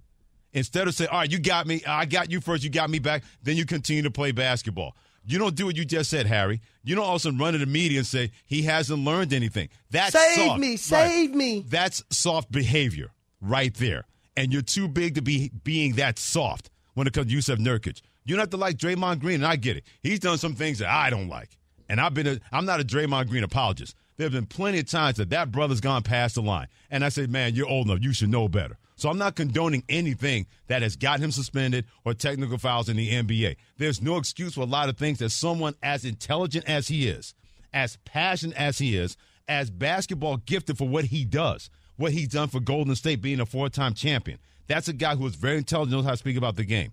Instead 0.52 0.88
of 0.88 0.94
saying, 0.94 1.10
all 1.10 1.18
right, 1.20 1.30
you 1.30 1.38
got 1.38 1.66
me, 1.66 1.82
I 1.86 2.04
got 2.06 2.30
you 2.30 2.40
first, 2.40 2.64
you 2.64 2.70
got 2.70 2.88
me 2.90 2.98
back, 2.98 3.24
then 3.42 3.56
you 3.56 3.66
continue 3.66 4.02
to 4.02 4.10
play 4.10 4.32
basketball. 4.32 4.96
You 5.28 5.38
don't 5.38 5.54
do 5.56 5.66
what 5.66 5.76
you 5.76 5.84
just 5.84 6.08
said, 6.08 6.26
Harry. 6.26 6.60
You 6.84 6.94
don't 6.94 7.04
also 7.04 7.32
run 7.32 7.52
to 7.54 7.58
the 7.58 7.66
media 7.66 7.98
and 7.98 8.06
say 8.06 8.30
he 8.46 8.62
hasn't 8.62 9.00
learned 9.04 9.32
anything. 9.32 9.68
That's 9.90 10.12
Save 10.12 10.36
soft. 10.46 10.60
me, 10.60 10.70
Right. 10.70 10.78
save 10.80 11.34
me. 11.34 11.64
That's 11.68 12.04
soft 12.10 12.52
behavior 12.52 13.10
right 13.40 13.74
there. 13.74 14.04
And 14.36 14.52
you're 14.52 14.62
too 14.62 14.86
big 14.86 15.14
to 15.16 15.22
be 15.22 15.50
being 15.64 15.94
that 15.94 16.18
soft 16.18 16.70
when 16.94 17.06
it 17.06 17.12
comes 17.12 17.26
to 17.32 17.36
Jusuf 17.36 17.58
Nurkic. 17.58 18.02
You 18.26 18.34
don't 18.34 18.40
have 18.40 18.50
to 18.50 18.56
like 18.56 18.76
Draymond 18.76 19.20
Green, 19.20 19.36
and 19.36 19.46
I 19.46 19.56
get 19.56 19.76
it. 19.76 19.84
He's 20.02 20.18
done 20.18 20.36
some 20.36 20.54
things 20.54 20.80
that 20.80 20.88
I 20.88 21.10
don't 21.10 21.28
like. 21.28 21.56
And 21.88 22.00
I've 22.00 22.12
been 22.12 22.26
a, 22.26 22.40
I'm 22.52 22.66
not 22.66 22.80
a 22.80 22.84
Draymond 22.84 23.28
Green 23.28 23.44
apologist. 23.44 23.94
There 24.16 24.24
have 24.24 24.32
been 24.32 24.46
plenty 24.46 24.80
of 24.80 24.86
times 24.86 25.16
that 25.18 25.30
that 25.30 25.52
brother's 25.52 25.80
gone 25.80 26.02
past 26.02 26.34
the 26.34 26.42
line. 26.42 26.66
And 26.90 27.04
I 27.04 27.08
say, 27.08 27.26
man, 27.26 27.54
you're 27.54 27.68
old 27.68 27.86
enough. 27.86 28.02
You 28.02 28.12
should 28.12 28.30
know 28.30 28.48
better. 28.48 28.76
So 28.96 29.10
I'm 29.10 29.18
not 29.18 29.36
condoning 29.36 29.84
anything 29.88 30.46
that 30.68 30.82
has 30.82 30.96
got 30.96 31.20
him 31.20 31.30
suspended 31.30 31.84
or 32.04 32.14
technical 32.14 32.56
fouls 32.56 32.88
in 32.88 32.96
the 32.96 33.10
NBA. 33.10 33.56
There's 33.76 34.00
no 34.00 34.16
excuse 34.16 34.54
for 34.54 34.62
a 34.62 34.66
lot 34.66 34.88
of 34.88 34.96
things 34.96 35.18
that 35.18 35.30
someone 35.30 35.74
as 35.82 36.04
intelligent 36.04 36.68
as 36.68 36.88
he 36.88 37.06
is, 37.06 37.34
as 37.74 37.98
passionate 38.06 38.56
as 38.56 38.78
he 38.78 38.96
is, 38.96 39.16
as 39.48 39.70
basketball 39.70 40.38
gifted 40.38 40.78
for 40.78 40.88
what 40.88 41.04
he 41.04 41.26
does, 41.26 41.68
what 41.96 42.12
he's 42.12 42.28
done 42.28 42.48
for 42.48 42.58
Golden 42.58 42.96
State 42.96 43.20
being 43.20 43.38
a 43.38 43.46
four 43.46 43.68
time 43.68 43.92
champion. 43.92 44.38
That's 44.66 44.88
a 44.88 44.94
guy 44.94 45.14
who 45.14 45.26
is 45.26 45.36
very 45.36 45.58
intelligent, 45.58 45.92
knows 45.92 46.04
how 46.06 46.12
to 46.12 46.16
speak 46.16 46.38
about 46.38 46.56
the 46.56 46.64
game. 46.64 46.92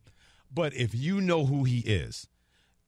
But 0.54 0.74
if 0.74 0.94
you 0.94 1.20
know 1.20 1.46
who 1.46 1.63
he 1.63 1.80
is, 1.80 2.28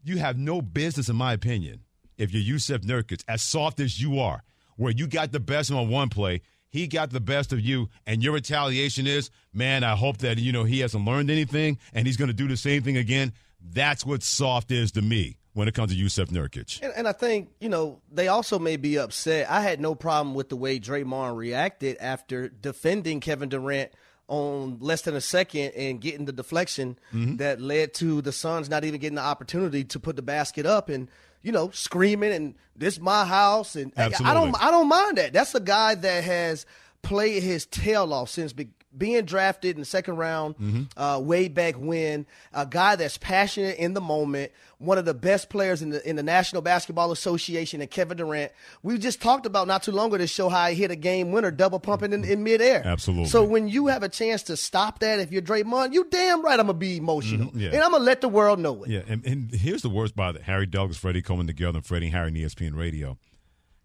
you 0.03 0.17
have 0.17 0.37
no 0.37 0.61
business, 0.61 1.09
in 1.09 1.15
my 1.15 1.33
opinion, 1.33 1.81
if 2.17 2.33
you're 2.33 2.57
Jusuf 2.57 2.83
Nurkic, 2.83 3.23
as 3.27 3.41
soft 3.41 3.79
as 3.79 3.99
you 4.01 4.19
are, 4.19 4.43
where 4.77 4.91
you 4.91 5.07
got 5.07 5.31
the 5.31 5.39
best 5.39 5.71
on 5.71 5.89
one 5.89 6.09
play, 6.09 6.41
he 6.69 6.87
got 6.87 7.09
the 7.09 7.21
best 7.21 7.53
of 7.53 7.61
you, 7.61 7.89
and 8.05 8.21
your 8.21 8.33
retaliation 8.33 9.07
is, 9.07 9.29
man, 9.53 9.83
I 9.83 9.95
hope 9.95 10.17
that 10.19 10.37
you 10.37 10.51
know 10.51 10.65
he 10.65 10.81
hasn't 10.81 11.05
learned 11.05 11.31
anything 11.31 11.79
and 11.93 12.05
he's 12.05 12.17
going 12.17 12.27
to 12.27 12.33
do 12.33 12.47
the 12.47 12.57
same 12.57 12.83
thing 12.83 12.97
again. 12.97 13.33
That's 13.61 14.05
what 14.05 14.23
soft 14.23 14.71
is 14.71 14.91
to 14.91 15.01
me. 15.01 15.37
when 15.53 15.69
it 15.69 15.73
comes 15.73 15.95
to 15.95 15.97
Jusuf 15.97 16.27
Nurkic. 16.27 16.81
And, 16.83 16.93
and, 16.97 17.07
I 17.07 17.13
think, 17.13 17.49
you 17.61 17.69
know, 17.69 18.01
they 18.11 18.27
also 18.27 18.59
may 18.59 18.75
be 18.75 18.99
upset. 18.99 19.49
I 19.49 19.61
had 19.61 19.79
no 19.79 19.95
problem 19.95 20.35
with 20.35 20.49
the 20.49 20.57
way 20.57 20.81
Draymond 20.81 21.37
reacted 21.37 21.95
after 22.01 22.49
defending 22.49 23.21
Kevin 23.21 23.47
Durant 23.47 23.93
on 24.27 24.77
less 24.79 25.01
than 25.03 25.15
a 25.15 25.21
second 25.21 25.71
and 25.75 26.01
getting 26.01 26.25
the 26.25 26.31
deflection 26.31 26.97
mm-hmm. 27.13 27.35
that 27.37 27.61
led 27.61 27.93
to 27.93 28.21
the 28.21 28.31
Suns 28.31 28.69
not 28.69 28.83
even 28.83 28.99
getting 28.99 29.15
the 29.15 29.21
opportunity 29.21 29.83
to 29.83 29.99
put 29.99 30.15
the 30.15 30.21
basket 30.21 30.65
up 30.65 30.89
and 30.89 31.09
you 31.43 31.51
know 31.51 31.69
screaming 31.69 32.31
and 32.31 32.55
this 32.75 32.99
my 32.99 33.23
house 33.25 33.75
and 33.75 33.93
Absolutely. 33.95 34.31
I 34.31 34.33
don't 34.33 34.63
I 34.63 34.71
don't 34.71 34.87
mind 34.87 35.17
that. 35.17 35.33
That's 35.33 35.53
a 35.53 35.59
guy 35.59 35.95
that 35.95 36.23
has 36.23 36.65
played 37.03 37.43
his 37.43 37.67
tail 37.67 38.11
off 38.13 38.29
since 38.29 38.51
be- 38.51 38.69
being 38.97 39.25
drafted 39.25 39.75
in 39.75 39.81
the 39.81 39.85
second 39.85 40.17
round 40.17 40.57
mm-hmm. 40.57 40.83
uh, 40.99 41.19
way 41.19 41.47
back 41.47 41.75
when, 41.75 42.25
a 42.53 42.65
guy 42.65 42.95
that's 42.95 43.17
passionate 43.17 43.77
in 43.77 43.93
the 43.93 44.01
moment, 44.01 44.51
one 44.77 44.97
of 44.97 45.05
the 45.05 45.13
best 45.13 45.49
players 45.49 45.81
in 45.81 45.89
the 45.89 46.07
in 46.07 46.15
the 46.15 46.23
National 46.23 46.61
Basketball 46.61 47.11
Association, 47.11 47.81
and 47.81 47.89
Kevin 47.89 48.17
Durant. 48.17 48.51
We 48.83 48.97
just 48.97 49.21
talked 49.21 49.45
about 49.45 49.67
not 49.67 49.83
too 49.83 49.91
long 49.91 50.07
ago 50.07 50.17
to 50.17 50.27
show 50.27 50.49
how 50.49 50.67
he 50.67 50.75
hit 50.75 50.91
a 50.91 50.95
game 50.95 51.31
winner, 51.31 51.51
double 51.51 51.79
pumping 51.79 52.13
in, 52.13 52.23
in 52.23 52.43
midair. 52.43 52.81
Absolutely. 52.85 53.27
So 53.27 53.43
when 53.43 53.67
you 53.67 53.87
have 53.87 54.03
a 54.03 54.09
chance 54.09 54.43
to 54.43 54.57
stop 54.57 54.99
that, 54.99 55.19
if 55.19 55.31
you're 55.31 55.41
Draymond, 55.41 55.93
you 55.93 56.07
damn 56.09 56.41
right 56.41 56.59
I'm 56.59 56.67
gonna 56.67 56.77
be 56.77 56.97
emotional, 56.97 57.47
mm-hmm. 57.47 57.59
yeah. 57.59 57.69
and 57.69 57.81
I'm 57.81 57.91
gonna 57.91 58.03
let 58.03 58.21
the 58.21 58.29
world 58.29 58.59
know 58.59 58.83
it. 58.83 58.89
Yeah, 58.89 59.01
and, 59.07 59.25
and 59.25 59.51
here's 59.51 59.81
the 59.81 59.89
worst 59.89 60.15
part: 60.15 60.41
Harry 60.41 60.65
Douglas, 60.65 60.97
Freddie 60.97 61.21
Coleman 61.21 61.47
together, 61.47 61.77
and 61.77 61.85
Freddie 61.85 62.07
and 62.07 62.15
Harry 62.15 62.27
on 62.27 62.35
ESPN 62.35 62.75
Radio. 62.75 63.17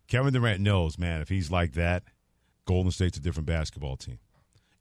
Kevin 0.09 0.33
Durant 0.33 0.61
knows, 0.61 0.99
man, 0.99 1.21
if 1.21 1.29
he's 1.29 1.53
like 1.53 1.75
that, 1.75 2.03
Golden 2.67 2.91
State's 2.91 3.17
a 3.17 3.21
different 3.21 3.47
basketball 3.47 3.97
team 3.97 4.19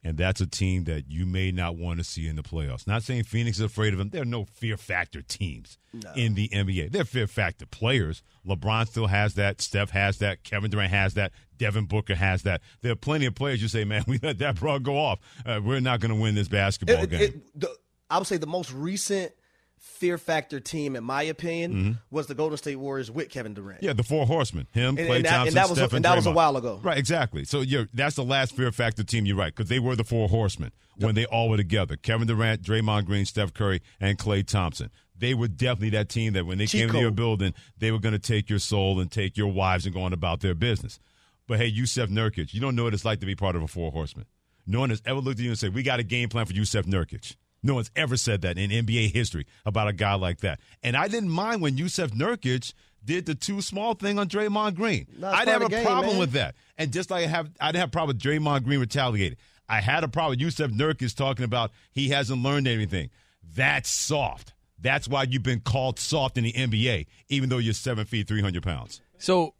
and 0.04 0.18
that's 0.18 0.40
a 0.40 0.48
team 0.48 0.86
that 0.86 1.10
you 1.10 1.26
may 1.26 1.52
not 1.52 1.76
want 1.76 2.00
to 2.00 2.04
see 2.04 2.28
in 2.28 2.36
the 2.36 2.42
playoffs. 2.42 2.88
Not 2.88 3.04
saying 3.04 3.24
Phoenix 3.24 3.58
is 3.58 3.64
afraid 3.64 3.94
of 3.94 4.00
them. 4.00 4.10
There 4.10 4.22
are 4.22 4.26
no 4.26 4.46
fear 4.46 4.78
factor 4.78 5.22
teams 5.22 5.78
no. 5.94 6.12
in 6.16 6.36
the 6.36 6.48
NBA. 6.50 6.92
They're 6.92 7.04
fear 7.04 7.28
factor 7.28 7.66
players. 7.66 8.24
LeBron 8.48 8.88
still 8.88 9.08
has 9.08 9.34
that. 9.36 9.62
Steph 9.62 9.90
has 9.92 10.20
that. 10.20 10.44
Kevin 10.44 10.72
Durant 10.72 10.92
has 10.92 11.16
that. 11.16 11.34
Devin 11.58 11.86
Booker 11.86 12.16
has 12.16 12.44
that. 12.44 12.62
There 12.82 12.94
are 12.94 12.96
plenty 12.96 13.26
of 13.26 13.36
players 13.36 13.62
you 13.62 13.68
say, 13.68 13.84
man, 13.84 14.04
we 14.08 14.20
let 14.24 14.40
that 14.40 14.56
bro 14.56 14.80
go 14.80 14.98
off. 14.98 15.20
Uh, 15.46 15.60
we're 15.64 15.82
not 15.82 16.00
going 16.00 16.14
to 16.14 16.20
win 16.20 16.36
this 16.36 16.48
basketball 16.48 17.04
it, 17.04 17.10
game. 17.10 17.22
It, 17.22 17.60
the, 17.60 17.76
I 18.10 18.18
would 18.18 18.28
say 18.28 18.38
the 18.38 18.48
most 18.48 18.72
recent 18.72 19.34
fear 19.80 20.18
factor 20.18 20.60
team, 20.60 20.96
in 20.96 21.04
my 21.04 21.24
opinion, 21.24 21.74
mm-hmm. 21.74 21.92
was 22.12 22.28
the 22.28 22.36
Golden 22.36 22.58
State 22.58 22.76
Warriors 22.76 23.10
with 23.10 23.30
Kevin 23.30 23.54
Durant. 23.54 23.82
Yeah, 23.84 23.94
the 23.94 24.04
four 24.04 24.26
horsemen. 24.26 24.68
Him, 24.72 24.98
and, 24.98 25.00
Klay 25.00 25.15
and 25.18 25.26
that, 25.26 25.30
Thompson, 25.30 25.48
and 25.48 25.58
that 25.58 25.70
was, 25.70 25.78
Steph, 25.78 25.94
and, 25.94 26.06
that 26.06 26.15
was 26.15 26.26
a 26.26 26.32
while 26.32 26.58
ago. 26.58 26.80
Right, 26.84 26.98
exactly. 26.98 27.46
So 27.46 27.62
you're, 27.62 27.88
that's 27.94 28.15
the 28.15 28.24
last 28.24 28.56
fear 28.56 28.72
factor 28.72 29.04
team. 29.04 29.26
You're 29.26 29.38
right, 29.38 29.54
because 29.56 29.70
they 29.70 29.80
were 29.80 29.96
the 29.96 30.04
four 30.04 30.30
horsemen 30.30 30.72
when 30.98 31.15
they 31.15 31.26
all 31.26 31.50
were 31.50 31.58
together. 31.58 31.96
Kevin 31.96 32.28
Durant, 32.28 32.62
Draymond 32.62 33.06
Green, 33.06 33.26
Steph 33.26 33.54
Curry, 33.54 33.82
and 34.00 34.18
Klay 34.18 34.46
Thompson. 34.46 34.92
They 35.18 35.34
were 35.34 35.48
definitely 35.48 35.92
that 35.92 36.10
team 36.10 36.34
that 36.34 36.46
when 36.46 36.58
they 36.58 36.65
came 36.65 36.89
to 36.89 37.00
your 37.00 37.12
building, 37.12 37.54
they 37.78 37.92
were 37.92 38.00
going 38.00 38.13
to 38.13 38.20
take 38.20 38.50
your 38.50 38.60
soul 38.60 39.00
and 39.00 39.12
take 39.12 39.38
your 39.38 39.52
wives 39.52 39.86
and 39.86 39.94
go 39.94 40.02
on 40.02 40.13
about 40.13 40.39
their 40.39 40.56
business. 40.56 41.00
But 41.48 41.60
hey, 41.60 41.72
Jusuf 41.72 42.08
Nurkic, 42.08 42.54
you 42.54 42.62
don't 42.62 42.76
know 42.76 42.84
what 42.84 42.94
it's 42.94 43.04
like 43.04 43.20
to 43.20 43.26
be 43.26 43.36
part 43.36 43.56
of 43.56 43.63
a 43.63 43.68
four 43.68 43.92
horsemen. 43.92 44.26
No 44.65 44.80
one 44.80 44.92
has 44.92 45.02
ever 45.06 45.20
looked 45.20 45.39
at 45.39 45.44
you 45.44 45.50
and 45.50 45.58
said, 45.58 45.74
"We 45.74 45.82
got 45.84 46.00
a 46.00 46.04
game 46.04 46.30
plan 46.30 46.46
for 46.46 46.54
Jusuf 46.54 46.84
Nurkic." 46.84 47.36
No 47.62 47.76
one's 47.76 47.91
ever 47.95 48.17
said 48.17 48.41
that 48.41 48.58
in 48.58 48.69
NBA 48.69 49.13
history 49.13 49.45
about 49.65 49.88
a 49.88 49.93
guy 49.93 50.13
like 50.13 50.39
that. 50.41 50.60
And 50.84 50.95
I 50.95 51.08
didn't 51.08 51.30
mind 51.30 51.62
when 51.62 51.76
Jusuf 51.76 52.12
Nurkic 52.12 52.74
did 53.04 53.26
the 53.26 53.36
too 53.36 53.62
small 53.62 53.93
thing 53.93 54.19
on 54.19 54.28
Draymond 54.28 54.76
Green. 54.76 55.08
I 55.24 55.45
didn't 55.45 55.62
have 55.62 55.69
a 55.69 55.69
game, 55.69 55.86
problem 55.86 56.12
man. 56.12 56.19
with 56.19 56.32
that. 56.34 56.56
And 56.78 56.91
just 56.91 57.12
like 57.12 57.26
I 57.26 57.28
have, 57.28 57.50
I 57.60 57.67
didn't 57.67 57.82
have 57.82 57.89
a 57.89 57.91
problem 57.91 58.15
with 58.15 58.24
Draymond 58.24 58.63
Green 58.63 58.80
retaliating. 58.80 59.38
I 59.67 59.82
had 59.82 60.04
a 60.04 60.08
problem 60.08 60.38
with 60.38 60.39
Jusuf 60.39 60.72
Nurkic 60.72 61.15
talking 61.15 61.45
about 61.45 61.72
he 61.91 62.10
hasn't 62.10 62.41
learned 62.41 62.67
anything. 62.67 63.10
That's 63.56 63.89
soft. 63.89 64.54
That's 64.82 65.08
why 65.08 65.24
you've 65.24 65.43
been 65.43 65.60
called 65.60 66.00
soft 66.00 66.38
in 66.38 66.45
the 66.45 66.54
NBA, 66.54 67.08
even 67.28 67.50
though 67.50 67.58
you're 67.58 67.74
seven 67.74 68.06
feet, 68.06 68.28
three 68.28 68.41
hundred 68.41 68.63
pounds. 68.63 69.02
So, 69.17 69.54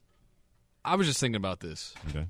I 0.86 0.96
was 0.96 1.08
just 1.08 1.20
thinking 1.20 1.36
about 1.36 1.60
this. 1.60 1.94
Okay 2.10 2.26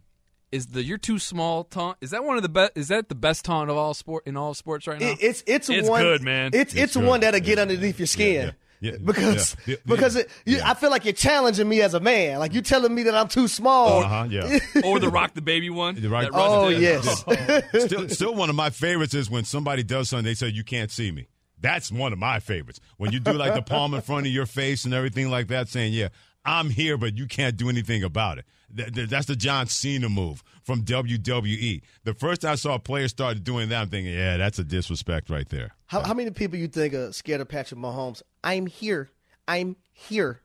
is 0.52 0.68
the 0.68 0.84
"you're 0.84 0.98
too 0.98 1.20
small" 1.20 1.64
taunt. 1.64 1.98
Is 2.02 2.12
that 2.12 2.24
one 2.24 2.38
of 2.38 2.44
the 2.44 2.50
best? 2.50 2.72
Is 2.76 2.88
that 2.90 3.10
the 3.10 3.16
best 3.16 3.46
taunt 3.46 3.70
of 3.70 3.78
all 3.78 3.94
sport 3.94 4.26
in 4.28 4.36
all 4.38 4.54
sports 4.54 4.88
right 4.88 5.00
now? 5.00 5.08
It, 5.12 5.18
it's 5.22 5.44
it's 5.48 5.70
it's 5.70 5.90
one, 5.90 6.02
good, 6.02 6.22
man. 6.24 6.52
It's 6.54 6.74
it's, 6.74 6.96
It's 6.96 6.98
one 6.98 7.20
that'll 7.22 7.40
get 7.40 7.60
underneath 7.60 8.00
your 8.00 8.08
skin. 8.08 8.54
Yeah, 8.82 8.92
yeah. 8.92 8.98
Because 9.04 9.56
Yeah. 9.66 9.76
Yeah. 9.76 9.76
because 9.86 10.16
it, 10.16 10.30
you, 10.46 10.62
I 10.64 10.74
feel 10.74 10.90
like 10.90 11.04
you're 11.06 11.14
challenging 11.14 11.68
me 11.68 11.82
as 11.82 11.94
a 11.94 12.00
man. 12.00 12.40
Like 12.40 12.54
you're 12.54 12.62
telling 12.64 12.96
me 12.96 13.04
that 13.04 13.14
I'm 13.16 13.28
too 13.28 13.48
small. 13.48 14.00
Uh-huh, 14.00 14.28
yeah. 14.30 14.60
or 14.84 15.00
the 15.00 15.10
rock 15.10 15.34
the 15.34 15.42
baby 15.42 15.70
one. 15.70 15.96
The 16.02 16.10
rock- 16.10 16.24
that 16.24 16.32
runs 16.34 16.52
Oh, 16.54 16.68
in. 16.70 16.82
yes. 16.82 17.86
still, 17.86 18.08
still 18.10 18.36
one 18.36 18.50
of 18.50 18.56
my 18.56 18.70
favorites 18.70 19.14
is 19.14 19.30
when 19.30 19.44
somebody 19.44 19.84
does 19.84 20.10
something 20.10 20.24
they 20.26 20.34
say 20.34 20.48
you 20.48 20.64
can't 20.64 20.92
see 20.92 21.12
me. 21.12 21.28
That's 21.62 21.92
one 21.92 22.14
of 22.14 22.20
my 22.20 22.40
favorites. 22.40 22.80
When 22.96 23.12
you 23.12 23.20
do 23.20 23.34
like 23.34 23.54
the 23.54 23.62
palm 23.62 23.94
in 23.94 24.00
front 24.02 24.26
of 24.26 24.32
your 24.32 24.46
face 24.46 24.86
and 24.86 24.94
everything 24.94 25.30
like 25.30 25.50
that, 25.50 25.68
saying, 25.68 25.92
"Yeah, 25.92 26.08
I'm 26.46 26.70
here, 26.70 26.98
but 26.98 27.18
you 27.18 27.28
can't 27.28 27.58
do 27.58 27.68
anything 27.68 28.02
about 28.02 28.38
it." 28.38 28.46
Th- 28.76 28.94
th- 28.94 29.10
That's 29.10 29.26
the 29.28 29.36
John 29.36 29.68
Cena 29.68 30.10
move 30.10 30.44
from 30.64 30.84
WWE. 30.84 31.82
The 32.04 32.14
first 32.14 32.42
time 32.42 32.52
I 32.52 32.56
saw 32.56 32.76
a 32.76 32.80
player 32.80 33.08
started 33.08 33.44
doing 33.44 33.70
that, 33.70 33.82
I'm 33.82 33.90
thinking, 33.90 34.14
"Yeah, 34.14 34.38
that's 34.38 34.60
a 34.60 34.64
disrespect 34.64 35.30
right 35.30 35.48
there." 35.50 35.76
How, 35.88 36.02
how 36.02 36.14
many 36.14 36.32
people 36.32 36.58
you 36.60 36.68
think 36.68 36.94
are 36.94 37.12
scared 37.12 37.42
of 37.42 37.48
Patrick 37.50 37.80
Mahomes? 37.80 38.22
I'm 38.44 38.66
here. 38.68 39.10
I'm 39.48 39.76
here. 39.92 40.42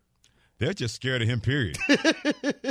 They're 0.58 0.72
just 0.72 0.94
scared 0.94 1.20
of 1.22 1.28
him. 1.28 1.40
Period. 1.40 1.76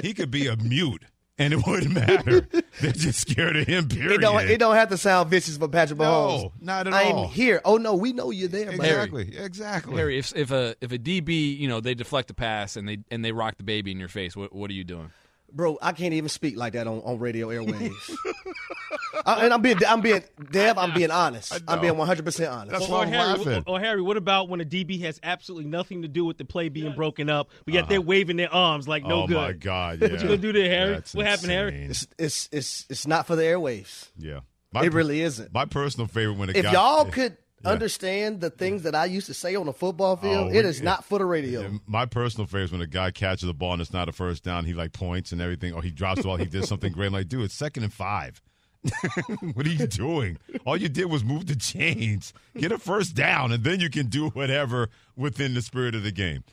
he 0.02 0.14
could 0.14 0.32
be 0.32 0.48
a 0.48 0.56
mute. 0.56 1.04
And 1.40 1.52
it 1.52 1.66
wouldn't 1.66 1.94
matter. 1.94 2.48
They're 2.80 2.92
just 2.92 3.20
scared 3.28 3.56
of 3.58 3.66
him. 3.68 3.90
Period. 3.90 4.12
It 4.14 4.22
don't 4.22 4.48
it 4.48 4.58
don't 4.60 4.76
have 4.76 4.90
to 4.90 4.98
sound 5.00 5.32
vicious 5.32 5.58
for 5.58 5.68
Patrick 5.68 5.98
Mahomes. 6.00 6.44
No, 6.44 6.52
not 6.62 6.88
at 6.88 6.94
all. 6.94 7.26
I'm 7.26 7.30
here. 7.32 7.60
Oh 7.66 7.78
no, 7.78 7.96
we 7.96 8.14
know 8.14 8.30
you're 8.30 8.48
there, 8.48 8.68
man. 8.68 8.76
Exactly. 8.76 9.36
Exactly. 9.36 9.96
Harry, 9.96 10.20
if 10.20 10.36
if 10.36 10.52
a 10.52 10.76
if 10.80 10.92
a 10.92 11.00
DB, 11.00 11.58
you 11.58 11.68
know, 11.68 11.82
they 11.82 11.96
deflect 11.96 12.30
a 12.30 12.36
pass 12.36 12.76
and 12.76 12.88
they 12.88 13.00
and 13.10 13.26
they 13.26 13.32
rock 13.32 13.58
the 13.58 13.64
baby 13.64 13.92
in 13.92 13.98
your 14.00 14.10
face, 14.10 14.36
what 14.36 14.54
what 14.54 14.70
are 14.70 14.74
you 14.76 14.84
doing? 14.84 15.10
Bro, 15.56 15.78
I 15.82 15.92
can't 15.92 16.14
even 16.16 16.30
speak 16.30 16.58
like 16.58 16.74
that 16.74 16.88
on, 16.88 17.00
on 17.06 17.20
radio 17.20 17.50
airwaves. 17.50 18.16
I, 19.26 19.46
and 19.46 19.54
I'm 19.54 19.62
being 19.62 19.78
I'm 19.88 20.02
being 20.02 20.24
Deb, 20.52 20.78
I'm 20.80 20.94
being 20.94 21.12
honest. 21.12 21.62
I'm 21.68 21.80
being 21.80 21.96
100 21.96 22.26
percent 22.26 22.52
honest. 22.52 22.72
That's 22.72 22.86
Or, 22.90 22.92
why 22.92 23.02
I'm 23.04 23.10
Harry, 23.10 23.38
laughing. 23.38 23.64
or, 23.68 23.76
or 23.76 23.80
Harry, 23.80 24.02
what 24.02 24.18
about 24.18 24.50
when 24.50 24.62
a 24.62 24.66
DB 24.66 25.02
has 25.02 25.20
absolutely 25.22 25.70
nothing 25.70 26.02
to 26.02 26.08
do 26.08 26.26
with 26.26 26.38
the 26.38 26.46
play 26.46 26.70
being 26.70 26.94
broken 26.94 27.30
up, 27.30 27.50
but 27.66 27.74
yet 27.74 27.82
Uh-huh. 27.84 27.90
they're 27.90 28.02
waving 28.02 28.38
their 28.38 28.52
arms 28.54 28.88
like 28.88 29.04
no 29.06 29.24
oh 29.24 29.28
good? 29.28 29.38
Oh 29.38 29.42
my 29.42 29.54
God! 29.54 30.02
What 30.02 30.12
you 30.12 30.18
gonna 30.18 30.38
do 30.38 30.54
there, 30.54 30.70
Harry? 30.70 30.94
That's 30.96 31.14
what 31.14 31.26
happened, 31.28 31.52
Harry? 31.52 31.86
It's 31.86 32.08
it's 32.18 32.50
it's 32.52 32.86
it's 32.90 33.06
not 33.08 33.28
for 33.28 33.36
the 33.36 33.44
airwaves. 33.44 34.10
Yeah, 34.18 34.40
It 34.82 34.92
really 34.94 35.22
isn't. 35.22 35.54
My 35.54 35.66
personal 35.66 36.08
favorite 36.08 36.38
when 36.38 36.50
a 36.50 36.54
If 36.54 36.64
guy, 36.64 36.72
y'all 36.74 37.06
could 37.12 37.38
Yeah. 37.64 37.72
understand 37.72 38.42
the 38.42 38.50
things 38.50 38.84
that 38.84 38.96
I 38.96 39.06
used 39.06 39.28
to 39.28 39.34
say 39.34 39.56
on 39.56 39.66
the 39.66 39.74
football 39.74 40.16
field, 40.18 40.52
Oh, 40.52 40.56
it 40.56 40.66
is 40.66 40.82
not 40.82 41.06
for 41.06 41.20
the 41.20 41.26
radio. 41.26 41.80
My 41.88 42.06
personal 42.06 42.46
favorite 42.48 42.64
is 42.66 42.72
when 42.72 42.82
a 42.82 42.88
guy 42.88 43.12
catches 43.12 43.48
the 43.48 43.54
ball 43.54 43.74
and 43.74 43.82
it's 43.82 43.94
not 43.94 44.10
a 44.10 44.12
first 44.12 44.44
down. 44.44 44.66
He 44.66 44.74
like 44.74 44.94
points 44.94 45.32
and 45.32 45.42
everything, 45.42 45.74
or 45.74 45.82
he 45.82 45.92
drops 45.92 46.22
the 46.22 46.28
ball. 46.28 46.38
He 46.38 46.46
did 46.46 46.66
something 46.66 46.92
great. 46.92 47.08
I'm 47.08 47.14
like, 47.14 47.30
dude, 47.30 47.44
it's 47.46 47.54
second 47.54 47.84
and 47.84 47.94
five. 47.94 48.42
what 49.54 49.66
are 49.66 49.70
you 49.70 49.88
doing? 49.88 50.38
All 50.66 50.76
you 50.76 50.90
did 50.90 51.06
was 51.06 51.24
move 51.24 51.46
the 51.48 51.56
chains, 51.56 52.34
get 52.58 52.74
a 52.74 52.78
first 52.78 53.16
down, 53.16 53.54
and 53.54 53.64
then 53.64 53.80
you 53.80 53.90
can 53.90 54.08
do 54.08 54.30
whatever 54.30 54.90
within 55.16 55.54
the 55.54 55.62
spirit 55.62 55.96
of 55.96 56.04
the 56.04 56.12
game. 56.12 56.44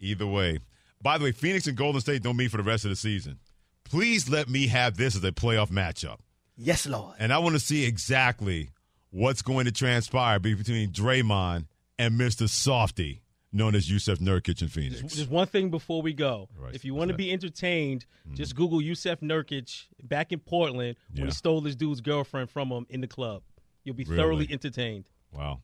Either 0.00 0.26
way. 0.26 0.58
By 1.00 1.16
the 1.16 1.24
way, 1.24 1.32
Phoenix 1.32 1.66
and 1.66 1.76
Golden 1.76 2.00
State 2.00 2.22
don't 2.22 2.36
meet 2.36 2.50
for 2.50 2.56
the 2.58 2.62
rest 2.62 2.84
of 2.84 2.90
the 2.90 2.96
season. 2.96 3.38
Please 3.84 4.28
let 4.28 4.48
me 4.50 4.66
have 4.66 4.96
this 4.98 5.16
as 5.16 5.24
a 5.24 5.32
playoff 5.32 5.70
matchup. 5.70 6.18
Yes, 6.56 6.86
Lord. 6.86 7.14
And 7.18 7.32
I 7.32 7.38
want 7.38 7.54
to 7.54 7.60
see 7.60 7.86
exactly 7.86 8.68
what's 9.10 9.42
going 9.42 9.64
to 9.66 9.72
transpire 9.72 10.38
between 10.38 10.90
Draymond 10.90 11.66
and 11.98 12.18
Mr. 12.18 12.48
Softy, 12.48 13.22
known 13.52 13.74
as 13.74 13.88
Jusuf 13.88 14.18
Nurkic 14.18 14.62
in 14.62 14.68
Phoenix. 14.68 15.14
Just 15.14 15.30
one 15.30 15.46
thing 15.46 15.70
before 15.70 16.02
we 16.02 16.12
go. 16.12 16.48
Right, 16.56 16.74
if 16.74 16.84
you 16.84 16.94
want 16.94 17.10
to 17.10 17.16
be 17.16 17.32
entertained, 17.32 18.06
mm-hmm. 18.26 18.36
just 18.36 18.54
Google 18.54 18.80
Jusuf 18.80 19.20
Nurkic 19.20 19.86
back 20.02 20.32
in 20.32 20.38
Portland 20.38 20.96
when 21.10 21.18
Yeah. 21.20 21.24
he 21.26 21.30
stole 21.30 21.60
this 21.60 21.76
dude's 21.76 22.00
girlfriend 22.00 22.50
from 22.50 22.70
him 22.70 22.86
in 22.88 23.00
the 23.00 23.08
club. 23.08 23.42
You'll 23.84 23.96
be 23.96 24.04
Really? 24.04 24.16
thoroughly 24.16 24.48
entertained. 24.50 25.06
Wow. 25.32 25.62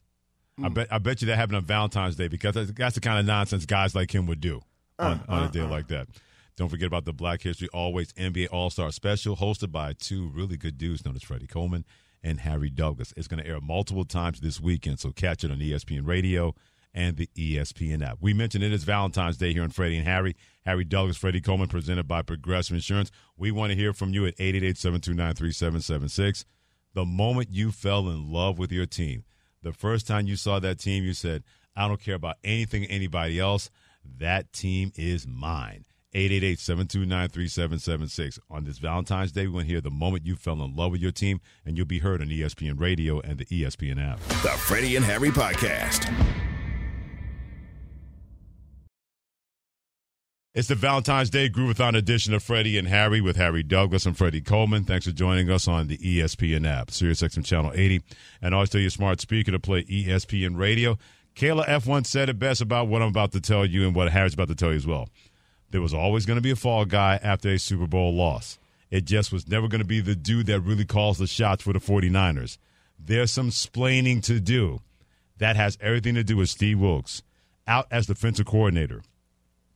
I 0.59 0.69
mm. 0.69 0.75
bet 0.75 0.93
I 0.93 0.99
bet 0.99 1.21
you 1.21 1.27
that 1.27 1.37
happened 1.37 1.57
on 1.57 1.65
Valentine's 1.65 2.17
Day 2.17 2.29
because 2.29 2.55
that's, 2.55 2.71
that's 2.73 2.95
the 2.95 3.01
kind 3.01 3.19
of 3.19 3.27
nonsense 3.27 3.67
guys 3.67 3.95
like 3.95 4.15
him 4.15 4.27
would 4.27 4.41
do 4.41 4.63
on, 4.99 5.21
uh, 5.29 5.33
on 5.33 5.43
a 5.43 5.47
uh, 5.47 5.49
day 5.49 5.61
uh. 5.61 5.69
like 5.69 5.89
that. 5.89 6.09
Don't 6.57 6.69
forget 6.69 6.87
about 6.87 7.05
the 7.05 7.13
Black 7.13 7.43
History 7.43 7.69
Always 7.73 8.13
NBA 8.13 8.49
All 8.53 8.71
Star 8.71 8.93
Special, 8.93 9.37
hosted 9.37 9.73
by 9.73 9.93
two 9.93 10.29
really 10.29 10.57
good 10.57 10.79
dudes 10.79 11.05
known 11.05 11.17
as 11.17 11.23
Freddie 11.25 11.49
Coleman 11.49 11.85
and 12.25 12.41
Harry 12.41 12.71
Douglas. 12.71 13.13
It's 13.17 13.29
going 13.29 13.43
to 13.43 13.49
air 13.49 13.61
multiple 13.61 14.05
times 14.05 14.41
this 14.41 14.61
weekend, 14.61 14.99
so 14.99 15.13
catch 15.13 15.45
it 15.45 15.51
on 15.51 15.59
ESPN 15.59 16.07
Radio 16.07 16.55
and 16.95 17.17
the 17.17 17.29
ESPN 17.37 18.03
app. 18.05 18.19
We 18.21 18.33
mentioned 18.33 18.65
it 18.65 18.73
is 18.73 18.85
Valentine's 18.85 19.37
Day 19.37 19.53
here 19.53 19.63
on 19.63 19.71
Freddie 19.71 19.99
and 19.99 20.07
Harry. 20.07 20.35
Harry 20.65 20.85
Douglas, 20.85 21.17
Freddie 21.17 21.41
Coleman, 21.41 21.69
presented 21.69 22.09
by 22.09 22.23
Progressive 22.23 22.75
Insurance. 22.75 23.11
We 23.37 23.51
want 23.51 23.71
to 23.71 23.77
hear 23.77 23.93
from 23.93 24.15
you 24.15 24.27
at 24.27 24.35
888 24.39 24.79
729 24.79 25.35
3776. 25.35 26.45
The 26.95 27.05
moment 27.05 27.49
you 27.51 27.73
fell 27.73 28.09
in 28.09 28.33
love 28.33 28.59
with 28.59 28.73
your 28.73 28.87
team, 28.87 29.25
the 29.63 29.73
first 29.73 30.07
time 30.07 30.27
you 30.27 30.37
saw 30.37 30.61
that 30.61 30.79
team, 30.79 31.05
you 31.05 31.13
said, 31.13 31.43
I 31.77 31.89
don't 31.89 32.01
care 32.01 32.15
about 32.15 32.37
anything, 32.45 32.85
anybody 32.85 33.41
else. 33.41 33.71
That 34.19 34.53
team 34.53 34.93
is 34.95 35.27
mine. 35.27 35.85
888-729-3776. 36.15 38.39
On 38.51 38.65
this 38.65 38.79
Valentine's 38.79 39.33
Day, 39.33 39.47
we 39.47 39.55
want 39.55 39.67
to 39.67 39.73
hear 39.73 39.81
the 39.81 39.91
moment 39.91 40.25
you 40.25 40.37
fell 40.37 40.63
in 40.63 40.77
love 40.77 40.93
with 40.93 41.01
your 41.01 41.13
team, 41.13 41.41
and 41.65 41.77
you'll 41.77 41.87
be 41.87 41.99
heard 41.99 42.21
on 42.21 42.29
ESPN 42.29 42.81
Radio 42.81 43.21
and 43.21 43.39
the 43.39 43.47
ESPN 43.47 44.01
app. 44.01 44.21
The 44.43 44.51
Freddie 44.51 44.97
and 44.97 45.05
Harry 45.05 45.31
Podcast. 45.31 46.11
It's 50.55 50.69
the 50.69 50.77
Valentine's 50.77 51.31
Day 51.31 51.51
Groovathon 51.51 51.97
edition 51.97 52.33
of 52.33 52.41
Freddie 52.41 52.79
and 52.79 52.87
Harry 52.87 53.21
with 53.21 53.35
Harry 53.35 53.65
Douglas 53.65 54.07
and 54.07 54.17
Freddie 54.17 54.41
Coleman. 54.41 54.85
Thanks 54.85 55.05
for 55.05 55.11
joining 55.11 55.51
us 55.51 55.67
on 55.67 55.89
the 55.89 55.99
ESPN 55.99 56.65
app, 56.65 56.93
SiriusXM 56.93 57.45
Channel 57.45 57.73
80, 57.75 58.03
and 58.41 58.55
always 58.55 58.71
tell 58.71 58.81
your 58.81 58.91
smart 58.91 59.21
speaker 59.21 59.51
to 59.51 59.59
play 59.59 59.83
ESPN 59.83 60.57
Radio. 60.57 60.97
Kayla 61.35 61.67
F1 61.67 62.07
said 62.07 62.29
it 62.29 62.39
best 62.39 62.61
about 62.61 62.87
what 62.87 63.03
I'm 63.03 63.09
about 63.09 63.33
to 63.33 63.41
tell 63.41 63.67
you 63.67 63.85
and 63.85 63.97
what 63.97 64.13
Harry's 64.13 64.35
about 64.35 64.47
to 64.47 64.55
tell 64.55 64.71
you 64.71 64.77
as 64.77 64.87
well. 64.87 65.09
There 65.75 65.83
was 65.83 65.93
always 65.93 66.25
going 66.25 66.37
to 66.37 66.41
be 66.41 66.53
a 66.53 66.57
fall 66.57 66.85
guy 66.85 67.19
after 67.21 67.49
a 67.49 67.59
Super 67.59 67.89
Bowl 67.89 68.15
loss. 68.15 68.61
It 68.93 69.07
just 69.07 69.33
was 69.33 69.49
never 69.49 69.67
going 69.67 69.81
to 69.81 69.85
be 69.85 70.01
the 70.01 70.15
dude 70.15 70.47
that 70.47 70.61
really 70.61 70.85
calls 70.85 71.19
the 71.19 71.27
shots 71.27 71.65
for 71.65 71.73
the 71.73 71.81
49ers. 71.81 72.59
There's 72.97 73.33
some 73.33 73.51
splaining 73.51 74.23
to 74.23 74.39
do. 74.39 74.83
That 75.39 75.57
has 75.57 75.77
everything 75.81 76.15
to 76.15 76.23
do 76.23 76.37
with 76.37 76.49
Steve 76.49 76.79
Wilks 76.79 77.25
out 77.67 77.89
as 77.91 78.07
defensive 78.07 78.47
coordinator 78.47 79.03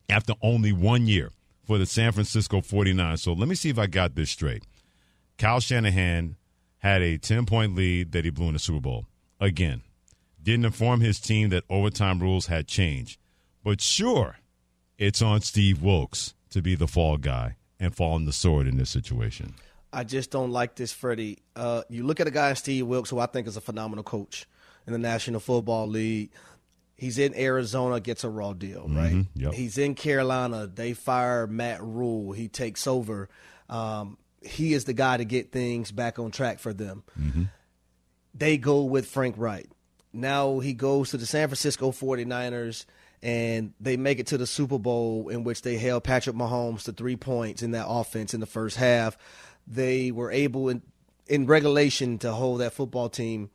after 0.08 0.34
only 0.40 0.70
one 0.70 1.08
year 1.08 1.32
for 1.64 1.78
the 1.78 1.84
San 1.84 2.12
Francisco 2.12 2.60
49ers. 2.60 3.18
So 3.18 3.32
let 3.32 3.48
me 3.48 3.56
see 3.56 3.70
if 3.70 3.78
I 3.80 3.88
got 3.88 4.14
this 4.14 4.30
straight. 4.30 4.62
Kyle 5.36 5.58
Shanahan 5.58 6.36
had 6.78 7.02
a 7.02 7.18
10 7.18 7.44
point 7.44 7.74
lead 7.74 8.12
that 8.12 8.24
he 8.24 8.30
blew 8.30 8.46
in 8.46 8.52
the 8.52 8.60
Super 8.60 8.78
Bowl. 8.78 9.06
Again, 9.40 9.82
didn't 10.40 10.66
inform 10.66 11.00
his 11.00 11.18
team 11.18 11.48
that 11.48 11.64
overtime 11.68 12.20
rules 12.20 12.46
had 12.46 12.68
changed. 12.68 13.18
But 13.64 13.80
sure, 13.80 14.36
it's 14.98 15.22
on 15.22 15.40
Steve 15.40 15.82
Wilks 15.82 16.34
to 16.50 16.60
be 16.62 16.74
the 16.74 16.86
fall 16.88 17.16
guy 17.16 17.56
and 17.80 17.94
fall 17.94 18.14
on 18.14 18.24
the 18.24 18.32
sword 18.32 18.66
in 18.66 18.76
this 18.76 18.90
situation. 18.90 19.54
I 19.92 20.04
just 20.04 20.30
don't 20.30 20.50
like 20.50 20.74
this, 20.74 20.92
Freddie. 20.92 21.38
Uh, 21.56 21.82
you 21.88 22.04
look 22.04 22.20
at 22.20 22.26
a 22.26 22.30
guy, 22.30 22.52
Steve 22.54 22.86
Wilks, 22.86 23.08
who 23.10 23.18
I 23.18 23.26
think 23.26 23.46
is 23.46 23.56
a 23.56 23.60
phenomenal 23.60 24.04
coach 24.04 24.46
in 24.86 24.92
the 24.92 24.98
National 24.98 25.40
Football 25.40 25.86
League. 25.86 26.30
He's 26.96 27.16
in 27.18 27.34
Arizona, 27.36 28.00
gets 28.00 28.24
a 28.24 28.28
raw 28.28 28.52
deal, 28.52 28.86
right? 28.88 29.12
Mhm, 29.14 29.26
yep. 29.36 29.52
He's 29.54 29.78
in 29.78 29.94
Carolina. 29.94 30.66
They 30.66 30.94
fire 30.94 31.46
Matt 31.46 31.80
Rhule. 31.82 32.32
He 32.32 32.48
takes 32.48 32.86
over. 32.88 33.28
Um, 33.68 34.18
he 34.42 34.72
is 34.72 34.84
the 34.84 34.92
guy 34.94 35.16
to 35.16 35.24
get 35.24 35.52
things 35.52 35.92
back 35.92 36.18
on 36.18 36.32
track 36.32 36.58
for 36.58 36.72
them. 36.72 37.04
They 38.34 38.58
go 38.58 38.82
with 38.84 39.06
Frank 39.06 39.36
Reich. 39.38 39.66
Now 40.12 40.58
he 40.58 40.72
goes 40.74 41.10
to 41.10 41.16
the 41.16 41.26
San 41.26 41.48
Francisco 41.48 41.92
49ers 41.92 42.84
and 43.22 43.72
they 43.80 43.96
make 43.96 44.18
it 44.18 44.28
to 44.28 44.38
the 44.38 44.46
Super 44.46 44.78
Bowl 44.78 45.28
in 45.28 45.44
which 45.44 45.62
they 45.62 45.76
held 45.76 46.04
Patrick 46.04 46.36
Mahomes 46.36 46.84
to 46.84 46.92
three 46.92 47.16
points 47.16 47.62
in 47.62 47.72
that 47.72 47.86
offense 47.88 48.34
in 48.34 48.40
the 48.40 48.46
first 48.46 48.76
half. 48.76 49.16
They 49.66 50.10
were 50.10 50.30
able 50.30 50.68
in, 50.68 50.82
in 51.26 51.46
regulation 51.46 52.18
to 52.18 52.32
hold 52.32 52.60
that 52.60 52.72
football 52.72 53.08
team 53.08 53.50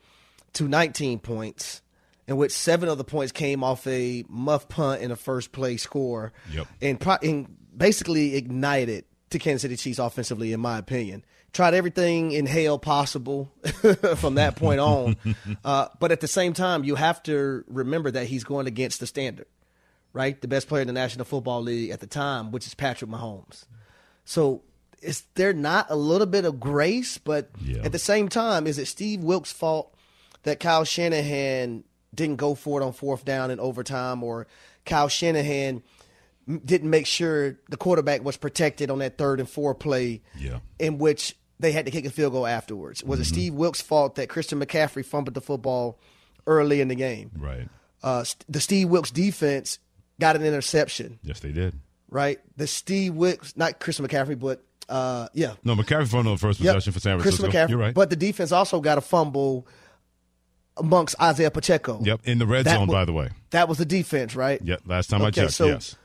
to 0.53 0.67
19 0.67 1.19
points, 1.19 1.81
in 2.27 2.37
which 2.37 2.51
seven 2.51 2.89
of 2.89 2.97
the 2.97 3.03
points 3.03 3.31
came 3.31 3.63
off 3.63 3.87
a 3.87 4.23
muff 4.29 4.67
punt 4.69 5.01
in 5.01 5.11
a 5.11 5.15
first 5.15 5.51
play 5.51 5.77
score, 5.77 6.31
Yep. 6.51 6.67
and, 6.81 6.99
pro- 6.99 7.17
and 7.23 7.55
basically 7.75 8.35
ignited 8.35 9.05
to 9.31 9.39
Kansas 9.39 9.63
City 9.63 9.75
Chiefs 9.77 9.97
offensively, 9.99 10.53
in 10.53 10.59
my 10.59 10.77
opinion. 10.77 11.25
Tried 11.53 11.75
everything 11.75 12.31
in 12.31 12.47
hell 12.47 12.79
possible 12.79 13.51
from 14.17 14.35
that 14.35 14.55
point 14.55 14.79
on, 14.79 15.15
uh, 15.63 15.87
but 15.99 16.11
at 16.11 16.19
the 16.19 16.27
same 16.27 16.53
time, 16.53 16.83
you 16.83 16.95
have 16.95 17.21
to 17.23 17.63
remember 17.67 18.09
that 18.09 18.25
he's 18.25 18.43
going 18.43 18.65
against 18.65 18.99
the 18.99 19.05
standard, 19.05 19.45
right? 20.13 20.41
The 20.41 20.47
best 20.47 20.67
player 20.67 20.81
in 20.81 20.87
the 20.87 20.93
National 20.93 21.25
Football 21.25 21.61
League 21.61 21.91
at 21.91 21.99
the 21.99 22.07
time, 22.07 22.51
which 22.51 22.65
is 22.65 22.73
Patrick 22.73 23.11
Mahomes. 23.11 23.65
So 24.25 24.63
is 25.01 25.23
there 25.35 25.53
not 25.53 25.87
a 25.91 25.95
little 25.95 26.25
bit 26.25 26.43
of 26.45 26.59
grace? 26.59 27.19
But 27.19 27.51
at 27.83 27.91
the 27.91 27.99
same 27.99 28.29
time, 28.29 28.65
is 28.65 28.79
it 28.79 28.87
Steve 28.87 29.21
Wilks' 29.23 29.51
fault 29.51 29.93
that 30.43 30.59
Kyle 30.59 30.85
Shanahan 30.85 31.83
didn't 32.15 32.37
go 32.37 32.55
for 32.55 32.81
it 32.81 32.83
on 32.83 32.93
fourth 32.93 33.25
down 33.25 33.51
in 33.51 33.59
overtime, 33.59 34.23
or 34.23 34.47
Kyle 34.85 35.07
Shanahan 35.07 35.83
didn't 36.65 36.89
make 36.89 37.05
sure 37.05 37.59
the 37.69 37.77
quarterback 37.77 38.23
was 38.23 38.37
protected 38.37 38.89
on 38.89 38.99
that 38.99 39.17
third 39.19 39.39
and 39.39 39.47
four 39.47 39.75
play, 39.75 40.21
Yeah. 40.37 40.59
in 40.79 40.97
which 40.97 41.35
they 41.59 41.71
had 41.71 41.85
to 41.85 41.91
kick 41.91 42.05
a 42.05 42.09
field 42.09 42.33
goal 42.33 42.45
afterwards? 42.47 43.03
Was 43.03 43.19
it 43.19 43.25
Steve 43.25 43.53
Wilks' 43.53 43.81
fault 43.81 44.15
that 44.15 44.29
Christian 44.29 44.59
McCaffrey 44.59 45.05
fumbled 45.05 45.33
the 45.35 45.41
football 45.41 45.99
early 46.47 46.81
in 46.81 46.87
the 46.87 46.95
game? 46.95 47.31
Right. 47.37 47.67
Uh, 48.01 48.25
the 48.49 48.59
Steve 48.59 48.89
Wilks 48.89 49.11
defense 49.11 49.79
got 50.19 50.35
an 50.35 50.43
interception 50.43 51.19
Yes, 51.23 51.39
they 51.39 51.51
did. 51.51 51.73
right? 52.09 52.39
The 52.57 52.67
Steve 52.67 53.13
Wilks, 53.15 53.55
not 53.55 53.79
Christian 53.79 54.05
McCaffrey, 54.07 54.37
but 54.39 54.61
uh, 54.89 55.27
yeah, 55.33 55.53
No, 55.63 55.75
McCaffrey 55.75 56.07
fumbled 56.09 56.37
the 56.37 56.41
first 56.41 56.59
Yep. 56.59 56.73
possession 56.75 56.93
for 56.93 56.99
San 56.99 57.19
Francisco. 57.19 57.47
McCaffrey. 57.49 57.69
You're 57.69 57.77
right. 57.79 57.93
But 57.93 58.09
the 58.09 58.15
defense 58.17 58.51
also 58.51 58.81
got 58.81 58.97
a 58.97 59.01
fumble 59.01 59.65
amongst 60.75 61.19
Isaiah 61.21 61.51
Pacheco. 61.51 61.99
yep, 62.03 62.19
in 62.25 62.39
the 62.39 62.47
red 62.47 62.65
That 62.65 62.75
zone, 62.79 62.87
by 62.87 63.05
the 63.05 63.13
way. 63.13 63.29
That 63.51 63.69
was 63.69 63.77
the 63.77 63.85
defense, 63.85 64.35
right? 64.35 64.59
Yep, 64.61 64.81
last 64.85 65.09
time 65.09 65.21
I 65.21 65.31
checked, 65.31 65.51
so 65.53 65.67
yes. 65.67 65.95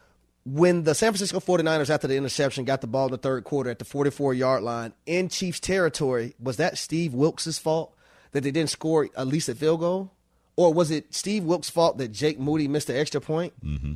When 0.51 0.84
the 0.84 0.94
San 0.94 1.12
Francisco 1.12 1.40
49ers, 1.40 1.90
after 1.90 2.07
the 2.07 2.16
interception, 2.16 2.64
got 2.64 2.80
the 2.80 2.86
ball 2.86 3.07
in 3.07 3.12
the 3.12 3.18
third 3.18 3.44
quarter 3.44 3.68
at 3.68 3.78
the 3.78 3.84
44 3.84 4.32
yard 4.32 4.62
line 4.62 4.94
in 5.05 5.28
Chiefs 5.28 5.61
territory, 5.61 6.34
was 6.40 6.57
that 6.57 6.78
Steve 6.78 7.12
Wilks' 7.12 7.59
fault 7.59 7.94
that 8.32 8.42
they 8.42 8.51
didn't 8.51 8.70
score 8.70 9.09
at 9.16 9.26
least 9.26 9.49
a 9.49 9.55
field 9.55 9.80
goal? 9.80 10.12
Or 10.57 10.72
was 10.72 10.90
it 10.90 11.14
Steve 11.14 11.44
Wilks' 11.44 11.68
fault 11.68 11.99
that 11.99 12.12
Jake 12.12 12.38
Moody 12.38 12.66
missed 12.66 12.86
the 12.86 12.99
extra 12.99 13.20
point? 13.20 13.53
Mm-hmm. 13.64 13.92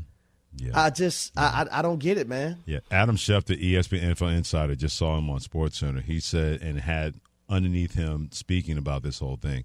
Yeah. 0.57 0.73
I 0.75 0.91
just, 0.91 1.33
I, 1.37 1.67
I, 1.71 1.79
I 1.79 1.83
don't 1.83 1.99
get 1.99 2.19
it, 2.19 2.29
man. 2.29 2.59
Yeah, 2.67 2.81
Adam 2.91 3.17
Schefter, 3.17 3.61
ESPN 3.61 4.15
NFL 4.15 4.37
Insider, 4.37 4.75
just 4.75 4.97
saw 4.97 5.17
him 5.17 5.31
on 5.31 5.41
Sports 5.41 5.79
Center. 5.79 6.01
He 6.01 6.21
said 6.21 6.61
and 6.61 6.79
had 6.79 7.15
underneath 7.49 7.95
him 7.95 8.29
speaking 8.33 8.77
about 8.77 9.03
this 9.03 9.19
whole 9.19 9.37
thing, 9.37 9.65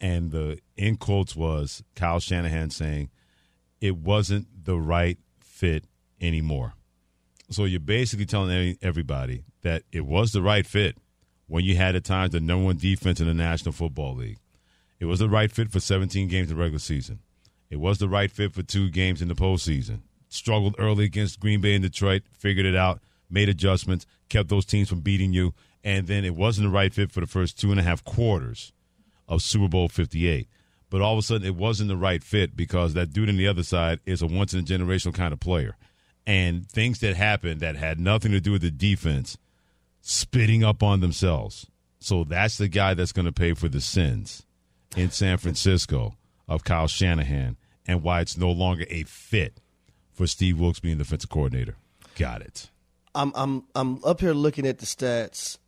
and 0.00 0.30
the 0.30 0.60
in 0.76 0.96
quotes 0.96 1.34
was 1.34 1.82
Kyle 1.96 2.20
Shanahan 2.20 2.70
saying 2.70 3.10
it 3.80 3.96
wasn't 3.96 4.46
the 4.64 4.78
right 4.78 5.18
fit 5.40 5.84
anymore. 6.20 6.74
So 7.50 7.64
you're 7.64 7.80
basically 7.80 8.26
telling 8.26 8.78
everybody 8.80 9.44
that 9.62 9.82
it 9.92 10.06
was 10.06 10.32
the 10.32 10.42
right 10.42 10.66
fit 10.66 10.96
when 11.46 11.64
you 11.64 11.76
had 11.76 11.96
at 11.96 12.04
times 12.04 12.30
the 12.30 12.40
number 12.40 12.66
one 12.66 12.76
defense 12.76 13.20
in 13.20 13.26
the 13.26 13.34
National 13.34 13.72
Football 13.72 14.14
League. 14.14 14.38
It 15.00 15.06
was 15.06 15.18
the 15.18 15.28
right 15.28 15.50
fit 15.50 15.72
for 15.72 15.80
17 15.80 16.28
games 16.28 16.50
in 16.50 16.56
the 16.56 16.62
regular 16.62 16.78
season. 16.78 17.20
It 17.70 17.76
was 17.80 17.98
the 17.98 18.08
right 18.08 18.30
fit 18.30 18.52
for 18.52 18.62
two 18.62 18.90
games 18.90 19.22
in 19.22 19.28
the 19.28 19.34
postseason. 19.34 20.00
Struggled 20.28 20.76
early 20.78 21.04
against 21.04 21.40
Green 21.40 21.60
Bay 21.60 21.74
and 21.74 21.82
Detroit, 21.82 22.22
figured 22.38 22.66
it 22.66 22.76
out, 22.76 23.00
made 23.28 23.48
adjustments, 23.48 24.06
kept 24.28 24.48
those 24.48 24.64
teams 24.64 24.88
from 24.88 25.00
beating 25.00 25.32
you, 25.32 25.54
and 25.82 26.06
then 26.06 26.24
it 26.24 26.36
wasn't 26.36 26.66
the 26.66 26.72
right 26.72 26.92
fit 26.92 27.10
for 27.10 27.20
the 27.20 27.26
first 27.26 27.58
two 27.58 27.70
and 27.70 27.80
a 27.80 27.82
half 27.82 28.04
quarters 28.04 28.72
of 29.26 29.42
Super 29.42 29.68
Bowl 29.68 29.88
58. 29.88 30.48
But 30.90 31.00
all 31.00 31.14
of 31.14 31.18
a 31.18 31.22
sudden, 31.22 31.46
it 31.46 31.54
wasn't 31.54 31.88
the 31.88 31.96
right 31.96 32.22
fit 32.22 32.56
because 32.56 32.94
that 32.94 33.12
dude 33.12 33.28
on 33.28 33.36
the 33.36 33.46
other 33.46 33.62
side 33.62 34.00
is 34.04 34.22
a 34.22 34.26
once 34.26 34.52
in 34.52 34.60
a 34.60 34.62
generational 34.62 35.14
kind 35.14 35.32
of 35.32 35.40
player. 35.40 35.76
And 36.26 36.68
things 36.68 37.00
that 37.00 37.16
happened 37.16 37.60
that 37.60 37.76
had 37.76 37.98
nothing 37.98 38.30
to 38.32 38.40
do 38.40 38.52
with 38.52 38.62
the 38.62 38.70
defense 38.70 39.36
spitting 40.00 40.62
up 40.62 40.82
on 40.82 41.00
themselves. 41.00 41.66
So 41.98 42.24
that's 42.24 42.56
the 42.58 42.68
guy 42.68 42.94
that's 42.94 43.12
going 43.12 43.26
to 43.26 43.32
pay 43.32 43.52
for 43.54 43.68
the 43.68 43.80
sins 43.80 44.44
in 44.96 45.10
San 45.10 45.38
Francisco 45.38 46.16
of 46.48 46.64
Kyle 46.64 46.86
Shanahan 46.88 47.56
and 47.86 48.02
why 48.02 48.20
it's 48.20 48.36
no 48.36 48.50
longer 48.50 48.84
a 48.88 49.02
fit 49.04 49.60
for 50.12 50.26
Steve 50.26 50.58
Wilks 50.60 50.80
being 50.80 50.98
the 50.98 51.04
defensive 51.04 51.30
coordinator. 51.30 51.76
Got 52.16 52.42
it. 52.42 52.70
I'm 53.14 53.32
I'm 53.34 53.64
I'm 53.74 54.04
up 54.04 54.20
here 54.20 54.32
looking 54.34 54.66
at 54.66 54.78
the 54.78 54.86
stats. 54.86 55.58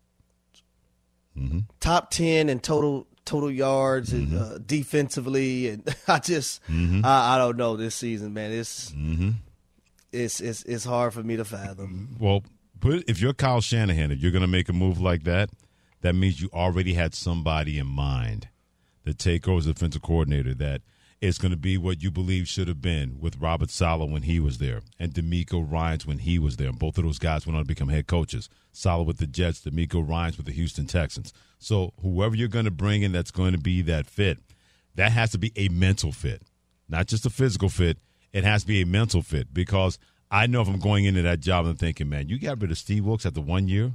Mm-hmm. 1.37 1.61
Top 1.81 2.11
ten 2.11 2.49
in 2.49 2.61
total 2.61 3.07
total 3.25 3.51
yards 3.51 4.13
and 4.13 4.37
uh, 4.39 4.59
defensively, 4.59 5.69
and 5.69 5.97
I 6.09 6.19
just 6.19 6.63
Mhm. 6.67 7.05
I, 7.05 7.35
I 7.35 7.39
don't 7.39 7.57
know 7.57 7.77
this 7.77 7.95
season, 7.95 8.33
man. 8.35 8.53
It's 8.53 8.91
Mm-hmm. 8.93 9.31
It's 10.13 10.41
it's 10.41 10.63
it's 10.65 10.85
hard 10.85 11.15
for 11.15 11.23
me 11.23 11.37
to 11.37 11.45
fathom. 11.45 12.17
Well, 12.21 12.45
put 12.81 13.05
if 13.09 13.21
you're 13.21 13.33
Kyle 13.33 13.61
Shanahan, 13.61 14.11
if 14.11 14.21
you're 14.21 14.33
going 14.33 14.43
to 14.43 14.49
make 14.49 14.69
a 14.69 14.73
move 14.73 15.01
like 15.01 15.25
that, 15.25 15.51
that 16.03 16.15
means 16.15 16.41
you 16.41 16.51
already 16.53 16.95
had 16.95 17.15
somebody 17.15 17.79
in 17.79 17.87
mind 17.87 18.49
to 19.05 19.15
take 19.15 19.49
over 19.49 19.59
as 19.59 19.67
defensive 19.67 20.03
coordinator 20.03 20.55
that 20.55 20.83
is 21.23 21.39
going 21.39 21.53
to 21.53 21.57
be 21.57 21.79
what 21.79 22.03
you 22.03 22.11
believe 22.11 22.49
should 22.49 22.67
have 22.67 22.83
been 22.83 23.19
with 23.21 23.39
Robert 23.39 23.71
Saleh 23.71 24.11
when 24.11 24.23
he 24.23 24.41
was 24.41 24.59
there 24.59 24.81
and 24.99 25.15
DeMeco 25.15 25.71
Ryans 25.71 26.05
when 26.05 26.19
he 26.19 26.37
was 26.37 26.57
there. 26.57 26.69
And 26.69 26.79
both 26.79 26.99
of 26.99 27.05
those 27.05 27.21
guys 27.21 27.47
went 27.47 27.57
on 27.57 27.63
to 27.63 27.69
become 27.69 27.89
head 27.89 28.09
coaches. 28.09 28.49
Saleh 28.73 29.07
with 29.07 29.19
the 29.19 29.29
Jets, 29.29 29.61
DeMeco 29.61 30.07
Ryans 30.07 30.37
with 30.37 30.47
the 30.47 30.53
Houston 30.53 30.87
Texans. 30.87 31.33
So 31.61 31.93
whoever 32.03 32.35
you're 32.35 32.49
going 32.49 32.65
to 32.65 32.73
bring 32.73 33.03
in 33.03 33.13
that's 33.13 33.31
going 33.31 33.53
to 33.53 33.59
be 33.59 33.83
that 33.83 34.09
fit, 34.09 34.39
that 34.97 35.13
has 35.13 35.31
to 35.31 35.39
be 35.39 35.53
a 35.55 35.69
mental 35.69 36.11
fit, 36.11 36.43
not 36.89 37.07
just 37.07 37.25
a 37.25 37.31
physical 37.31 37.69
fit. 37.69 37.99
It 38.33 38.45
has 38.45 38.63
to 38.63 38.69
be 38.69 38.81
a 38.83 38.87
mental 38.87 39.23
fit 39.23 39.53
because 39.53 39.99
I 40.31 40.47
know 40.47 40.63
if 40.63 40.69
I'm 40.69 40.79
going 40.79 41.05
into 41.05 41.23
that 41.23 41.41
job 41.41 41.67
and 41.67 41.79
thinking, 41.79 42.09
man, 42.09 42.29
you 42.29 42.39
got 42.39 42.61
rid 42.61 42.71
of 42.71 42.79
Steve 42.79 43.05
Wilks 43.05 43.27
after 43.27 43.41
one 43.41 43.69
year, 43.69 43.93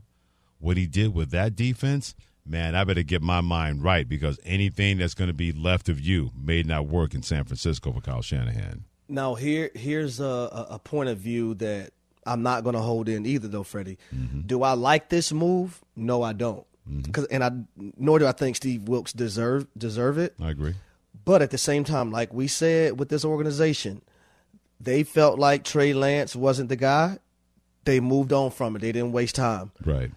what 0.59 0.77
he 0.77 0.85
did 0.85 1.13
with 1.13 1.31
that 1.31 1.55
defense, 1.55 2.13
man, 2.45 2.75
I 2.75 2.83
better 2.83 3.03
get 3.03 3.21
my 3.21 3.41
mind 3.41 3.83
right 3.83 4.07
because 4.07 4.39
anything 4.45 4.99
that's 4.99 5.13
going 5.15 5.29
to 5.29 5.33
be 5.33 5.51
left 5.51 5.89
of 5.89 5.99
you 5.99 6.31
may 6.39 6.61
not 6.63 6.88
work 6.88 7.13
in 7.13 7.23
San 7.23 7.43
Francisco 7.45 7.91
for 7.91 8.01
Kyle 8.01 8.21
Shanahan. 8.21 8.85
Now 9.09 9.35
here 9.35 9.71
here's 9.73 10.19
a, 10.19 10.67
a, 10.69 10.79
point 10.79 11.09
of 11.09 11.17
view 11.17 11.53
that 11.55 11.91
I'm 12.25 12.43
not 12.43 12.63
going 12.63 12.75
to 12.75 12.81
hold 12.81 13.07
in 13.07 13.25
either, 13.25 13.47
though, 13.47 13.63
Freddie. 13.63 13.97
Mm-hmm. 14.13 14.41
Do 14.41 14.63
I 14.63 14.73
like 14.73 15.07
this 15.09 15.31
move? 15.31 15.79
No, 15.95 16.21
I 16.23 16.33
don't. 16.33 16.65
Mm-hmm. 16.89 17.11
'Cause- 17.11 17.27
and 17.31 17.43
I 17.43 17.51
nor 17.97 18.19
do 18.19 18.27
I 18.27 18.33
think 18.33 18.57
Steve 18.57 18.83
Wilks 18.88 19.13
deserve 19.13 19.65
deserve 19.77 20.17
it. 20.17 20.35
I 20.41 20.49
agree. 20.51 20.75
But 21.25 21.41
at 21.41 21.51
the 21.51 21.57
same 21.57 21.83
time, 21.83 22.11
like 22.11 22.33
we 22.33 22.47
said 22.47 22.99
with 22.99 23.09
this 23.09 23.25
organization, 23.25 24.01
they 24.80 25.03
felt 25.03 25.39
like 25.39 25.63
Trey 25.63 25.93
Lance 25.93 26.36
wasn't 26.36 26.69
the 26.69 26.75
guy, 26.75 27.17
They 27.86 27.99
moved 27.99 28.34
on 28.34 28.51
from 28.51 28.75
it. 28.75 28.80
They 28.80 28.91
didn't 28.91 29.11
waste 29.13 29.36
time. 29.36 29.71
Right. 29.86 30.11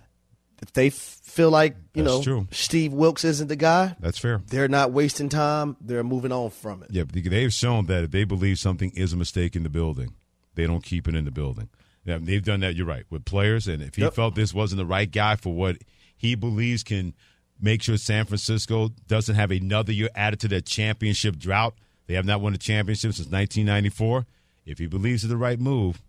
If 0.62 0.72
they 0.72 0.88
f- 0.88 0.94
feel 0.94 1.50
like 1.50 1.76
you 1.94 2.02
That's 2.02 2.16
know 2.16 2.22
true. 2.22 2.48
Steve 2.50 2.92
Wilks 2.92 3.24
isn't 3.24 3.46
the 3.48 3.56
guy, 3.56 3.96
That's 4.00 4.18
fair. 4.18 4.42
they're 4.48 4.68
not 4.68 4.92
wasting 4.92 5.28
time. 5.28 5.76
They're 5.80 6.02
moving 6.04 6.32
on 6.32 6.50
from 6.50 6.82
it. 6.82 6.88
Yeah, 6.90 7.04
they've 7.10 7.52
shown 7.52 7.86
that 7.86 8.04
if 8.04 8.10
they 8.10 8.24
believe 8.24 8.58
something 8.58 8.90
is 8.90 9.12
a 9.12 9.16
mistake 9.16 9.54
in 9.56 9.62
the 9.62 9.70
building, 9.70 10.14
they 10.56 10.66
don't 10.66 10.82
keep 10.84 11.06
it 11.08 11.14
in 11.14 11.24
the 11.24 11.30
building. 11.30 11.68
They've 12.04 12.42
done 12.44 12.60
that, 12.60 12.74
you're 12.74 12.86
right, 12.86 13.04
with 13.08 13.24
players. 13.24 13.68
And 13.68 13.82
if 13.82 13.94
he 13.94 14.02
Yep. 14.02 14.14
felt 14.14 14.34
this 14.34 14.52
wasn't 14.52 14.78
the 14.78 14.86
right 14.86 15.10
guy 15.10 15.36
for 15.36 15.54
what 15.54 15.78
he 16.16 16.34
believes 16.34 16.82
can 16.82 17.14
make 17.60 17.82
sure 17.82 17.96
San 17.96 18.24
Francisco 18.26 18.88
doesn't 19.06 19.36
have 19.36 19.50
another 19.52 19.92
year 19.92 20.08
added 20.16 20.40
to 20.40 20.48
their 20.48 20.60
championship 20.62 21.36
drought, 21.38 21.74
they 22.08 22.14
have 22.14 22.24
not 22.26 22.40
won 22.40 22.52
a 22.54 22.58
championship 22.58 23.12
since 23.14 23.28
1994. 23.30 24.26
If 24.70 24.78
he 24.78 24.86
believes 24.86 25.24
it's 25.24 25.30
the 25.30 25.36
right 25.36 25.58
move, 25.58 26.00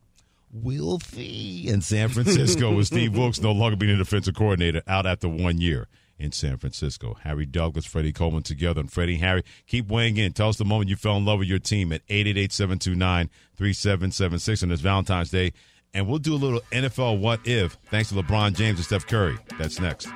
see 1.04 1.68
in 1.68 1.82
San 1.82 2.10
Francisco 2.10 2.76
with 2.76 2.86
Steve 2.88 3.18
Wilks 3.18 3.42
no 3.42 3.52
longer 3.52 3.76
being 3.76 3.98
the 3.98 4.04
defensive 4.04 4.36
coordinator 4.36 4.84
out 4.88 5.08
after 5.08 5.28
one 5.28 5.60
year 5.60 5.88
in 6.20 6.32
San 6.32 6.58
Francisco. 6.58 7.18
Harry 7.24 7.48
Douglas, 7.48 7.88
Freddie 7.88 8.14
Coleman 8.14 8.44
together. 8.44 8.82
And 8.82 8.92
Freddie 8.92 9.16
and 9.16 9.24
Harry, 9.24 9.44
keep 9.66 9.88
weighing 9.88 10.18
in. 10.18 10.34
Tell 10.34 10.50
us 10.50 10.58
the 10.58 10.66
moment 10.66 10.92
you 10.92 10.96
fell 10.96 11.18
in 11.18 11.26
love 11.26 11.40
with 11.40 11.48
your 11.48 11.58
team 11.58 11.92
at 11.92 12.06
888-729-3776 12.08 14.62
on 14.62 14.70
this 14.70 14.82
Valentine's 14.82 15.32
Day. 15.32 15.54
And 15.94 16.08
we'll 16.08 16.20
do 16.20 16.36
a 16.36 16.36
little 16.36 16.62
NFL 16.72 17.20
what 17.20 17.40
if 17.46 17.80
thanks 17.90 18.10
to 18.10 18.16
LeBron 18.16 18.54
James 18.54 18.78
and 18.78 18.86
Steph 18.86 19.08
Curry. 19.08 19.40
That's 19.58 19.80
next. 19.80 20.08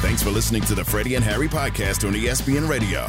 Thanks 0.00 0.24
for 0.24 0.30
listening 0.30 0.62
to 0.62 0.74
the 0.74 0.84
Freddie 0.84 1.14
and 1.14 1.24
Harry 1.24 1.46
podcast 1.46 2.04
on 2.06 2.14
ESPN 2.14 2.68
Radio. 2.68 3.08